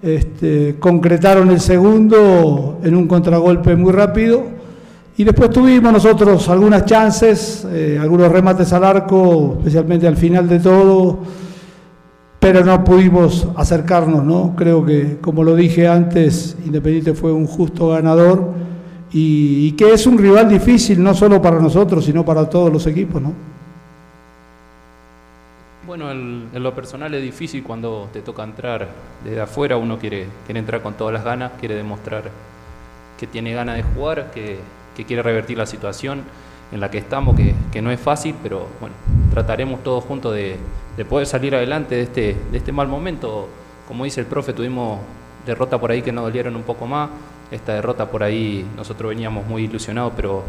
este, 0.00 0.76
concretaron 0.78 1.50
el 1.50 1.58
segundo 1.58 2.78
en 2.84 2.94
un 2.94 3.08
contragolpe 3.08 3.74
muy 3.74 3.90
rápido 3.90 4.44
y 5.16 5.24
después 5.24 5.50
tuvimos 5.50 5.92
nosotros 5.92 6.48
algunas 6.48 6.84
chances, 6.84 7.66
eh, 7.68 7.98
algunos 8.00 8.30
remates 8.30 8.72
al 8.72 8.84
arco, 8.84 9.56
especialmente 9.58 10.06
al 10.06 10.16
final 10.16 10.48
de 10.48 10.60
todo 10.60 11.47
pero 12.40 12.64
no 12.64 12.84
pudimos 12.84 13.48
acercarnos, 13.56 14.24
¿no? 14.24 14.54
Creo 14.56 14.84
que, 14.84 15.18
como 15.20 15.42
lo 15.42 15.56
dije 15.56 15.88
antes, 15.88 16.56
Independiente 16.64 17.14
fue 17.14 17.32
un 17.32 17.46
justo 17.46 17.88
ganador 17.88 18.52
y, 19.10 19.72
que 19.72 19.92
es 19.92 20.06
un 20.06 20.18
rival 20.18 20.48
difícil 20.48 21.02
no 21.02 21.14
solo 21.14 21.42
para 21.42 21.58
nosotros, 21.58 22.04
sino 22.04 22.24
para 22.24 22.48
todos 22.48 22.72
los 22.72 22.86
equipos, 22.86 23.20
¿no? 23.20 23.32
Bueno, 25.86 26.10
en, 26.10 26.50
lo 26.52 26.74
personal 26.74 27.12
es 27.14 27.22
difícil 27.22 27.62
cuando 27.62 28.08
te 28.12 28.20
toca 28.20 28.44
entrar 28.44 28.86
desde 29.24 29.40
afuera, 29.40 29.76
uno 29.76 29.98
quiere, 29.98 30.26
quiere 30.44 30.60
entrar 30.60 30.82
con 30.82 30.94
todas 30.94 31.14
las 31.14 31.24
ganas, 31.24 31.52
quiere 31.58 31.74
demostrar 31.74 32.30
que 33.18 33.26
tiene 33.26 33.52
ganas 33.52 33.76
de 33.76 33.82
jugar, 33.82 34.30
que, 34.30 34.58
que 34.94 35.04
quiere 35.04 35.22
revertir 35.22 35.58
la 35.58 35.66
situación 35.66 36.22
en 36.70 36.80
la 36.80 36.90
que 36.90 36.98
estamos, 36.98 37.34
que, 37.34 37.54
que 37.72 37.80
no 37.80 37.90
es 37.90 37.98
fácil, 37.98 38.34
pero 38.42 38.66
bueno, 38.80 38.94
trataremos 39.32 39.82
todos 39.82 40.04
juntos 40.04 40.34
de, 40.34 40.58
de 40.98 41.04
poder 41.04 41.28
salir 41.28 41.54
adelante 41.54 41.94
de 41.94 42.02
este, 42.02 42.36
de 42.50 42.58
este 42.58 42.72
mal 42.72 42.88
momento. 42.88 43.48
Como 43.86 44.02
dice 44.02 44.20
el 44.20 44.26
profe, 44.26 44.52
tuvimos 44.52 44.98
derrota 45.46 45.78
por 45.78 45.92
ahí 45.92 46.02
que 46.02 46.10
nos 46.10 46.24
dolieron 46.24 46.56
un 46.56 46.64
poco 46.64 46.88
más. 46.88 47.08
Esta 47.52 47.74
derrota 47.74 48.10
por 48.10 48.24
ahí 48.24 48.68
nosotros 48.76 49.10
veníamos 49.10 49.46
muy 49.46 49.62
ilusionados, 49.62 50.12
pero 50.16 50.42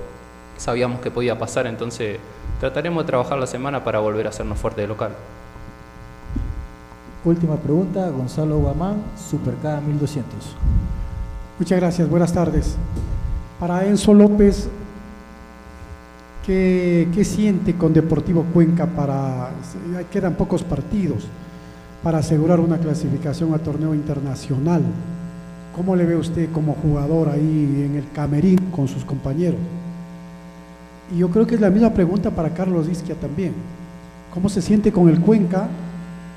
sabíamos 0.57 1.01
que 1.01 1.11
podía 1.11 1.37
pasar, 1.37 1.67
entonces 1.67 2.17
trataremos 2.59 3.03
de 3.03 3.07
trabajar 3.07 3.37
la 3.37 3.45
semana 3.45 3.83
para 3.83 3.99
volver 3.99 4.25
a 4.25 4.29
hacernos 4.29 4.57
fuerte 4.57 4.81
de 4.81 4.87
local. 4.87 5.11
Última 7.23 7.55
pregunta, 7.55 8.09
Gonzalo 8.09 8.57
Guamán, 8.57 9.03
Supercada 9.29 9.79
1200. 9.81 10.33
Muchas 11.59 11.79
gracias, 11.79 12.09
buenas 12.09 12.33
tardes. 12.33 12.75
Para 13.59 13.85
Enzo 13.85 14.15
López, 14.15 14.67
¿Qué, 16.49 17.23
siente 17.25 17.75
con 17.75 17.93
Deportivo 17.93 18.43
Cuenca 18.51 18.87
para, 18.87 19.51
quedan 20.11 20.33
pocos 20.33 20.63
partidos 20.63 21.27
para 22.01 22.17
asegurar 22.17 22.59
una 22.59 22.79
clasificación 22.79 23.53
a 23.53 23.59
torneo 23.59 23.93
internacional? 23.93 24.81
¿Cómo 25.75 25.95
le 25.95 26.07
ve 26.07 26.15
usted 26.15 26.49
como 26.51 26.73
jugador 26.73 27.29
ahí 27.29 27.85
en 27.87 27.97
el 27.97 28.11
camerín 28.15 28.57
con 28.71 28.87
sus 28.87 29.05
compañeros? 29.05 29.59
Y 31.13 31.19
yo 31.19 31.29
creo 31.29 31.45
que 31.45 31.53
es 31.53 31.61
la 31.61 31.69
misma 31.69 31.93
pregunta 31.93 32.31
para 32.31 32.51
Carlos 32.51 32.89
Isquia 32.89 33.13
también. 33.13 33.53
¿Cómo 34.33 34.49
se 34.49 34.63
siente 34.63 34.91
con 34.91 35.07
el 35.07 35.21
Cuenca? 35.21 35.69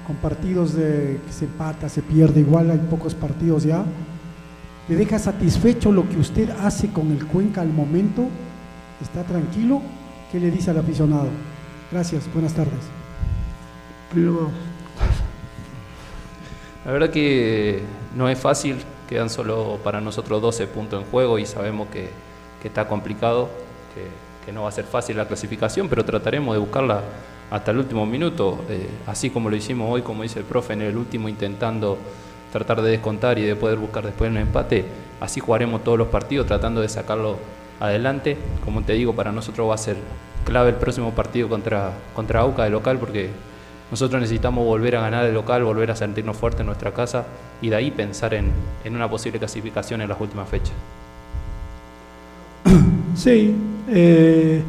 Con 0.07 0.17
partidos 0.17 0.75
de 0.75 1.21
que 1.27 1.33
se 1.33 1.47
empata, 1.47 1.89
se 1.89 2.03
pierde, 2.03 2.41
igual 2.41 2.71
hay 2.71 2.87
pocos 2.91 3.15
partidos 3.15 3.65
ya. 3.65 3.83
¿Le 4.91 4.95
deja 4.95 5.19
satisfecho 5.19 5.91
lo 5.91 6.07
que 6.07 6.19
usted 6.19 6.51
hace 6.63 6.89
con 6.89 7.11
el 7.13 7.27
Cuenca 7.27 7.63
al 7.63 7.73
momento? 7.73 8.27
¿Está 9.01 9.23
tranquilo? 9.23 9.81
¿Qué 10.33 10.41
le 10.41 10.51
dice 10.51 10.71
al 10.71 10.79
aficionado? 10.79 11.29
Gracias, 11.91 12.25
buenas 12.33 12.55
tardes. 12.55 12.73
La 16.87 16.91
verdad 16.91 17.11
que 17.11 17.83
no 18.17 18.31
es 18.31 18.39
fácil, 18.39 18.79
quedan 19.07 19.29
solo 19.29 19.79
para 19.85 20.01
nosotros 20.01 20.41
12 20.41 20.69
puntos 20.69 21.03
en 21.03 21.11
juego 21.11 21.39
y 21.39 21.45
sabemos 21.45 21.89
que, 21.89 22.09
está 22.67 22.89
complicado, 22.89 23.51
que, 24.47 24.53
no 24.53 24.63
va 24.63 24.71
a 24.71 24.73
ser 24.73 24.87
fácil 24.87 25.19
la 25.19 25.29
clasificación, 25.29 25.91
pero 25.91 26.03
trataremos 26.03 26.55
de 26.55 26.61
buscarla 26.61 27.03
hasta 27.51 27.71
el 27.71 27.77
último 27.77 28.07
minuto, 28.07 28.65
eh, 28.71 28.89
así 29.07 29.29
como 29.29 29.51
lo 29.51 29.57
hicimos 29.57 29.93
hoy, 29.93 30.01
como 30.01 30.23
dice 30.23 30.39
el 30.39 30.47
profe, 30.47 30.73
en 30.73 30.81
el 30.81 30.97
último 30.97 31.29
intentando 31.29 31.99
tratar 32.51 32.81
de 32.81 32.91
descontar 32.91 33.39
y 33.39 33.43
de 33.43 33.55
poder 33.55 33.77
buscar 33.77 34.03
después 34.03 34.31
un 34.31 34.39
empate, 34.39 34.87
así 35.21 35.41
jugaremos 35.41 35.85
todos 35.85 35.99
los 35.99 36.09
partidos 36.09 36.47
tratando 36.47 36.81
de 36.81 36.89
sacarlo 36.89 37.37
adelante. 37.83 38.37
Como 38.65 38.83
te 38.83 38.93
digo, 38.95 39.15
para 39.15 39.33
nosotros 39.33 39.69
va 39.69 39.75
a 39.75 39.79
ser 39.79 39.97
clave 40.45 40.71
el 40.71 40.77
próximo 40.77 41.11
partido 41.13 41.49
contra, 41.49 41.93
contra 42.15 42.41
AUCA 42.41 42.65
de 42.65 42.71
local 42.71 42.99
porque 42.99 43.31
nosotros 43.91 44.21
necesitamos 44.21 44.65
volver 44.65 44.97
a 44.97 45.03
ganar 45.03 45.27
el 45.27 45.35
local, 45.35 45.65
volver 45.65 45.91
a 45.91 45.97
sentirnos 45.97 46.37
fuertes 46.37 46.61
en 46.61 46.67
nuestra 46.67 46.93
casa 46.93 47.27
y 47.61 47.69
de 47.69 47.77
ahí 47.77 47.91
pensar 47.91 48.33
en, 48.35 48.51
una 48.87 49.09
posible 49.11 49.39
clasificación 49.39 50.01
en 50.01 50.09
las 50.09 50.21
últimas 50.21 50.49
fechas. 50.49 50.73
Sí, 53.15 53.55
eh, 53.91 54.63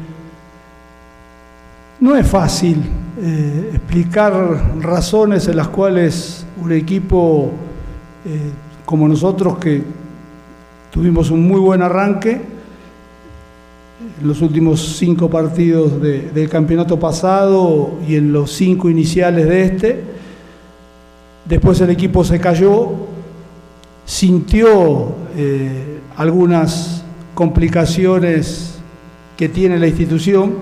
no 1.98 2.14
es 2.14 2.26
fácil 2.26 2.82
eh, 3.18 3.70
explicar 3.72 4.34
razones 4.82 5.48
en 5.48 5.56
las 5.56 5.68
cuales 5.68 6.44
un 6.62 6.70
equipo 6.72 7.50
eh, 8.26 8.50
como 8.84 9.08
nosotros 9.08 9.56
que 9.56 9.82
tuvimos 10.90 11.30
un 11.30 11.48
muy 11.48 11.58
buen 11.58 11.80
arranque, 11.80 12.32
en 12.32 12.53
los 14.22 14.42
últimos 14.42 14.96
cinco 14.98 15.30
partidos 15.30 16.00
del 16.00 16.48
campeonato 16.48 16.98
pasado 16.98 17.98
y 18.06 18.16
en 18.16 18.32
los 18.32 18.52
cinco 18.52 18.90
iniciales 18.90 19.46
de 19.48 19.62
este. 19.62 20.04
Después 21.46 21.80
el 21.80 21.90
equipo 21.90 22.24
se 22.24 22.40
cayó 22.40 23.14
sintió 24.04 25.14
eh, 25.36 26.00
algunas 26.16 27.04
complicaciones 27.34 28.78
que 29.36 29.48
tiene 29.48 29.78
la 29.78 29.86
institución. 29.86 30.54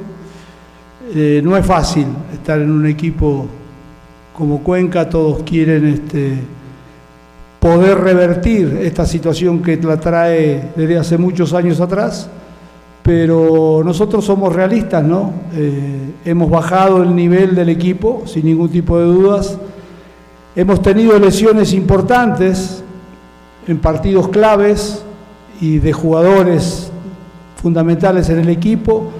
Eh, 1.14 1.40
no 1.44 1.56
es 1.56 1.66
fácil 1.66 2.06
estar 2.32 2.60
en 2.60 2.70
un 2.70 2.86
equipo 2.86 3.46
como 4.32 4.62
Cuenca, 4.62 5.08
todos 5.08 5.42
quieren 5.42 5.86
este, 5.86 6.38
poder 7.60 7.98
revertir 7.98 8.78
esta 8.80 9.04
situación 9.04 9.60
que 9.62 9.76
la 9.76 10.00
trae 10.00 10.70
desde 10.74 10.98
hace 10.98 11.18
muchos 11.18 11.52
años 11.52 11.80
atrás, 11.80 12.30
pero 13.02 13.82
nosotros 13.84 14.24
somos 14.24 14.54
realistas, 14.54 15.02
¿no? 15.02 15.32
Eh, 15.54 16.12
hemos 16.24 16.48
bajado 16.48 17.02
el 17.02 17.14
nivel 17.14 17.54
del 17.54 17.68
equipo 17.68 18.22
sin 18.26 18.46
ningún 18.46 18.70
tipo 18.70 18.98
de 18.98 19.04
dudas, 19.04 19.58
hemos 20.54 20.80
tenido 20.82 21.18
lesiones 21.18 21.72
importantes 21.72 22.82
en 23.66 23.78
partidos 23.78 24.28
claves 24.28 25.04
y 25.60 25.78
de 25.78 25.92
jugadores 25.92 26.90
fundamentales 27.56 28.28
en 28.28 28.40
el 28.40 28.48
equipo, 28.48 29.10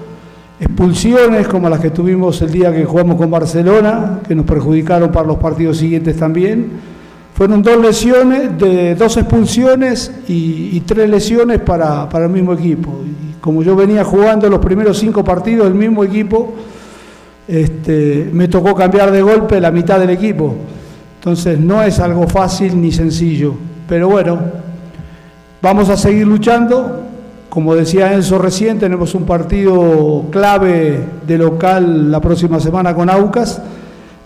expulsiones 0.59 1.47
como 1.47 1.69
las 1.69 1.79
que 1.79 1.89
tuvimos 1.89 2.41
el 2.41 2.51
día 2.51 2.73
que 2.73 2.85
jugamos 2.85 3.17
con 3.17 3.31
Barcelona, 3.31 4.19
que 4.27 4.35
nos 4.35 4.45
perjudicaron 4.45 5.11
para 5.11 5.27
los 5.27 5.37
partidos 5.37 5.77
siguientes 5.77 6.17
también. 6.17 6.93
Fueron 7.33 7.63
dos 7.63 7.77
lesiones, 7.81 8.57
de 8.59 8.93
dos 8.95 9.17
expulsiones 9.17 10.11
y, 10.27 10.79
tres 10.81 11.09
lesiones 11.09 11.59
para, 11.61 12.07
el 12.13 12.29
mismo 12.29 12.53
equipo. 12.53 12.91
Como 13.43 13.61
yo 13.61 13.75
venía 13.75 14.05
jugando 14.05 14.47
los 14.47 14.59
primeros 14.59 14.97
cinco 14.97 15.21
partidos 15.21 15.65
del 15.65 15.73
mismo 15.73 16.01
equipo, 16.01 16.53
este, 17.45 18.29
me 18.31 18.47
tocó 18.47 18.73
cambiar 18.73 19.11
de 19.11 19.21
golpe 19.21 19.59
la 19.59 19.69
mitad 19.69 19.99
del 19.99 20.11
equipo. 20.11 20.55
Entonces 21.19 21.59
no 21.59 21.83
es 21.83 21.99
algo 21.99 22.25
fácil 22.25 22.79
ni 22.79 22.93
sencillo. 22.93 23.53
Pero 23.85 24.07
bueno, 24.07 24.39
vamos 25.61 25.89
a 25.89 25.97
seguir 25.97 26.25
luchando. 26.25 27.01
Como 27.49 27.75
decía 27.75 28.13
Enzo 28.13 28.37
recién, 28.37 28.79
tenemos 28.79 29.13
un 29.13 29.25
partido 29.25 30.23
clave 30.31 31.01
de 31.27 31.37
local 31.37 32.09
la 32.09 32.21
próxima 32.21 32.61
semana 32.61 32.95
con 32.95 33.09
Aucas. 33.09 33.61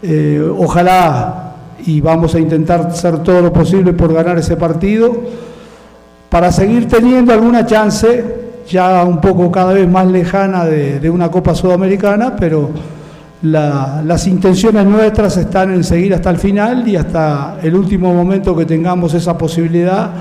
Eh, 0.04 0.48
ojalá 0.56 1.56
y 1.88 2.02
vamos 2.02 2.36
a 2.36 2.40
intentar 2.40 2.82
hacer 2.82 3.24
todo 3.24 3.42
lo 3.42 3.52
posible 3.52 3.94
por 3.94 4.14
ganar 4.14 4.38
ese 4.38 4.58
partido 4.58 5.12
para 6.30 6.52
seguir 6.52 6.88
teniendo 6.88 7.34
alguna 7.34 7.66
chance, 7.66 8.47
ya 8.70 9.04
un 9.04 9.20
poco 9.22 9.52
cada 9.52 9.74
vez 9.74 9.88
más 9.88 10.08
lejana 10.08 10.66
de, 10.66 11.10
una 11.10 11.30
Copa 11.30 11.56
Sudamericana, 11.56 12.36
pero 12.36 12.70
las 13.42 14.28
intenciones 14.28 14.86
nuestras 14.86 15.38
están 15.38 15.74
en 15.74 15.84
seguir 15.84 16.14
hasta 16.14 16.30
el 16.30 16.38
final 16.38 16.88
y 16.88 16.96
hasta 16.96 17.60
el 17.62 17.76
último 17.76 18.14
momento 18.14 18.56
que 18.56 18.66
tengamos 18.66 19.14
esa 19.14 19.38
posibilidad, 19.38 20.12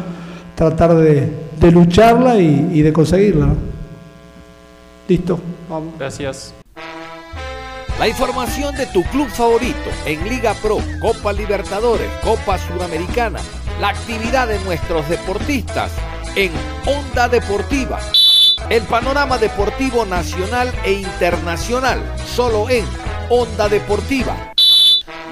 tratar 0.55 0.95
de, 0.95 1.47
de 1.59 1.71
lucharla 1.71 2.37
y, 2.39 2.83
de 2.83 2.93
conseguirla. 2.93 3.49
Listo, 5.09 5.39
vamos. 5.69 5.95
Gracias. 5.99 6.55
La 7.99 8.07
información 8.07 8.75
de 8.75 8.87
tu 8.87 9.03
club 9.05 9.29
favorito 9.29 9.91
en 10.05 10.29
Liga 10.29 10.53
Pro, 10.63 10.79
Copa 11.01 11.33
Libertadores, 11.33 12.11
Copa 12.23 12.59
Sudamericana, 12.59 13.39
la 13.81 13.89
actividad 13.89 14.49
de 14.49 14.59
nuestros 14.65 15.09
deportistas 15.09 15.93
en 16.35 16.53
Onda 16.87 17.29
Deportiva. 17.29 17.99
El 18.71 18.83
panorama 18.85 19.39
deportivo 19.39 20.05
nacional 20.05 20.73
e 20.85 20.93
internacional, 20.93 22.01
solo 22.27 22.69
en 22.71 22.85
Onda 23.31 23.69
Deportiva 23.69 24.53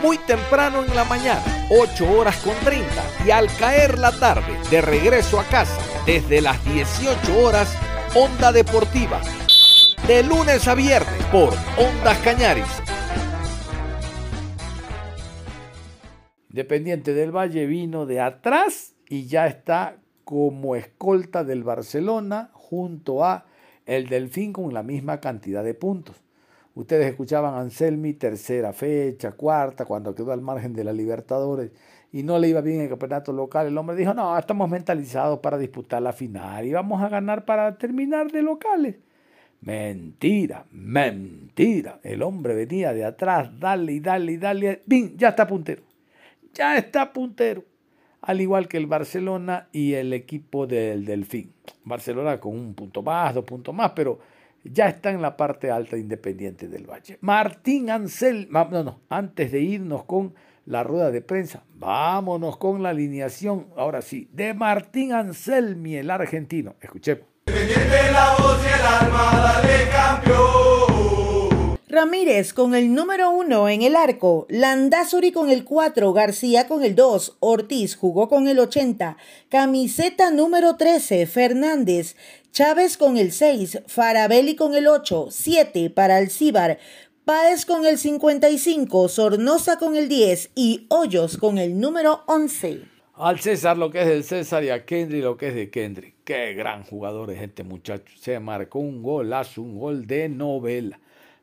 muy 0.04 0.18
temprano 0.18 0.84
en 0.84 0.94
la 0.94 1.04
mañana, 1.04 1.42
8 1.70 2.18
horas 2.18 2.36
con 2.44 2.54
30, 2.62 2.86
y 3.26 3.30
al 3.30 3.46
caer 3.56 3.98
la 3.98 4.12
tarde, 4.12 4.52
de 4.70 4.82
regreso 4.82 5.40
a 5.40 5.44
casa, 5.44 5.80
desde 6.04 6.42
las 6.42 6.62
18 6.62 7.38
horas, 7.38 7.74
Onda 8.14 8.52
Deportiva. 8.52 9.22
De 10.06 10.22
lunes 10.22 10.68
a 10.68 10.74
viernes 10.74 11.24
por 11.32 11.54
Ondas 11.78 12.18
Cañaris. 12.18 12.66
Independiente 16.50 17.14
del 17.14 17.34
Valle 17.34 17.64
vino 17.64 18.04
de 18.04 18.20
atrás 18.20 18.94
y 19.08 19.26
ya 19.26 19.46
está 19.46 19.96
como 20.24 20.76
escolta 20.76 21.44
del 21.44 21.64
Barcelona 21.64 22.50
junto 22.74 23.24
a 23.24 23.46
el 23.86 24.08
Delfín 24.08 24.52
con 24.52 24.74
la 24.74 24.82
misma 24.82 25.20
cantidad 25.20 25.62
de 25.62 25.74
puntos. 25.74 26.16
Ustedes 26.74 27.06
escuchaban 27.06 27.54
a 27.54 27.60
Anselmi, 27.60 28.14
tercera 28.14 28.72
fecha, 28.72 29.32
cuarta, 29.32 29.84
cuando 29.84 30.14
quedó 30.14 30.32
al 30.32 30.40
margen 30.40 30.72
de 30.74 30.82
la 30.82 30.92
Libertadores 30.92 31.70
y 32.10 32.24
no 32.24 32.38
le 32.38 32.48
iba 32.48 32.60
bien 32.60 32.80
el 32.80 32.88
campeonato 32.88 33.32
local. 33.32 33.68
El 33.68 33.78
hombre 33.78 33.94
dijo, 33.94 34.12
no, 34.12 34.36
estamos 34.36 34.68
mentalizados 34.68 35.38
para 35.38 35.56
disputar 35.56 36.02
la 36.02 36.12
final 36.12 36.66
y 36.66 36.72
vamos 36.72 37.00
a 37.00 37.08
ganar 37.08 37.44
para 37.44 37.78
terminar 37.78 38.32
de 38.32 38.42
locales. 38.42 38.96
Mentira, 39.60 40.66
mentira. 40.72 42.00
El 42.02 42.22
hombre 42.22 42.54
venía 42.54 42.92
de 42.92 43.04
atrás, 43.04 43.50
dale 43.58 43.92
y 43.92 44.00
dale 44.00 44.32
y 44.32 44.36
dale. 44.36 44.82
¡Bin! 44.84 45.16
Ya 45.16 45.28
está 45.28 45.46
puntero. 45.46 45.82
Ya 46.52 46.76
está 46.76 47.12
puntero. 47.12 47.64
Al 48.20 48.40
igual 48.40 48.68
que 48.68 48.78
el 48.78 48.86
Barcelona 48.86 49.68
y 49.72 49.94
el 49.94 50.12
equipo 50.12 50.66
del 50.66 51.04
Delfín. 51.04 51.52
Barcelona 51.84 52.40
con 52.40 52.54
un 52.54 52.74
punto 52.74 53.02
más, 53.02 53.34
dos 53.34 53.44
puntos 53.44 53.74
más, 53.74 53.92
pero 53.92 54.18
ya 54.64 54.88
está 54.88 55.10
en 55.10 55.20
la 55.20 55.36
parte 55.36 55.70
alta 55.70 55.96
Independiente 55.96 56.68
del 56.68 56.88
Valle. 56.88 57.18
Martín 57.20 57.90
Ansel, 57.90 58.48
no, 58.50 58.64
no, 58.82 59.00
antes 59.08 59.52
de 59.52 59.60
irnos 59.60 60.04
con 60.04 60.34
la 60.66 60.82
rueda 60.82 61.10
de 61.10 61.20
prensa, 61.20 61.64
vámonos 61.74 62.56
con 62.56 62.82
la 62.82 62.90
alineación, 62.90 63.66
ahora 63.76 64.00
sí, 64.00 64.28
de 64.32 64.54
Martín 64.54 65.12
Anselmi, 65.12 65.96
el 65.96 66.10
argentino. 66.10 66.76
Escuchemos. 66.80 67.26
La 67.46 68.34
voz 68.38 68.64
y 68.64 68.68
el 68.68 68.86
armada 68.86 69.64
Ramírez 71.94 72.52
con 72.52 72.74
el 72.74 72.92
número 72.92 73.30
uno 73.30 73.68
en 73.68 73.82
el 73.82 73.94
arco, 73.94 74.46
Landazuri 74.50 75.30
con 75.30 75.48
el 75.48 75.62
4, 75.62 76.12
García 76.12 76.66
con 76.66 76.82
el 76.82 76.96
2, 76.96 77.36
Ortiz 77.38 77.94
jugó 77.94 78.28
con 78.28 78.48
el 78.48 78.58
80, 78.58 79.16
camiseta 79.48 80.32
número 80.32 80.74
13, 80.74 81.26
Fernández, 81.26 82.16
Chávez 82.50 82.96
con 82.96 83.16
el 83.16 83.30
6, 83.30 83.82
Farabelli 83.86 84.56
con 84.56 84.74
el 84.74 84.88
8, 84.88 85.28
7 85.30 85.90
para 85.90 86.16
Alcíbar, 86.16 86.78
Páez 87.24 87.64
con 87.64 87.86
el 87.86 87.96
55, 87.96 89.08
Sornosa 89.08 89.78
con 89.78 89.94
el 89.94 90.08
10 90.08 90.50
y 90.56 90.86
Hoyos 90.90 91.38
con 91.38 91.58
el 91.58 91.78
número 91.78 92.22
11. 92.26 92.80
Al 93.14 93.38
César 93.38 93.78
lo 93.78 93.92
que 93.92 94.02
es 94.02 94.08
del 94.08 94.24
César 94.24 94.64
y 94.64 94.70
a 94.70 94.84
Kendry 94.84 95.22
lo 95.22 95.36
que 95.36 95.48
es 95.48 95.54
de 95.54 95.70
Kendry. 95.70 96.14
Qué 96.24 96.54
gran 96.54 96.82
jugador 96.82 97.30
es 97.30 97.40
este 97.40 97.62
muchacho. 97.62 98.12
Se 98.18 98.40
marcó 98.40 98.80
un 98.80 99.04
golazo, 99.04 99.62
un 99.62 99.78
gol 99.78 100.08
de 100.08 100.28
novela. 100.28 100.98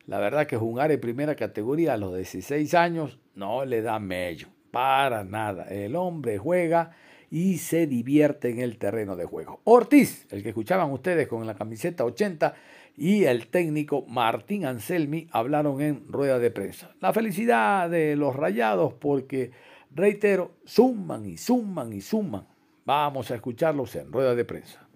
La 0.06 0.18
verdad 0.18 0.46
que 0.46 0.56
jugar 0.56 0.90
en 0.90 1.00
primera 1.00 1.36
categoría 1.36 1.94
a 1.94 1.96
los 1.96 2.14
16 2.14 2.74
años 2.74 3.18
no 3.34 3.64
le 3.64 3.82
da 3.82 3.98
mello. 3.98 4.48
Para 4.70 5.22
nada. 5.24 5.64
El 5.64 5.96
hombre 5.96 6.38
juega 6.38 6.92
y 7.30 7.58
se 7.58 7.86
divierte 7.86 8.50
en 8.50 8.58
el 8.58 8.78
terreno 8.78 9.16
de 9.16 9.24
juego. 9.24 9.60
Ortiz, 9.64 10.26
el 10.30 10.42
que 10.42 10.50
escuchaban 10.50 10.90
ustedes 10.90 11.28
con 11.28 11.46
la 11.46 11.54
camiseta 11.54 12.04
80, 12.04 12.54
y 12.96 13.24
el 13.24 13.46
técnico 13.46 14.04
Martín 14.06 14.66
Anselmi 14.66 15.28
hablaron 15.32 15.80
en 15.80 16.06
rueda 16.08 16.38
de 16.38 16.50
prensa. 16.50 16.90
La 17.00 17.12
felicidad 17.12 17.88
de 17.88 18.16
los 18.16 18.36
rayados 18.36 18.92
porque, 18.92 19.50
reitero, 19.94 20.56
suman 20.64 21.24
y 21.26 21.38
suman 21.38 21.92
y 21.92 22.00
suman. 22.00 22.46
Vamos 22.84 23.30
a 23.30 23.36
escucharlos 23.36 23.94
en 23.96 24.12
rueda 24.12 24.34
de 24.34 24.44
prensa. 24.44 24.86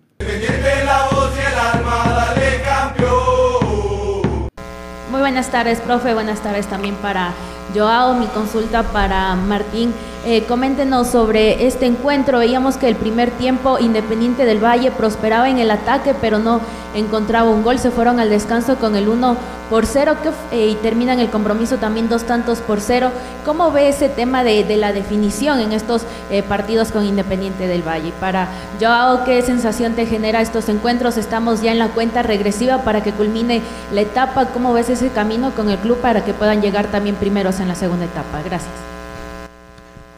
Muy 5.17 5.23
buenas 5.23 5.51
tardes, 5.51 5.81
profe. 5.81 6.13
Buenas 6.13 6.41
tardes 6.41 6.67
también 6.67 6.95
para 6.97 7.33
Joao. 7.75 8.13
Mi 8.13 8.27
consulta 8.27 8.83
para 8.83 9.35
Martín. 9.35 9.95
Eh, 10.29 10.43
coméntenos 10.43 11.07
sobre 11.07 11.69
este 11.69 11.87
encuentro. 11.87 12.41
Veíamos 12.41 12.79
que 12.79 12.89
el 12.89 12.97
primer 12.97 13.31
tiempo 13.31 13.79
Independiente 13.79 14.45
del 14.45 14.59
Valle 14.59 14.91
prosperaba 14.91 15.49
en 15.49 15.59
el 15.59 15.71
ataque, 15.71 16.17
pero 16.21 16.41
no 16.41 16.61
encontraba 16.97 17.49
un 17.49 17.63
gol. 17.63 17.79
Se 17.79 17.93
fueron 17.93 18.19
al 18.19 18.29
descanso 18.29 18.75
con 18.75 18.97
el 18.97 19.09
1 19.09 19.37
por 19.71 19.87
0 19.87 20.17
eh, 20.51 20.71
y 20.71 20.75
terminan 20.83 21.21
el 21.21 21.31
compromiso 21.31 21.77
también 21.77 22.09
dos 22.09 22.25
tantos 22.25 22.59
por 22.59 22.81
cero. 22.81 23.13
¿Cómo 23.45 23.71
ve 23.71 23.89
ese 23.89 24.09
tema 24.09 24.43
de, 24.43 24.65
la 24.77 24.93
definición 24.93 25.61
en 25.61 25.71
estos 25.71 26.03
eh, 26.29 26.43
partidos 26.43 26.91
con 26.91 27.05
Independiente 27.05 27.69
del 27.69 27.87
Valle? 27.87 28.13
Para 28.19 28.49
Joao, 28.81 29.23
¿qué 29.25 29.43
sensación 29.43 29.93
te 29.93 30.07
genera 30.07 30.41
estos 30.41 30.69
encuentros? 30.69 31.19
Estamos 31.19 31.63
ya 31.63 31.71
en 31.71 31.79
la 31.79 31.91
cuenta 31.91 32.25
regresiva 32.25 32.79
para 32.79 33.01
que 33.01 33.13
culmine 33.13 33.63
la 33.93 34.01
etapa. 34.01 34.47
¿Cómo 34.47 34.73
ves 34.73 34.91
ese 34.91 35.11
camino 35.11 35.53
con 35.53 35.71
el 35.71 35.79
club 35.79 35.99
para 35.99 36.25
que 36.25 36.35
puedan 36.35 36.63
llegar 36.63 36.89
también 36.89 37.15
primeros 37.15 37.61
en 37.61 37.69
la 37.69 37.77
segunda 37.77 38.07
etapa? 38.07 38.43
Gracias. 38.45 38.96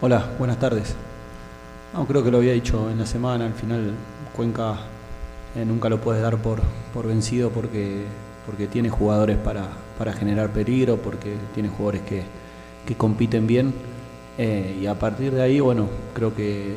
Hola, 0.00 0.24
buenas 0.38 0.60
tardes. 0.60 0.94
No, 1.92 2.06
creo 2.06 2.22
que 2.22 2.30
lo 2.30 2.38
había 2.38 2.52
dicho 2.52 2.88
en 2.88 3.00
la 3.00 3.06
semana, 3.06 3.46
al 3.46 3.54
final 3.54 3.94
Cuenca 4.36 4.76
eh, 5.56 5.64
nunca 5.64 5.88
lo 5.88 6.00
puedes 6.00 6.22
dar 6.22 6.36
por, 6.36 6.60
por 6.94 7.08
vencido 7.08 7.50
porque, 7.50 8.04
porque 8.46 8.68
tiene 8.68 8.90
jugadores 8.90 9.36
para, 9.38 9.66
para 9.98 10.12
generar 10.12 10.50
peligro, 10.50 10.98
porque 10.98 11.34
tiene 11.52 11.68
jugadores 11.68 12.02
que, 12.02 12.22
que 12.86 12.94
compiten 12.94 13.48
bien. 13.48 13.74
Eh, 14.38 14.78
y 14.80 14.86
a 14.86 14.96
partir 14.96 15.32
de 15.32 15.42
ahí, 15.42 15.58
bueno, 15.58 15.88
creo 16.14 16.32
que 16.32 16.76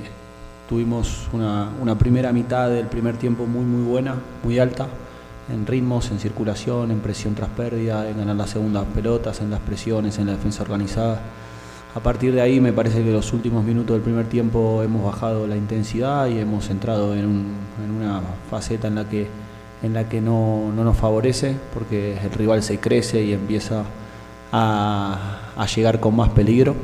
tuvimos 0.67 1.27
una, 1.31 1.69
una 1.79 1.95
primera 1.99 2.33
mitad 2.33 2.69
del 2.71 2.87
primer 2.87 3.17
tiempo 3.17 3.45
muy 3.45 3.65
muy 3.65 3.83
buena, 3.83 4.15
muy 4.43 4.57
alta, 4.57 4.87
en 5.53 5.67
ritmos, 5.67 6.09
en 6.09 6.19
circulación, 6.19 6.89
en 6.89 7.01
presión 7.01 7.35
tras 7.35 7.49
pérdida, 7.49 8.09
en 8.09 8.17
ganar 8.17 8.35
las 8.35 8.49
segundas 8.49 8.85
pelotas, 8.95 9.41
en 9.41 9.51
las 9.51 9.59
presiones, 9.59 10.17
en 10.17 10.25
la 10.25 10.31
defensa 10.31 10.63
organizada. 10.63 11.21
A 11.93 11.99
partir 11.99 12.33
de 12.33 12.41
ahí 12.41 12.61
me 12.61 12.71
parece 12.71 13.03
que 13.03 13.11
los 13.11 13.33
últimos 13.33 13.65
minutos 13.65 13.95
del 13.95 14.01
primer 14.01 14.25
tiempo 14.27 14.81
hemos 14.81 15.03
bajado 15.03 15.45
la 15.45 15.57
intensidad 15.57 16.27
y 16.27 16.39
hemos 16.39 16.69
entrado 16.69 17.13
en, 17.15 17.25
un- 17.25 17.55
en 17.83 17.91
una 17.91 18.21
faceta 18.49 18.87
en 18.87 18.95
la 18.95 19.09
que, 19.09 19.27
en 19.83 19.93
la 19.93 20.07
que 20.07 20.21
no, 20.21 20.71
no 20.73 20.83
nos 20.85 20.95
favorece 20.95 21.55
porque 21.73 22.17
el 22.23 22.31
rival 22.31 22.63
se 22.63 22.79
crece 22.79 23.21
y 23.23 23.33
empieza 23.33 23.83
a, 24.53 25.39
a 25.57 25.65
llegar 25.65 25.99
con 25.99 26.15
más 26.15 26.29
peligro. 26.29 26.75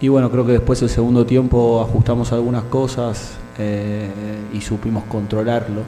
Y 0.00 0.08
bueno, 0.08 0.28
creo 0.32 0.44
que 0.44 0.52
después 0.52 0.82
el 0.82 0.88
segundo 0.88 1.24
tiempo 1.24 1.80
ajustamos 1.80 2.32
algunas 2.32 2.64
cosas 2.64 3.34
eh, 3.58 4.10
y 4.52 4.60
supimos 4.60 5.04
controlarlo. 5.04 5.82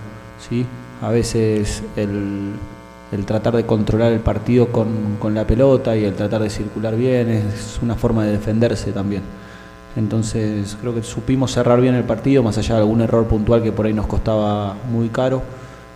¿sí? 0.49 0.65
A 1.03 1.09
veces 1.11 1.83
el, 1.97 2.53
el 3.13 3.25
tratar 3.27 3.55
de 3.57 3.65
controlar 3.67 4.13
el 4.13 4.21
partido 4.21 4.69
con, 4.73 5.17
con 5.19 5.35
la 5.35 5.47
pelota 5.47 5.97
y 5.97 6.05
el 6.05 6.15
tratar 6.15 6.43
de 6.43 6.51
circular 6.51 6.97
bien 6.97 7.29
es 7.31 7.79
una 7.83 7.95
forma 7.97 8.25
de 8.25 8.33
defenderse 8.33 8.93
también. 8.93 9.23
Entonces 9.97 10.77
creo 10.81 10.95
que 10.95 11.03
supimos 11.03 11.53
cerrar 11.53 11.81
bien 11.81 11.95
el 11.95 12.05
partido, 12.05 12.43
más 12.43 12.59
allá 12.59 12.75
de 12.77 12.81
algún 12.81 13.01
error 13.01 13.27
puntual 13.27 13.63
que 13.63 13.73
por 13.73 13.87
ahí 13.87 13.93
nos 13.93 14.07
costaba 14.07 14.75
muy 14.91 15.09
caro. 15.09 15.43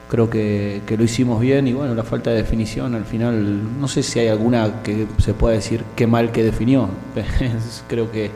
Creo 0.09 0.31
que, 0.31 0.83
que 0.87 0.97
lo 0.97 1.05
hicimos 1.05 1.41
bien 1.41 1.67
y 1.69 1.75
bueno, 1.75 1.95
la 1.95 2.03
falta 2.05 2.31
de 2.31 2.37
definición 2.37 2.95
al 2.95 3.05
final, 3.05 3.79
no 3.79 3.89
sé 3.89 4.03
si 4.03 4.19
hay 4.21 4.29
alguna 4.29 4.83
que 4.83 5.07
se 5.19 5.35
pueda 5.35 5.55
decir 5.55 5.85
qué 5.97 6.07
mal 6.07 6.33
que 6.33 6.43
definió. 6.45 6.89
creo 7.89 8.11
que, 8.11 8.31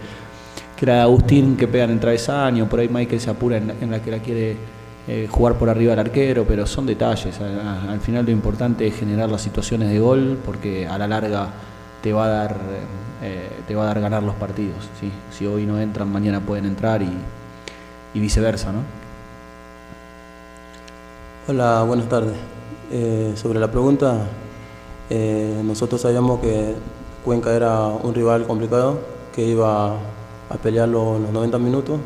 que 0.76 0.84
era 0.84 1.02
Agustín 1.02 1.56
que 1.56 1.68
pega 1.68 1.84
en 1.84 1.90
el 1.92 2.00
travesaño, 2.00 2.68
por 2.68 2.80
ahí 2.80 2.88
Michael 2.88 3.20
se 3.20 3.30
apura 3.30 3.56
en, 3.56 3.68
la- 3.68 3.74
en 3.80 3.90
la 3.90 4.02
que 4.02 4.10
la 4.10 4.18
quiere 4.18 4.56
eh, 5.08 5.26
jugar 5.28 5.54
por 5.54 5.68
arriba 5.68 5.90
del 5.90 5.98
arquero, 5.98 6.44
pero 6.46 6.66
son 6.66 6.86
detalles. 6.86 7.40
Al, 7.40 7.88
al 7.88 8.00
final 8.00 8.24
lo 8.24 8.30
importante 8.30 8.86
es 8.86 8.94
generar 8.94 9.28
las 9.28 9.42
situaciones 9.42 9.88
de 9.90 9.98
gol 9.98 10.38
porque 10.44 10.86
a 10.86 10.96
la 10.96 11.08
larga 11.08 11.48
te 12.02 12.12
va 12.12 12.26
a 12.26 12.28
dar, 12.28 12.56
eh, 13.22 13.48
te 13.66 13.74
va 13.74 13.82
a 13.82 13.86
dar 13.86 14.00
ganar 14.00 14.22
los 14.22 14.36
partidos. 14.36 14.76
Si 15.30 15.46
hoy 15.46 15.66
no 15.66 15.80
entran, 15.80 16.10
mañana 16.10 16.40
pueden 16.40 16.66
entrar 16.66 17.02
y, 17.02 17.10
viceversa. 18.14 18.70
¿no? 18.72 18.80
Hola, 21.48 21.82
buenas 21.82 22.08
tardes. 22.08 22.36
Eh, 22.92 23.32
sobre 23.36 23.58
la 23.58 23.70
pregunta, 23.70 24.26
nosotros 25.64 26.00
sabíamos 26.00 26.40
que 26.40 26.74
Cuenca 27.24 27.52
era 27.52 27.86
un 27.86 28.14
rival 28.14 28.46
complicado, 28.46 28.98
que 29.34 29.44
iba 29.44 29.92
a 29.92 30.54
pelear 30.62 30.88
los 30.88 31.20
90 31.20 31.58
minutos, 31.58 31.98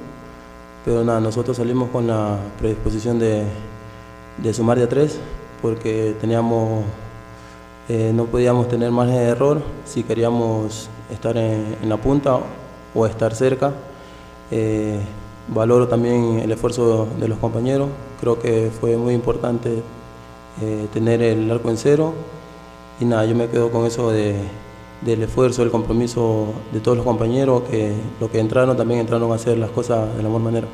pero 0.86 1.02
nada, 1.02 1.18
nosotros 1.18 1.56
salimos 1.56 1.90
con 1.90 2.06
la 2.06 2.38
predisposición 2.60 3.18
de, 3.18 3.44
sumar 4.52 4.78
de 4.78 4.84
a 4.84 4.88
tres, 4.88 5.18
porque 5.60 6.14
teníamos, 6.20 6.84
eh, 7.88 8.12
no 8.14 8.26
podíamos 8.26 8.68
tener 8.68 8.92
margen 8.92 9.16
de 9.16 9.24
error 9.24 9.62
si 9.84 10.04
queríamos 10.04 10.88
estar 11.10 11.36
en, 11.36 11.76
en 11.82 11.88
la 11.88 11.96
punta 11.96 12.38
o 12.94 13.04
estar 13.04 13.34
cerca. 13.34 13.72
Eh, 14.52 15.00
valoro 15.48 15.88
también 15.88 16.38
el 16.38 16.52
esfuerzo 16.52 17.08
de 17.18 17.26
los 17.26 17.38
compañeros, 17.38 17.88
creo 18.20 18.38
que 18.38 18.70
fue 18.80 18.96
muy 18.96 19.12
importante 19.12 19.82
eh, 20.62 20.86
tener 20.92 21.20
el 21.20 21.50
arco 21.50 21.68
en 21.68 21.78
cero 21.78 22.14
y 23.00 23.06
nada, 23.06 23.24
yo 23.24 23.34
me 23.34 23.48
quedo 23.48 23.72
con 23.72 23.86
eso 23.86 24.10
de, 24.12 24.36
del 25.06 25.22
esfuerzo, 25.22 25.62
el 25.62 25.70
compromiso 25.70 26.52
de 26.72 26.80
todos 26.80 26.96
los 26.96 27.06
compañeros 27.06 27.62
que 27.70 27.94
los 28.20 28.28
que 28.28 28.40
entraron 28.40 28.76
también 28.76 29.00
entraron 29.00 29.30
a 29.30 29.36
hacer 29.36 29.56
las 29.56 29.70
cosas 29.70 30.14
de 30.16 30.22
la 30.22 30.28
mejor 30.28 30.42
manera. 30.42 30.66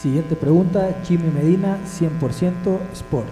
Siguiente 0.00 0.36
pregunta, 0.36 1.00
Jimmy 1.04 1.30
Medina, 1.30 1.80
100% 1.86 2.78
Sport. 2.92 3.26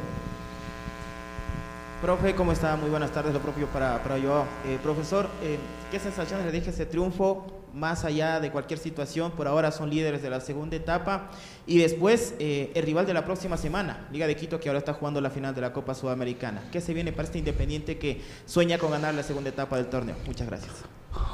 Profe, 2.00 2.34
¿cómo 2.34 2.52
está? 2.52 2.74
Muy 2.76 2.88
buenas 2.88 3.12
tardes, 3.12 3.34
lo 3.34 3.40
propio 3.40 3.66
para, 3.66 4.02
para 4.02 4.16
yo. 4.16 4.44
Eh, 4.66 4.78
profesor, 4.82 5.28
eh, 5.42 5.58
¿qué 5.90 6.00
sensaciones 6.00 6.46
le 6.46 6.50
deja 6.50 6.70
ese 6.70 6.86
triunfo 6.86 7.44
más 7.74 8.04
allá 8.04 8.40
de 8.40 8.50
cualquier 8.50 8.78
situación? 8.78 9.32
Por 9.32 9.48
ahora 9.48 9.72
son 9.72 9.90
líderes 9.90 10.22
de 10.22 10.30
la 10.30 10.40
segunda 10.40 10.76
etapa 10.76 11.30
y 11.66 11.78
después 11.78 12.34
eh, 12.38 12.70
el 12.74 12.84
rival 12.84 13.06
de 13.06 13.14
la 13.14 13.24
próxima 13.24 13.56
semana, 13.56 14.06
Liga 14.12 14.26
de 14.26 14.36
Quito, 14.36 14.60
que 14.60 14.68
ahora 14.68 14.78
está 14.78 14.94
jugando 14.94 15.20
la 15.20 15.30
final 15.30 15.54
de 15.54 15.60
la 15.60 15.72
Copa 15.72 15.94
Sudamericana. 15.94 16.62
¿Qué 16.70 16.80
se 16.80 16.94
viene 16.94 17.12
para 17.12 17.24
este 17.24 17.38
Independiente 17.38 17.98
que 17.98 18.20
sueña 18.46 18.78
con 18.78 18.90
ganar 18.90 19.14
la 19.14 19.22
segunda 19.22 19.50
etapa 19.50 19.76
del 19.76 19.86
torneo? 19.86 20.16
Muchas 20.26 20.46
gracias. 20.46 20.72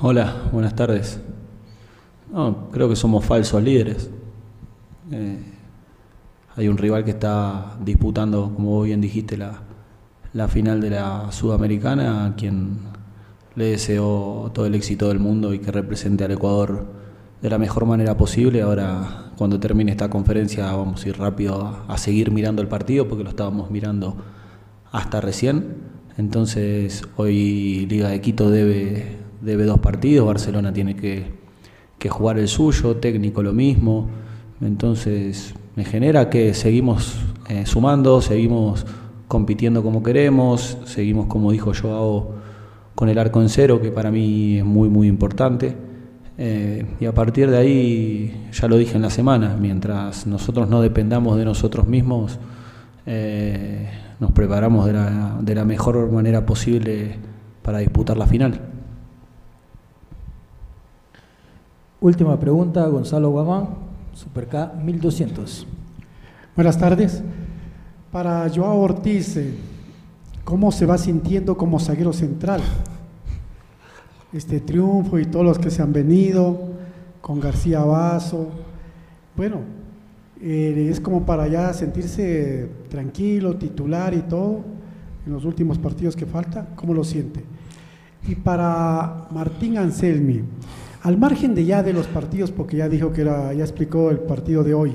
Hola, 0.01 0.49
buenas 0.53 0.75
tardes. 0.75 1.21
No, 2.31 2.69
creo 2.71 2.89
que 2.89 2.97
somos 2.97 3.25
falsos 3.25 3.63
líderes. 3.63 4.11
Eh, 5.11 5.39
hay 6.57 6.69
un 6.69 6.77
rival 6.77 7.05
que 7.05 7.13
está 7.13 7.77
disputando, 7.81 8.53
como 8.55 8.83
bien 8.83 9.01
dijiste, 9.01 9.37
la, 9.37 9.61
la 10.33 10.49
final 10.49 10.81
de 10.81 10.91
la 10.91 11.31
Sudamericana, 11.31 12.35
quien 12.37 12.81
le 13.59 13.71
deseo 13.73 14.53
todo 14.55 14.67
el 14.67 14.75
éxito 14.77 15.09
del 15.09 15.19
mundo 15.19 15.53
y 15.53 15.59
que 15.59 15.73
represente 15.73 16.25
al 16.25 16.31
Ecuador 16.31 16.87
de 17.43 17.51
la 17.51 17.59
mejor 17.59 17.87
manera 17.87 18.17
posible. 18.17 18.63
Ahora, 18.63 19.33
cuando 19.37 19.59
termine 19.59 19.91
esta 19.91 20.09
conferencia, 20.09 20.73
vamos 20.73 21.05
a 21.05 21.09
ir 21.09 21.19
rápido 21.19 21.77
a, 21.89 21.99
seguir 21.99 22.31
mirando 22.31 22.63
el 22.63 22.69
partido 22.69 23.09
porque 23.09 23.25
lo 23.25 23.31
estábamos 23.31 23.71
mirando 23.71 24.17
hasta 24.93 25.21
recién. 25.21 25.75
Entonces, 26.17 27.03
hoy 27.17 27.87
Liga 27.87 28.09
de 28.11 28.21
Quito 28.21 28.49
debe, 28.49 29.17
debe 29.41 29.65
dos 29.65 29.81
partidos, 29.81 30.27
Barcelona 30.27 30.73
tiene 30.73 30.95
que, 30.95 31.27
que 31.99 32.09
jugar 32.09 32.39
el 32.39 32.47
suyo, 32.47 32.97
técnico 32.97 33.43
lo 33.43 33.53
mismo. 33.53 34.09
Entonces, 34.61 35.55
me 35.75 35.85
genera 35.85 36.31
que 36.31 36.55
seguimos 36.55 37.17
eh, 37.49 37.67
sumando, 37.67 38.21
seguimos 38.21 38.87
compitiendo 39.27 39.83
como 39.83 40.05
queremos, 40.05 40.79
seguimos, 40.85 41.27
como 41.27 41.51
dijo 41.51 41.73
Joao, 41.75 42.38
con 42.99 43.09
el 43.09 43.17
arco 43.17 43.41
en 43.41 43.49
cero, 43.49 43.81
que 43.81 43.93
para 43.93 44.11
mí 44.11 44.59
es 44.59 44.65
muy, 44.65 44.89
muy 44.89 45.07
importante. 45.07 45.73
Eh, 46.37 46.85
y 46.99 47.07
a 47.07 47.15
partir 47.15 47.49
de 47.49 47.57
ahí, 47.57 48.49
ya 48.53 48.67
lo 48.67 48.77
dije 48.77 48.97
en 48.97 49.03
la 49.03 49.11
semana, 49.11 49.57
mientras 49.57 50.27
nosotros 50.27 50.69
no 50.69 50.81
dependamos 50.81 51.37
de 51.37 51.45
nosotros 51.45 51.87
mismos, 51.87 52.41
eh, 53.07 53.89
nos 54.19 54.33
preparamos 54.33 54.85
de 54.87 54.95
la, 54.95 55.39
de 55.41 55.55
la 55.55 55.65
mejor 55.65 56.11
manera 56.11 56.45
posible 56.45 57.15
para 57.63 57.79
disputar 57.79 58.17
la 58.17 58.27
final. 58.27 58.61
Última 62.01 62.37
pregunta, 62.41 62.85
Gonzalo 62.89 63.31
Guamán, 63.31 63.69
Super 64.13 64.49
K 64.49 64.73
1200. 64.85 65.69
Buenas 66.57 66.77
tardes. 66.77 67.23
Para 68.11 68.51
Joao 68.53 68.81
Ortiz, 68.81 69.37
eh, 69.37 69.55
¿cómo 70.43 70.73
se 70.73 70.85
va 70.85 70.99
sintiendo 70.99 71.57
como 71.57 71.79
zaguero 71.79 72.13
central? 72.13 72.61
Este 74.33 74.61
triunfo 74.61 75.19
y 75.19 75.25
todos 75.25 75.45
los 75.45 75.59
que 75.59 75.71
se 75.71 75.83
han 75.83 75.93
venido, 75.93 76.69
con 77.21 77.41
García 77.41 77.81
Vaso. 77.81 78.49
Bueno, 79.37 79.61
eh, 80.41 80.89
es 80.91 81.01
como 81.01 81.27
para 81.27 81.47
ya 81.49 81.73
sentirse 81.73 82.69
tranquilo, 82.89 83.57
titular 83.57 84.15
y 84.15 84.23
todo, 84.23 84.65
en 85.27 85.33
los 85.33 85.45
últimos 85.45 85.79
partidos 85.79 86.15
que 86.15 86.27
falta, 86.27 86.69
¿cómo 86.77 86.95
lo 86.95 87.05
siente? 87.05 87.45
Y 88.27 88.35
para 88.35 89.29
Martín 89.31 89.79
Anselmi, 89.79 90.43
al 91.03 91.19
margen 91.19 91.55
de 91.55 91.65
ya 91.65 91.83
de 91.83 91.93
los 91.93 92.07
partidos, 92.07 92.51
porque 92.51 92.77
ya 92.77 92.89
dijo 92.89 93.13
que 93.13 93.23
era, 93.23 93.53
ya 93.53 93.65
explicó 93.65 94.11
el 94.11 94.19
partido 94.19 94.63
de 94.63 94.75
hoy, 94.75 94.93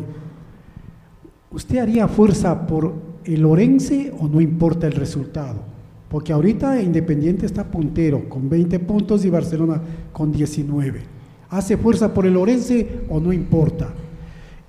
¿usted 1.52 1.80
haría 1.80 2.08
fuerza 2.08 2.66
por 2.68 2.94
el 3.26 3.46
Orense 3.46 4.14
o 4.20 4.28
no 4.28 4.42
importa 4.42 4.88
el 4.88 4.94
resultado? 4.94 5.73
Porque 6.14 6.32
ahorita 6.32 6.80
Independiente 6.80 7.48
está 7.48 7.64
puntero 7.64 8.30
con 8.30 8.48
20 8.48 8.78
puntos 8.82 9.26
y 9.26 9.32
Barcelona 9.32 9.82
con 10.12 10.32
19. 10.32 11.02
¿Hace 11.50 11.76
fuerza 11.76 12.14
por 12.14 12.28
el 12.28 12.38
Orense 12.38 13.02
o 13.10 13.20
no 13.20 13.34
importa? 13.34 13.92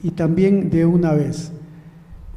Y 0.03 0.13
también 0.13 0.71
de 0.71 0.87
una 0.87 1.13
vez, 1.13 1.53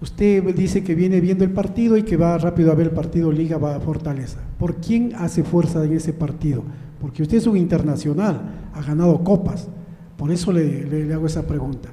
usted 0.02 0.54
dice 0.54 0.84
que 0.84 0.94
viene 0.94 1.22
viendo 1.22 1.46
el 1.46 1.52
partido 1.52 1.96
y 1.96 2.04
que 2.04 2.18
va 2.18 2.38
rápido 2.38 2.70
a 2.70 2.76
ver 2.76 2.88
el 2.88 2.94
partido 2.94 3.32
Liga 3.32 3.58
va 3.58 3.78
a 3.78 3.80
Fortaleza. 3.80 4.40
¿Por 4.60 4.76
quién 4.76 5.14
hace 5.16 5.42
fuerza 5.46 5.86
en 5.86 5.94
ese 5.94 6.12
partido? 6.12 6.64
Porque 7.00 7.24
usted 7.24 7.38
es 7.38 7.48
un 7.48 7.56
internacional, 7.56 8.42
ha 8.74 8.82
ganado 8.82 9.24
copas. 9.24 9.70
Por 10.18 10.32
eso 10.32 10.52
le, 10.52 11.14
hago 11.14 11.28
esa 11.28 11.48
pregunta. 11.48 11.88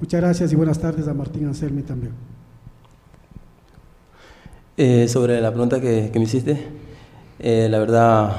Muchas 0.00 0.18
gracias 0.18 0.50
y 0.50 0.56
buenas 0.56 0.78
tardes 0.78 1.08
a 1.08 1.12
Martín 1.12 1.46
Anselmi 1.46 1.82
también. 1.82 2.14
Eh, 4.76 5.06
sobre 5.06 5.40
la 5.40 5.52
pregunta 5.52 5.80
que, 5.80 6.10
me 6.12 6.22
hiciste, 6.22 6.58
eh, 7.38 7.68
la 7.70 7.78
verdad 7.78 8.32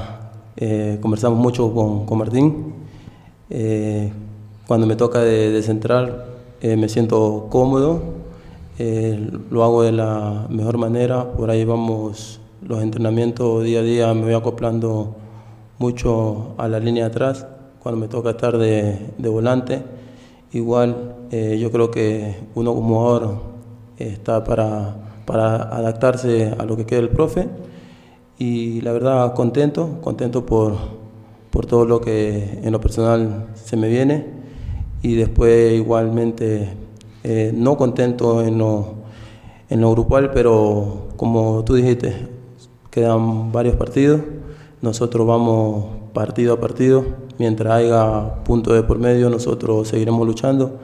eh, 0.58 0.98
conversamos 1.00 1.38
mucho 1.38 1.72
con, 1.72 2.04
con 2.04 2.18
Martín. 2.18 2.74
Cuando 4.66 4.86
me 4.86 4.96
toca 4.96 5.20
de, 5.20 5.62
central 5.62 6.26
me 6.62 6.88
siento 6.90 7.46
cómodo, 7.48 8.02
lo 9.50 9.64
hago 9.64 9.82
de 9.82 9.92
la 9.92 10.46
mejor 10.50 10.76
manera, 10.76 11.32
por 11.32 11.48
ahí 11.48 11.64
vamos 11.64 12.38
los 12.60 12.82
entrenamientos 12.82 13.64
día 13.64 13.78
a 13.78 13.82
día, 13.82 14.12
me 14.12 14.24
voy 14.24 14.34
acoplando 14.34 15.16
mucho 15.78 16.54
a 16.58 16.68
la 16.68 16.80
línea 16.80 17.04
de 17.04 17.10
atrás, 17.10 17.46
cuando 17.82 17.98
me 17.98 18.08
toca 18.08 18.30
estar 18.30 18.58
de, 18.58 18.98
volante. 19.18 19.82
Igual 20.52 21.14
yo 21.30 21.70
creo 21.72 21.90
que 21.90 22.36
uno 22.54 22.74
como 22.74 22.98
jugador 22.98 23.38
está 23.98 24.42
para, 24.44 25.05
para 25.26 25.56
adaptarse 25.56 26.54
a 26.58 26.64
lo 26.64 26.76
que 26.76 26.86
quiere 26.86 27.04
el 27.04 27.10
profe. 27.10 27.48
Y 28.38 28.80
la 28.82 28.92
verdad 28.92 29.34
contento, 29.34 29.98
contento 30.00 30.46
por, 30.46 30.76
por 31.50 31.66
todo 31.66 31.84
lo 31.84 32.00
que 32.00 32.60
en 32.62 32.72
lo 32.72 32.80
personal 32.80 33.48
se 33.54 33.76
me 33.76 33.88
viene. 33.88 34.26
Y 35.02 35.14
después 35.16 35.74
igualmente 35.74 36.68
eh, 37.24 37.52
no 37.54 37.76
contento 37.76 38.42
en 38.42 38.58
lo, 38.58 38.94
en 39.68 39.80
lo 39.80 39.90
grupal, 39.90 40.30
pero 40.32 41.08
como 41.16 41.64
tú 41.64 41.74
dijiste, 41.74 42.28
quedan 42.90 43.52
varios 43.52 43.76
partidos, 43.76 44.20
nosotros 44.80 45.26
vamos 45.26 45.84
partido 46.12 46.54
a 46.54 46.60
partido, 46.60 47.04
mientras 47.38 47.74
haya 47.74 48.42
punto 48.44 48.72
de 48.72 48.82
por 48.82 48.98
medio 48.98 49.28
nosotros 49.28 49.88
seguiremos 49.88 50.26
luchando. 50.26 50.78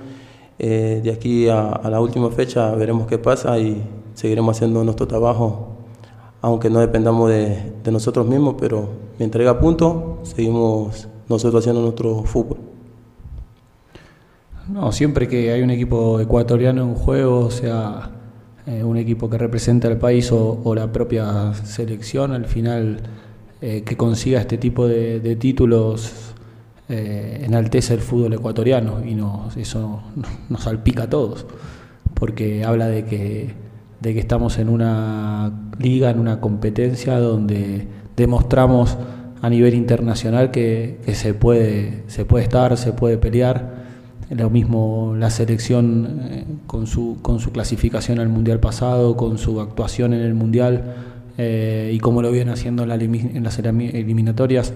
Eh, 0.64 1.00
de 1.02 1.10
aquí 1.10 1.48
a, 1.48 1.80
la 1.90 2.00
última 2.00 2.30
fecha 2.30 2.72
veremos 2.76 3.08
qué 3.08 3.18
pasa 3.18 3.58
y 3.58 3.82
seguiremos 4.14 4.56
haciendo 4.56 4.84
nuestro 4.84 5.08
trabajo, 5.08 5.76
aunque 6.40 6.70
no 6.70 6.78
dependamos 6.78 7.30
de, 7.30 7.72
nosotros 7.90 8.28
mismos, 8.28 8.54
pero 8.60 8.88
mientras 9.18 9.40
haya 9.40 9.58
punto, 9.58 10.20
seguimos 10.22 11.08
nosotros 11.28 11.64
haciendo 11.64 11.82
nuestro 11.82 12.22
fútbol. 12.22 12.58
No, 14.68 14.92
siempre 14.92 15.26
que 15.26 15.50
hay 15.50 15.62
un 15.62 15.70
equipo 15.70 16.20
ecuatoriano 16.20 16.84
en 16.84 16.94
juego, 16.94 17.50
sea 17.50 18.12
eh, 18.64 18.84
un 18.84 18.96
equipo 18.98 19.28
que 19.28 19.38
representa 19.38 19.88
al 19.88 19.98
país 19.98 20.30
o, 20.30 20.74
la 20.76 20.92
propia 20.92 21.54
selección, 21.54 22.30
al 22.30 22.44
final 22.44 23.00
eh, 23.60 23.82
que 23.82 23.96
consiga 23.96 24.40
este 24.40 24.58
tipo 24.58 24.86
de, 24.86 25.34
títulos 25.34 26.31
eh, 26.92 27.42
enaltece 27.44 27.94
el 27.94 28.00
fútbol 28.00 28.34
ecuatoriano 28.34 29.02
y 29.04 29.18
eso 29.60 30.02
nos 30.48 30.62
salpica 30.62 31.04
a 31.04 31.10
todos, 31.10 31.46
porque 32.14 32.64
habla 32.64 32.86
de 32.86 33.04
que, 33.04 33.54
de 34.00 34.14
que 34.14 34.20
estamos 34.20 34.58
en 34.58 34.68
una 34.68 35.52
liga, 35.78 36.10
en 36.10 36.18
una 36.18 36.40
competencia 36.40 37.18
donde 37.18 37.86
demostramos 38.16 38.98
a 39.40 39.48
nivel 39.48 39.74
internacional 39.74 40.50
que, 40.50 41.00
que 41.04 41.14
se, 41.14 41.34
puede, 41.34 42.02
se 42.08 42.24
puede 42.24 42.44
estar, 42.44 42.76
se 42.76 42.92
puede 42.92 43.16
pelear 43.16 43.82
lo 44.30 44.50
mismo 44.50 45.14
la 45.18 45.30
selección 45.30 46.20
eh, 46.30 46.44
con, 46.66 46.86
su, 46.86 47.18
con 47.22 47.40
su 47.40 47.52
clasificación 47.52 48.18
al 48.18 48.28
Mundial 48.28 48.60
pasado, 48.60 49.16
con 49.16 49.38
su 49.38 49.60
actuación 49.60 50.14
en 50.14 50.20
el 50.20 50.34
Mundial 50.34 50.94
eh, 51.38 51.90
y 51.92 51.98
como 51.98 52.22
lo 52.22 52.30
vienen 52.30 52.52
haciendo 52.52 52.82
en, 52.82 52.88
las 52.88 53.58
eliminatorias. 53.58 54.74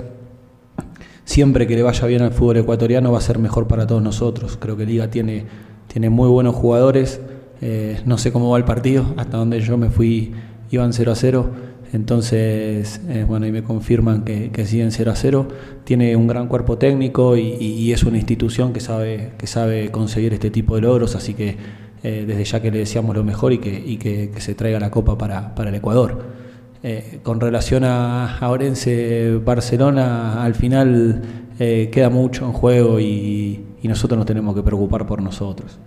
Siempre 1.26 1.66
que 1.66 1.76
le 1.76 1.82
vaya 1.82 2.06
bien 2.06 2.22
al 2.22 2.32
fútbol 2.32 2.56
ecuatoriano 2.56 3.12
va 3.12 3.18
a 3.18 3.20
ser 3.20 3.38
mejor 3.38 3.66
para 3.66 3.86
todos 3.86 4.02
nosotros. 4.02 4.56
Creo 4.58 4.78
que 4.78 4.86
Liga 4.86 5.10
tiene, 5.10 5.44
tiene 5.86 6.08
muy 6.08 6.30
buenos 6.30 6.54
jugadores. 6.54 7.20
Eh, 7.60 8.00
no 8.06 8.16
sé 8.16 8.32
cómo 8.32 8.48
va 8.48 8.56
el 8.56 8.64
partido, 8.64 9.04
hasta 9.18 9.36
donde 9.36 9.60
yo 9.60 9.76
me 9.76 9.90
fui 9.90 10.32
iban 10.70 10.94
0 10.94 11.12
a 11.12 11.14
0 11.14 11.50
entonces, 11.92 13.00
eh, 13.08 13.24
bueno, 13.26 13.46
y 13.46 13.52
me 13.52 13.62
confirman 13.62 14.24
que, 14.24 14.50
que, 14.50 14.66
siguen 14.66 14.90
0 14.90 15.10
a 15.10 15.16
0. 15.16 15.48
Tiene 15.84 16.16
un 16.16 16.26
gran 16.26 16.48
cuerpo 16.48 16.78
técnico 16.78 17.36
y, 17.36 17.92
es 17.92 18.02
una 18.02 18.16
institución 18.16 18.72
que 18.72 18.80
sabe, 18.80 19.32
que 19.38 19.46
sabe 19.46 19.90
conseguir 19.90 20.34
este 20.34 20.50
tipo 20.50 20.74
de 20.74 20.82
logros, 20.82 21.14
así 21.14 21.34
que 21.34 21.56
eh, 22.02 22.24
desde 22.26 22.44
ya 22.44 22.60
que 22.60 22.70
le 22.70 22.78
deseamos 22.78 23.16
lo 23.16 23.24
mejor 23.24 23.52
y 23.52 23.58
que, 23.58 23.82
y 23.84 23.96
que, 23.96 24.30
se 24.38 24.54
traiga 24.54 24.80
la 24.80 24.90
copa 24.90 25.16
para, 25.16 25.54
para 25.54 25.70
el 25.70 25.76
Ecuador. 25.76 26.45
Eh, 26.88 27.18
con 27.24 27.40
relación 27.40 27.82
a, 27.82 28.38
a 28.38 28.48
Orense 28.48 29.40
Barcelona, 29.44 30.44
al 30.44 30.54
final 30.54 31.22
queda 31.58 32.10
mucho 32.10 32.44
en 32.44 32.52
juego 32.52 33.00
y, 33.00 33.64
y, 33.82 33.88
nosotros 33.88 34.18
nos 34.18 34.26
tenemos 34.26 34.54
que 34.54 34.62
preocupar 34.62 35.06
por 35.06 35.22
nosotros. 35.22 35.78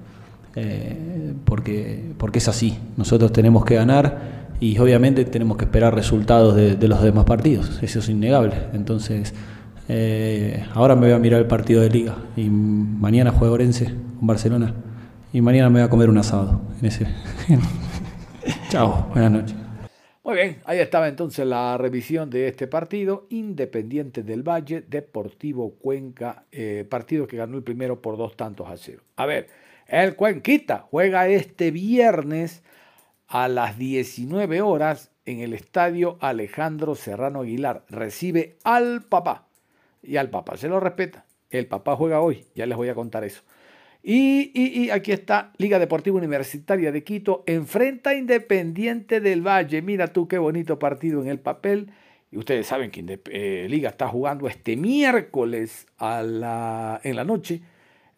porque, 1.45 2.11
porque 2.17 2.39
es 2.39 2.47
así, 2.47 2.77
nosotros 2.97 3.31
tenemos 3.31 3.63
que 3.63 3.75
ganar 3.75 4.39
y 4.59 4.77
obviamente 4.77 5.25
tenemos 5.25 5.57
que 5.57 5.65
esperar 5.65 5.95
resultados 5.95 6.55
de, 6.55 6.87
los 6.87 7.01
demás 7.01 7.25
partidos, 7.25 7.79
eso 7.81 7.99
es 7.99 8.09
innegable. 8.09 8.53
Entonces, 8.73 9.33
eh, 9.87 10.65
ahora 10.73 10.95
me 10.95 11.07
voy 11.07 11.11
a 11.11 11.19
mirar 11.19 11.39
el 11.39 11.47
partido 11.47 11.81
de 11.81 11.89
liga 11.89 12.15
y 12.35 12.49
mañana 12.49 13.31
juega 13.31 13.53
Orense 13.53 13.85
con 14.17 14.27
Barcelona 14.27 14.73
y 15.31 15.41
mañana 15.41 15.69
me 15.69 15.79
voy 15.79 15.87
a 15.87 15.89
comer 15.89 16.09
un 16.09 16.17
asado. 16.17 16.61
En 16.81 16.85
ese. 16.87 17.07
Chao, 18.69 19.07
buenas 19.13 19.31
noches. 19.31 19.68
Muy 20.29 20.37
bien, 20.37 20.61
ahí 20.65 20.77
estaba 20.77 21.07
entonces 21.07 21.43
la 21.43 21.75
revisión 21.79 22.29
de 22.29 22.47
este 22.47 22.67
partido, 22.67 23.25
Independiente 23.31 24.21
del 24.21 24.47
Valle, 24.47 24.81
Deportivo 24.81 25.73
Cuenca, 25.79 26.45
eh, 26.51 26.85
partido 26.87 27.25
que 27.25 27.35
ganó 27.35 27.57
el 27.57 27.63
primero 27.63 27.99
por 27.99 28.15
dos 28.15 28.37
tantos 28.37 28.69
a 28.69 28.77
cero. 28.77 29.01
A 29.15 29.25
ver, 29.25 29.47
el 29.87 30.15
Cuenquita 30.15 30.85
juega 30.91 31.27
este 31.27 31.71
viernes 31.71 32.61
a 33.27 33.47
las 33.47 33.79
19 33.79 34.61
horas 34.61 35.09
en 35.25 35.39
el 35.39 35.55
estadio 35.55 36.19
Alejandro 36.21 36.93
Serrano 36.93 37.41
Aguilar. 37.41 37.83
Recibe 37.89 38.57
al 38.63 39.01
papá. 39.01 39.47
Y 40.03 40.17
al 40.17 40.29
papá 40.29 40.57
se 40.57 40.67
lo 40.67 40.79
respeta. 40.79 41.25
El 41.49 41.65
papá 41.65 41.95
juega 41.95 42.21
hoy, 42.21 42.45
ya 42.53 42.67
les 42.67 42.77
voy 42.77 42.89
a 42.89 42.93
contar 42.93 43.23
eso. 43.23 43.41
Y, 44.01 44.89
aquí 44.91 45.11
está 45.11 45.51
Liga 45.57 45.77
Deportiva 45.77 46.17
Universitaria 46.17 46.91
de 46.91 47.03
Quito. 47.03 47.43
Enfrenta 47.45 48.15
Independiente 48.15 49.19
del 49.19 49.45
Valle. 49.45 49.81
Mira 49.81 50.07
tú 50.07 50.27
qué 50.27 50.37
bonito 50.37 50.79
partido 50.79 51.21
en 51.21 51.27
el 51.27 51.39
papel. 51.39 51.91
Y 52.31 52.37
ustedes 52.37 52.67
saben 52.67 52.91
que 52.91 53.19
eh, 53.31 53.67
Liga 53.69 53.89
está 53.89 54.07
jugando 54.07 54.47
este 54.47 54.77
miércoles 54.77 55.87
a 55.97 56.99
en 57.03 57.15
la 57.15 57.23
noche 57.23 57.61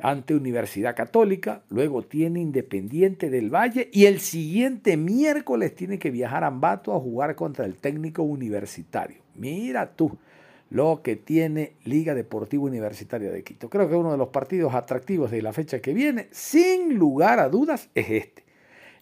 ante 0.01 0.35
Universidad 0.35 0.95
Católica, 0.95 1.63
luego 1.69 2.01
tiene 2.01 2.41
Independiente 2.41 3.29
del 3.29 3.53
Valle 3.53 3.89
y 3.93 4.05
el 4.05 4.19
siguiente 4.19 4.97
miércoles 4.97 5.75
tiene 5.75 5.99
que 5.99 6.11
viajar 6.11 6.43
a 6.43 6.47
Ambato 6.47 6.93
a 6.93 6.99
jugar 6.99 7.35
contra 7.35 7.65
el 7.65 7.75
técnico 7.75 8.23
universitario. 8.23 9.21
Mira 9.35 9.91
tú 9.91 10.17
lo 10.71 11.01
que 11.03 11.17
tiene 11.17 11.73
Liga 11.83 12.15
Deportiva 12.15 12.63
Universitaria 12.63 13.29
de 13.29 13.43
Quito. 13.43 13.69
Creo 13.69 13.89
que 13.89 13.95
uno 13.95 14.11
de 14.11 14.17
los 14.17 14.29
partidos 14.29 14.73
atractivos 14.73 15.29
de 15.29 15.41
la 15.41 15.51
fecha 15.51 15.81
que 15.81 15.93
viene, 15.93 16.29
sin 16.31 16.95
lugar 16.95 17.39
a 17.39 17.49
dudas, 17.49 17.89
es 17.93 18.09
este. 18.09 18.45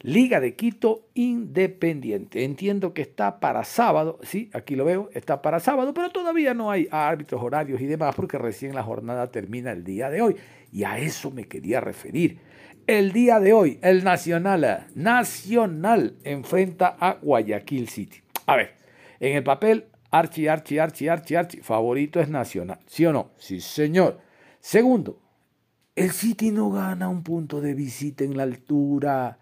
Liga 0.02 0.40
de 0.40 0.56
Quito 0.56 1.06
Independiente. 1.14 2.44
Entiendo 2.44 2.96
que 2.96 3.04
está 3.04 3.40
para 3.40 3.64
sábado, 3.66 4.18
sí, 4.24 4.50
aquí 4.54 4.76
lo 4.76 4.84
veo, 4.84 5.10
está 5.14 5.44
para 5.44 5.60
sábado, 5.60 5.94
pero 5.94 6.10
todavía 6.10 6.56
no 6.56 6.72
hay 6.72 6.88
árbitros, 6.90 7.44
horarios 7.44 7.80
y 7.82 7.86
demás 7.86 8.16
porque 8.16 8.40
recién 8.40 8.74
la 8.74 8.82
jornada 8.82 9.28
termina 9.28 9.72
el 9.72 9.84
día 9.84 10.10
de 10.10 10.24
hoy. 10.24 10.38
Y 10.72 10.86
a 10.86 10.98
eso 10.98 11.30
me 11.30 11.48
quería 11.48 11.82
referir. 11.82 12.40
El 12.88 13.12
día 13.12 13.40
de 13.40 13.54
hoy, 13.54 13.78
el 13.84 14.04
Nacional, 14.04 14.88
Nacional 14.96 16.16
enfrenta 16.24 16.98
a 17.00 17.20
Guayaquil 17.22 17.90
City. 17.90 18.18
A 18.48 18.56
ver, 18.56 18.74
en 19.20 19.36
el 19.36 19.44
papel, 19.44 19.86
Archi, 20.12 20.48
Archi, 20.48 20.80
Archi, 20.80 21.08
Archi, 21.08 21.36
Archi, 21.36 21.58
favorito 21.62 22.20
es 22.20 22.30
Nacional. 22.30 22.80
¿Sí 22.86 23.06
o 23.06 23.14
no? 23.14 23.32
Sí, 23.38 23.62
señor. 23.62 24.20
Segundo, 24.60 25.20
el 25.96 26.12
City 26.12 26.52
no 26.52 26.72
gana 26.72 27.10
un 27.10 27.24
punto 27.24 27.62
de 27.62 27.74
visita 27.74 28.24
en 28.24 28.36
la 28.36 28.44
altura 28.44 29.40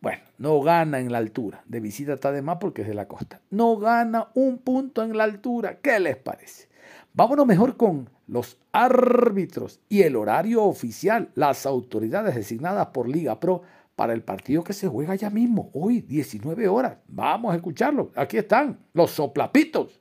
bueno, 0.00 0.22
no 0.38 0.60
gana 0.60 1.00
en 1.00 1.10
la 1.10 1.18
altura. 1.18 1.62
De 1.66 1.80
visita 1.80 2.12
está 2.14 2.30
de 2.30 2.42
más 2.42 2.58
porque 2.60 2.82
es 2.82 2.88
de 2.88 2.94
la 2.94 3.08
costa. 3.08 3.40
No 3.50 3.76
gana 3.78 4.28
un 4.34 4.58
punto 4.58 5.02
en 5.02 5.16
la 5.16 5.24
altura. 5.24 5.78
¿Qué 5.80 5.98
les 5.98 6.16
parece? 6.16 6.68
Vámonos 7.14 7.46
mejor 7.46 7.76
con 7.76 8.08
los 8.28 8.58
árbitros 8.70 9.80
y 9.88 10.02
el 10.02 10.14
horario 10.14 10.62
oficial, 10.64 11.30
las 11.34 11.66
autoridades 11.66 12.36
designadas 12.36 12.88
por 12.88 13.08
Liga 13.08 13.40
Pro 13.40 13.62
para 13.96 14.12
el 14.12 14.22
partido 14.22 14.62
que 14.62 14.72
se 14.72 14.86
juega 14.86 15.16
ya 15.16 15.30
mismo, 15.30 15.70
hoy, 15.72 16.02
19 16.02 16.68
horas. 16.68 16.98
Vamos 17.08 17.52
a 17.52 17.56
escucharlo. 17.56 18.12
Aquí 18.14 18.36
están 18.36 18.78
los 18.92 19.10
soplapitos. 19.10 20.00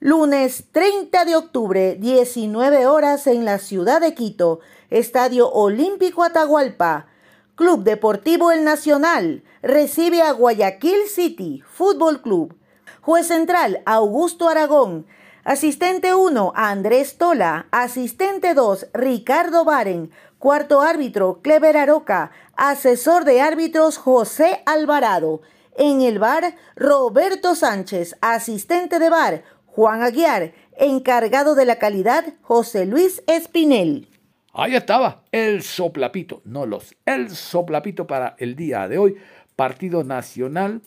Lunes 0.00 0.66
30 0.70 1.24
de 1.24 1.34
octubre, 1.34 1.96
19 1.98 2.86
horas 2.86 3.26
en 3.26 3.44
la 3.44 3.58
ciudad 3.58 4.00
de 4.00 4.14
Quito, 4.14 4.60
Estadio 4.90 5.50
Olímpico 5.50 6.22
Atahualpa. 6.22 7.08
Club 7.56 7.82
Deportivo 7.82 8.52
El 8.52 8.62
Nacional 8.62 9.42
recibe 9.60 10.22
a 10.22 10.30
Guayaquil 10.30 11.08
City 11.08 11.64
Fútbol 11.68 12.22
Club. 12.22 12.54
Juez 13.00 13.26
central 13.26 13.82
Augusto 13.86 14.48
Aragón. 14.48 15.04
Asistente 15.42 16.14
1 16.14 16.52
Andrés 16.54 17.18
Tola. 17.18 17.66
Asistente 17.72 18.54
2 18.54 18.90
Ricardo 18.94 19.64
Baren. 19.64 20.12
Cuarto 20.38 20.80
árbitro 20.80 21.40
Clever 21.42 21.76
Aroca. 21.76 22.30
Asesor 22.54 23.24
de 23.24 23.40
árbitros 23.40 23.98
José 23.98 24.62
Alvarado. 24.64 25.40
En 25.76 26.02
el 26.02 26.20
bar 26.20 26.54
Roberto 26.76 27.56
Sánchez. 27.56 28.14
Asistente 28.20 29.00
de 29.00 29.10
bar 29.10 29.42
Juan 29.78 30.02
Aguiar. 30.02 30.54
Encargado 30.76 31.54
de 31.54 31.64
la 31.64 31.76
calidad 31.76 32.24
José 32.42 32.84
Luis 32.84 33.22
Espinel. 33.28 34.08
Ahí 34.52 34.74
estaba, 34.74 35.22
el 35.30 35.62
soplapito, 35.62 36.42
no 36.44 36.66
los, 36.66 36.96
el 37.06 37.30
soplapito 37.30 38.04
para 38.04 38.34
el 38.40 38.56
día 38.56 38.88
de 38.88 38.98
hoy, 38.98 39.14
partido 39.54 40.02
nacional 40.02 40.82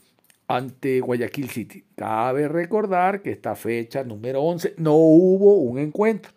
ante 0.45 0.99
Guayaquil 0.99 1.49
City. 1.49 1.85
Cabe 1.95 2.49
recordar 2.49 3.21
que 3.21 3.31
esta 3.31 3.55
fecha 3.55 4.03
número 4.03 4.41
11 4.41 4.73
no 4.75 4.95
hubo 4.95 5.55
un 5.59 5.79
encuentro. 5.79 6.33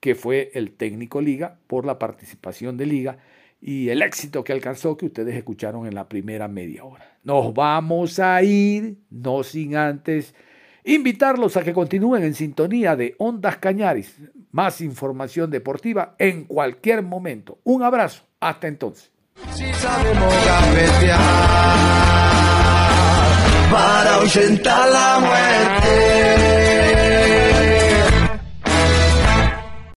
que 0.00 0.14
fue 0.14 0.50
el 0.54 0.72
técnico 0.72 1.20
Liga 1.20 1.58
por 1.66 1.84
la 1.84 1.98
participación 1.98 2.78
de 2.78 2.86
Liga 2.86 3.18
y 3.60 3.90
el 3.90 4.00
éxito 4.00 4.44
que 4.44 4.54
alcanzó 4.54 4.96
que 4.96 5.04
ustedes 5.04 5.36
escucharon 5.36 5.86
en 5.86 5.94
la 5.94 6.08
primera 6.08 6.48
media 6.48 6.84
hora. 6.84 7.18
Nos 7.22 7.52
vamos 7.52 8.18
a 8.18 8.42
ir, 8.42 8.96
no 9.10 9.42
sin 9.42 9.76
antes 9.76 10.34
invitarlos 10.84 11.56
a 11.56 11.62
que 11.62 11.72
continúen 11.72 12.24
en 12.24 12.34
sintonía 12.34 12.96
de 12.96 13.14
Ondas 13.18 13.56
Cañaris. 13.58 14.16
Más 14.50 14.80
información 14.80 15.50
deportiva 15.50 16.14
en 16.18 16.44
cualquier 16.44 17.02
momento. 17.02 17.58
Un 17.64 17.82
abrazo. 17.82 18.24
Hasta 18.40 18.68
entonces. 18.68 19.10